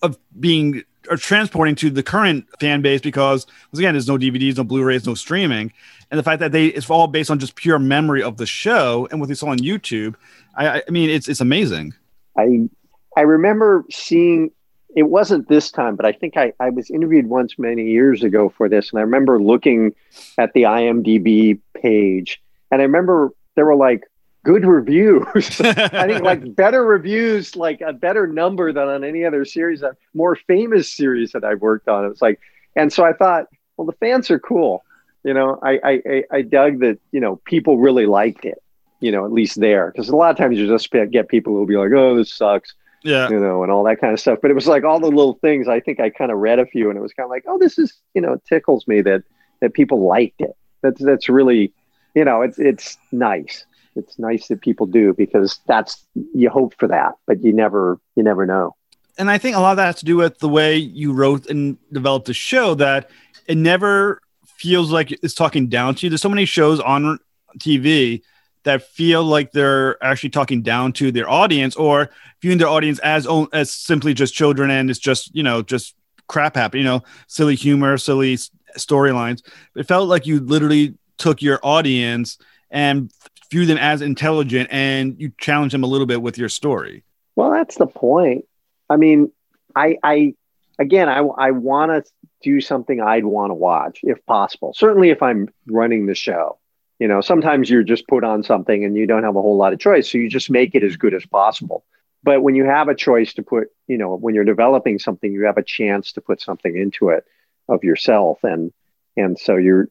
[0.01, 4.57] of being or transporting to the current fan base because once again there's no dvds
[4.57, 5.71] no blu-rays no streaming.
[6.09, 9.07] And the fact that they it's all based on just pure memory of the show
[9.11, 10.15] and what they saw on youtube
[10.55, 11.93] i I mean it's it's amazing.
[12.37, 12.69] I
[13.15, 14.51] I remember seeing
[14.95, 18.49] it wasn't this time, but I think I, I was interviewed once many years ago
[18.49, 19.93] for this, and I remember looking
[20.37, 24.03] at the IMDb page, and I remember there were like
[24.47, 25.59] good reviews.
[25.61, 29.97] I think like better reviews, like a better number than on any other series, a
[30.13, 32.05] more famous series that I've worked on.
[32.05, 32.39] It was like,
[32.73, 34.85] and so I thought, well, the fans are cool.
[35.25, 36.97] You know, I I, I- dug that.
[37.11, 38.63] You know, people really liked it.
[39.01, 41.65] You know, at least there, because a lot of times you just get people who'll
[41.65, 44.39] be like, "Oh, this sucks," yeah you know, and all that kind of stuff.
[44.41, 45.67] But it was like all the little things.
[45.67, 47.59] I think I kind of read a few, and it was kind of like, "Oh,
[47.59, 49.23] this is," you know, it tickles me that
[49.59, 50.55] that people liked it.
[50.81, 51.73] That's that's really,
[52.15, 53.65] you know, it's it's nice.
[53.97, 58.23] It's nice that people do because that's you hope for that, but you never you
[58.23, 58.75] never know.
[59.17, 61.47] and i think a lot of that has to do with the way you wrote
[61.47, 63.09] and developed the show that
[63.47, 67.19] it never feels like it's talking down to you there's so many shows on
[67.59, 68.21] tv
[68.63, 72.09] that feel like they're actually talking down to their audience or
[72.41, 75.95] viewing their audience as as simply just children and it's just you know just
[76.27, 78.37] crap happen you know silly humor silly
[78.77, 79.41] storylines
[79.75, 82.37] it felt like you literally took your audience
[82.69, 83.11] and
[83.49, 87.03] view them as intelligent and you challenge them a little bit with your story
[87.35, 88.45] Well, that's the point.
[88.89, 89.31] I mean,
[89.75, 90.33] I, I
[90.79, 92.11] again, I, I want to
[92.41, 94.73] do something I'd want to watch if possible.
[94.73, 96.57] Certainly, if I'm running the show,
[96.99, 99.73] you know, sometimes you're just put on something and you don't have a whole lot
[99.73, 101.85] of choice, so you just make it as good as possible.
[102.23, 105.45] But when you have a choice to put, you know, when you're developing something, you
[105.45, 107.25] have a chance to put something into it
[107.69, 108.73] of yourself, and
[109.17, 109.89] and so you're.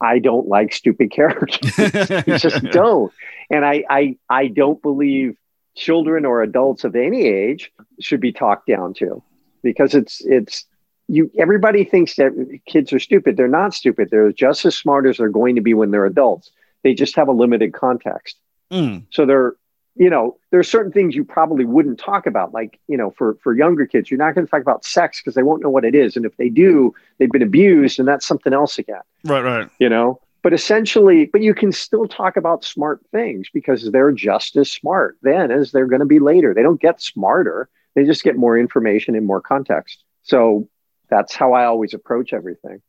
[0.00, 1.76] I don't like stupid characters.
[2.26, 3.12] you just don't,
[3.50, 5.36] and I I I don't believe
[5.76, 9.22] children or adults of any age should be talked down to
[9.62, 10.64] because it's it's
[11.08, 12.32] you everybody thinks that
[12.66, 15.74] kids are stupid they're not stupid they're just as smart as they're going to be
[15.74, 16.50] when they're adults
[16.82, 18.38] they just have a limited context
[18.72, 19.04] Mm.
[19.10, 19.54] so they're
[19.98, 23.36] you know there are certain things you probably wouldn't talk about like you know for
[23.42, 25.84] for younger kids you're not going to talk about sex because they won't know what
[25.84, 29.02] it is and if they do they've been abused and that's something else again.
[29.24, 29.68] Right right.
[29.78, 30.20] You know?
[30.42, 35.18] But essentially but you can still talk about smart things because they're just as smart
[35.22, 36.54] then as they're going to be later.
[36.54, 37.68] They don't get smarter.
[37.94, 40.04] They just get more information and more context.
[40.22, 40.68] So
[41.10, 42.82] that's how i always approach everything.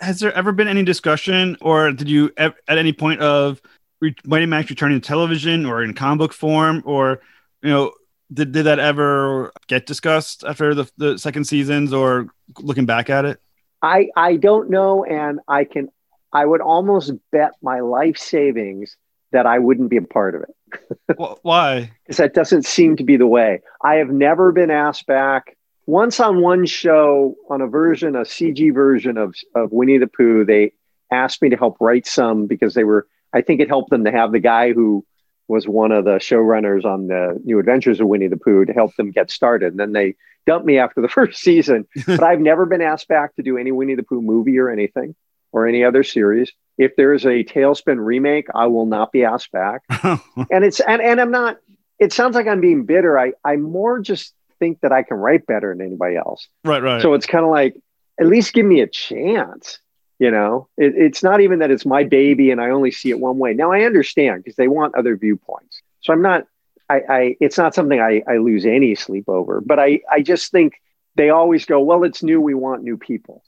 [0.00, 3.62] Has there ever been any discussion or did you at any point of
[4.00, 7.20] re- Mighty Max returning to television or in comic book form or
[7.62, 7.92] you know
[8.32, 12.28] did, did that ever get discussed after the, the second seasons or
[12.58, 13.40] looking back at it
[13.82, 15.88] i i don't know and i can
[16.32, 18.96] i would almost bet my life savings
[19.30, 20.56] that i wouldn't be a part of it
[21.18, 23.62] Wh- why because that doesn't seem to be the way.
[23.82, 25.56] I have never been asked back.
[25.86, 30.44] Once on one show, on a version, a CG version of, of Winnie the Pooh,
[30.44, 30.72] they
[31.12, 33.06] asked me to help write some because they were.
[33.36, 35.04] I think it helped them to have the guy who
[35.46, 38.96] was one of the showrunners on the New Adventures of Winnie the Pooh to help
[38.96, 39.72] them get started.
[39.74, 41.86] And then they dumped me after the first season.
[42.06, 45.14] but I've never been asked back to do any Winnie the Pooh movie or anything
[45.52, 46.50] or any other series.
[46.78, 49.82] If there is a TaleSpin remake, I will not be asked back.
[50.02, 50.46] Oh.
[50.50, 51.58] and it's and, and I'm not.
[51.98, 53.18] It sounds like I'm being bitter.
[53.18, 56.48] I I more just think that I can write better than anybody else.
[56.64, 57.02] right, right.
[57.02, 57.76] So it's kind of like,
[58.20, 59.78] at least give me a chance.
[60.18, 63.20] You know, it, it's not even that it's my baby and I only see it
[63.20, 63.52] one way.
[63.52, 65.82] Now I understand because they want other viewpoints.
[66.00, 66.46] So I'm not,
[66.88, 70.52] I, I it's not something I, I lose any sleep over, but I, I just
[70.52, 70.80] think
[71.16, 72.40] they always go, well, it's new.
[72.40, 73.42] We want new people.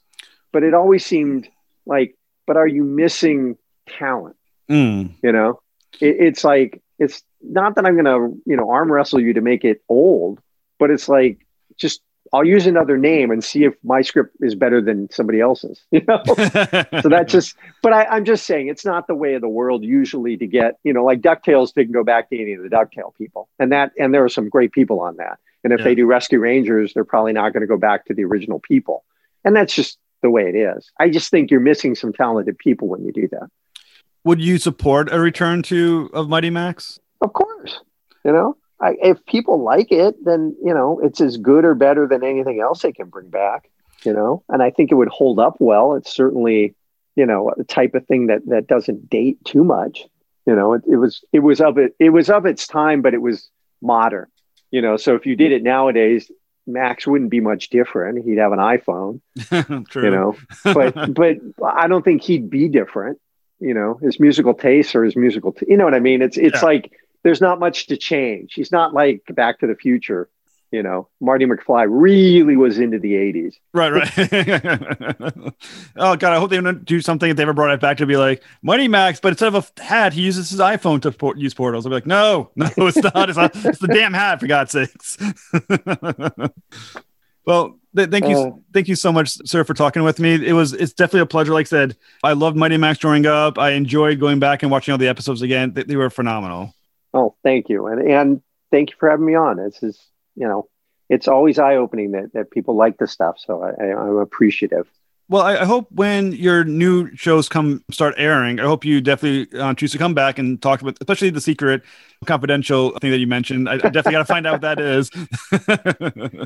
[0.51, 1.47] But it always seemed
[1.85, 2.15] like,
[2.45, 4.35] but are you missing talent?
[4.69, 5.13] Mm.
[5.23, 5.61] You know,
[5.99, 9.41] it, it's like, it's not that I'm going to, you know, arm wrestle you to
[9.41, 10.39] make it old,
[10.77, 11.45] but it's like,
[11.77, 12.01] just
[12.33, 15.81] I'll use another name and see if my script is better than somebody else's.
[15.91, 16.21] You know,
[17.01, 17.55] so that's just.
[17.81, 20.77] But I, I'm just saying it's not the way of the world usually to get.
[20.83, 23.91] You know, like Ducktales didn't go back to any of the Ducktale people, and that
[23.99, 25.39] and there are some great people on that.
[25.63, 25.85] And if Yeah.
[25.85, 29.03] they do Rescue Rangers, they're probably not going to go back to the original people,
[29.43, 30.91] and that's just the way it is.
[30.99, 33.49] I just think you're missing some talented people when you do that.
[34.25, 36.99] Would you support a return to of Mighty Max?
[37.21, 37.79] Of course,
[38.23, 42.07] you know, I, if people like it, then you know it's as good or better
[42.07, 43.69] than anything else they can bring back.
[44.03, 45.95] You know, and I think it would hold up well.
[45.95, 46.73] It's certainly,
[47.17, 50.05] you know, a type of thing that that doesn't date too much.
[50.45, 53.13] You know, it, it was it was of it it was of its time, but
[53.13, 53.49] it was
[53.81, 54.27] modern.
[54.71, 56.31] You know, so if you did it nowadays,
[56.65, 58.23] Max wouldn't be much different.
[58.23, 59.19] He'd have an iPhone.
[59.89, 60.03] True.
[60.05, 63.19] You know, but but I don't think he'd be different.
[63.59, 66.21] You know, his musical tastes or his musical, t- you know what I mean?
[66.21, 66.65] It's it's Yeah.
[66.65, 66.91] like
[67.23, 68.53] there's not much to change.
[68.53, 70.29] He's not like Back to the Future.
[70.71, 73.55] You know, Marty McFly really was into the '80s.
[73.73, 75.53] Right, right.
[75.97, 78.05] oh god, I hope they don't do something if they ever brought it back to
[78.05, 81.39] be like Mighty Max, but instead of a hat, he uses his iPhone to port-
[81.39, 81.87] use portals.
[81.87, 83.29] I'll be like, no, no, it's not.
[83.29, 83.51] It's not.
[83.65, 85.17] It's the damn hat, for God's sakes.
[87.45, 88.51] well, th- thank you, Uh.
[88.73, 90.35] thank you so much, sir, for talking with me.
[90.45, 91.53] It was, it's definitely a pleasure.
[91.53, 93.57] Like I said, I loved Mighty Max growing up.
[93.57, 95.73] I enjoyed going back and watching all the episodes again.
[95.73, 96.75] They, they were phenomenal.
[97.13, 98.41] Oh, thank you, and and
[98.71, 99.57] thank you for having me on.
[99.57, 99.99] This is
[100.35, 100.67] you know,
[101.09, 103.37] it's always eye opening that that people like the stuff.
[103.39, 104.87] So I, I, I'm appreciative.
[105.27, 109.59] Well, I, I hope when your new shows come start airing, I hope you definitely
[109.59, 111.83] uh, choose to come back and talk about, especially the secret,
[112.25, 113.69] confidential thing that you mentioned.
[113.69, 115.11] I, I definitely got to find out what that is.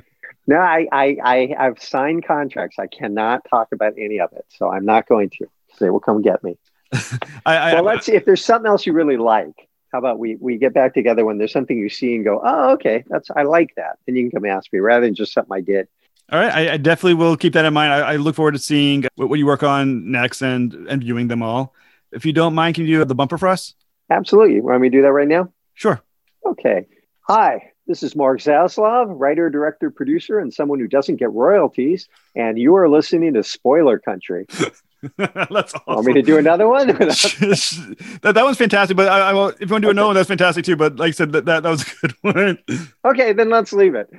[0.45, 2.77] No, I, I I have signed contracts.
[2.77, 5.48] I cannot talk about any of it, so I'm not going to.
[5.80, 6.57] They will come get me.
[7.45, 9.68] I, I, well, let's see if there's something else you really like.
[9.94, 12.72] How about we we get back together when there's something you see and go, oh,
[12.72, 13.99] okay, that's I like that.
[14.07, 15.88] Then you can come ask me rather than just something I did.
[16.32, 17.94] all right, I, I definitely will keep that in mind.
[17.94, 21.28] I, I look forward to seeing what, what you work on next and and viewing
[21.28, 21.76] them all.
[22.11, 23.76] If you don't mind, can you do the bumper for us?
[24.10, 24.61] Absolutely.
[24.61, 25.53] Want me to do that right now?
[25.76, 26.02] Sure.
[26.44, 26.88] Okay.
[27.28, 32.07] Hi, this is Mark Zaslove, writer, director, producer, and someone who doesn't get royalties.
[32.36, 34.48] And you are listening to Spoiler Country.
[35.17, 35.81] That's awesome.
[35.88, 36.88] Want me to do another one?
[36.88, 40.15] that, that one's fantastic, but I, I will, if you want to do another one,
[40.15, 40.75] that's fantastic too.
[40.75, 42.57] But like I said, that, that, that was a good one.
[43.05, 44.09] okay, then let's leave it.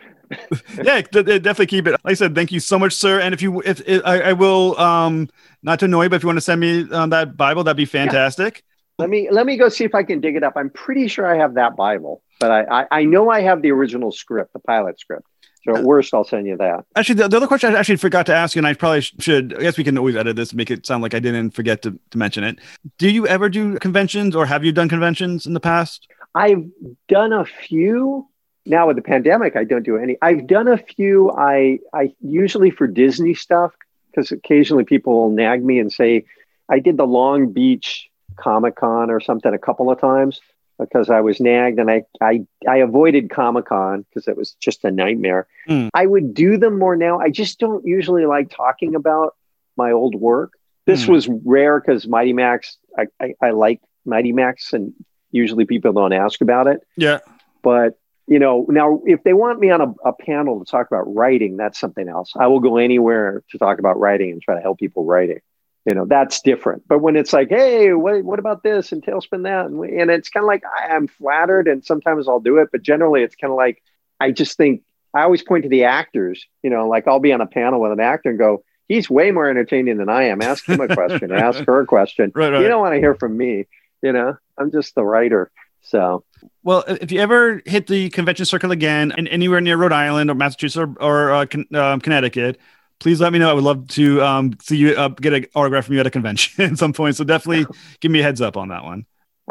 [0.82, 1.93] yeah, d- d- definitely keep it.
[2.05, 3.20] Like I said, thank you so much, sir.
[3.20, 5.28] And if you, if, if I, I will, um,
[5.62, 7.77] not to annoy you, but if you want to send me um, that Bible, that'd
[7.77, 8.62] be fantastic.
[8.98, 10.52] Let me let me go see if I can dig it up.
[10.55, 13.73] I'm pretty sure I have that Bible, but I I, I know I have the
[13.73, 15.27] original script, the pilot script.
[15.65, 16.85] So at uh, worst, I'll send you that.
[16.95, 19.57] Actually, the, the other question I actually forgot to ask you, and I probably should.
[19.57, 21.82] I guess we can always edit this and make it sound like I didn't forget
[21.82, 22.59] to, to mention it.
[22.99, 26.07] Do you ever do conventions, or have you done conventions in the past?
[26.35, 26.65] I've
[27.09, 28.28] done a few.
[28.66, 30.16] Now with the pandemic, I don't do any.
[30.23, 31.31] I've done a few.
[31.32, 33.73] I I usually for Disney stuff
[34.11, 36.24] because occasionally people will nag me and say
[36.69, 40.41] I did the Long Beach Comic Con or something a couple of times
[40.79, 44.85] because I was nagged and I I I avoided Comic Con because it was just
[44.85, 45.47] a nightmare.
[45.67, 45.89] Hmm.
[45.95, 47.19] I would do them more now.
[47.21, 49.35] I just don't usually like talking about
[49.77, 50.53] my old work.
[50.87, 51.13] This Hmm.
[51.13, 52.77] was rare because Mighty Max.
[52.99, 54.93] I, I I like Mighty Max and
[55.31, 57.19] usually people don't ask about it Yeah.
[57.63, 57.99] but
[58.29, 61.57] you know now if they want me on a, a panel to talk about writing
[61.57, 64.79] that's something else i will go anywhere to talk about writing and try to help
[64.79, 65.41] people writing
[65.86, 66.82] you know that's different.
[66.89, 69.66] But when it's like hey what, what about this and talespin that?
[69.66, 72.69] And, we- and it's kind of like I, i'm flattered and sometimes i'll do it
[72.73, 73.82] but generally it's kind of like
[74.20, 74.82] i just think
[75.15, 77.93] i always point to the actors you know like i'll be on a panel with
[77.93, 80.43] an actor and go he's way more entertaining than i am.
[80.43, 82.32] Ask him a question or ask her a question.
[82.36, 82.61] Right, right.
[82.62, 83.66] you don't want to hear from me
[84.02, 84.36] you know?
[84.59, 85.51] I'm just the writer
[85.81, 86.24] so.
[86.62, 90.35] Well, if you ever hit the convention circle again, and anywhere near Rhode Island or
[90.35, 92.59] Massachusetts or, or uh, Con- um, Connecticut,
[93.05, 93.51] please let me know.
[93.51, 96.10] I would love to um, see you uh, get an autograph from you at a
[96.10, 97.16] convention at some point.
[97.16, 97.66] So definitely
[98.01, 99.05] give me a heads up on that one.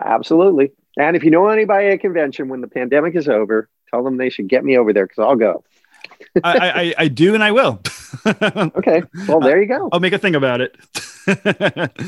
[0.03, 0.71] Absolutely.
[0.97, 4.17] And if you know anybody at a convention when the pandemic is over, tell them
[4.17, 5.63] they should get me over there because I'll go.
[6.43, 7.79] I, I, I do and I will.
[8.25, 9.03] okay.
[9.27, 9.87] Well, there you go.
[9.91, 10.75] I'll make a thing about it.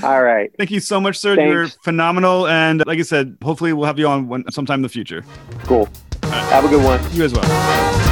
[0.03, 0.51] All right.
[0.57, 1.35] Thank you so much, sir.
[1.35, 1.51] Thanks.
[1.51, 2.47] You're phenomenal.
[2.47, 5.23] And like I said, hopefully we'll have you on one, sometime in the future.
[5.65, 5.87] Cool.
[6.23, 6.99] Have a good one.
[7.13, 8.04] You as well.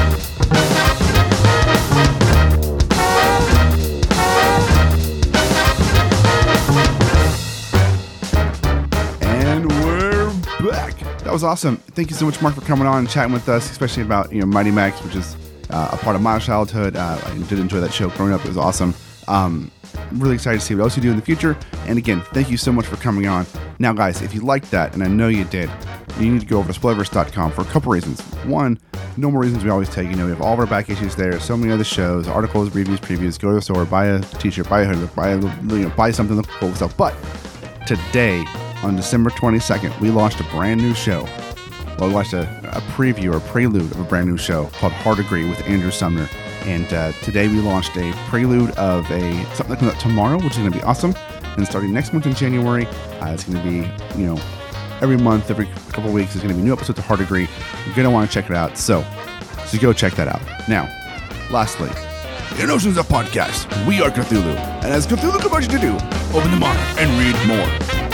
[11.24, 11.78] That was awesome.
[11.78, 14.42] Thank you so much, Mark, for coming on and chatting with us, especially about you
[14.42, 15.38] know Mighty Max, which is
[15.70, 16.98] uh, a part of my childhood.
[16.98, 18.42] Uh, I did enjoy that show growing up.
[18.42, 18.94] It was awesome.
[19.30, 21.58] Um, I'm really excited to see what else you do in the future.
[21.88, 23.46] And again, thank you so much for coming on.
[23.80, 25.70] Now, guys, if you liked that, and I know you did,
[26.20, 28.20] you need to go over to spoilerverse.com for a couple reasons.
[28.46, 28.78] One,
[29.16, 31.40] normal reasons we always tell you, know, we have all of our back issues there,
[31.40, 33.40] so many other shows, articles, reviews, previews.
[33.40, 36.12] Go to the store, buy a t-shirt, buy a hoodie, buy a, you know, buy
[36.12, 36.98] something to cool stuff.
[36.98, 37.16] But
[37.88, 38.46] today,
[38.84, 41.24] on December 22nd, we launched a brand new show.
[41.98, 42.42] Well, we launched a,
[42.76, 46.30] a preview or prelude of a brand new show called Hard Agree with Andrew Sumner.
[46.66, 50.54] And uh, today we launched a prelude of a something that comes out tomorrow, which
[50.54, 51.14] is going to be awesome.
[51.58, 54.42] And starting next month in January, uh, it's going to be, you know,
[55.02, 57.48] every month, every couple weeks, there's going to be new episodes of Hard Agree.
[57.86, 58.78] You're going to want to check it out.
[58.78, 59.06] So,
[59.66, 60.42] so go check that out.
[60.68, 60.84] Now,
[61.52, 61.90] lastly,
[62.62, 64.56] in Oceans of Podcast, we are Cthulhu.
[64.84, 65.94] And as Cthulhu commands you to do,
[66.38, 68.13] open the mind and read more.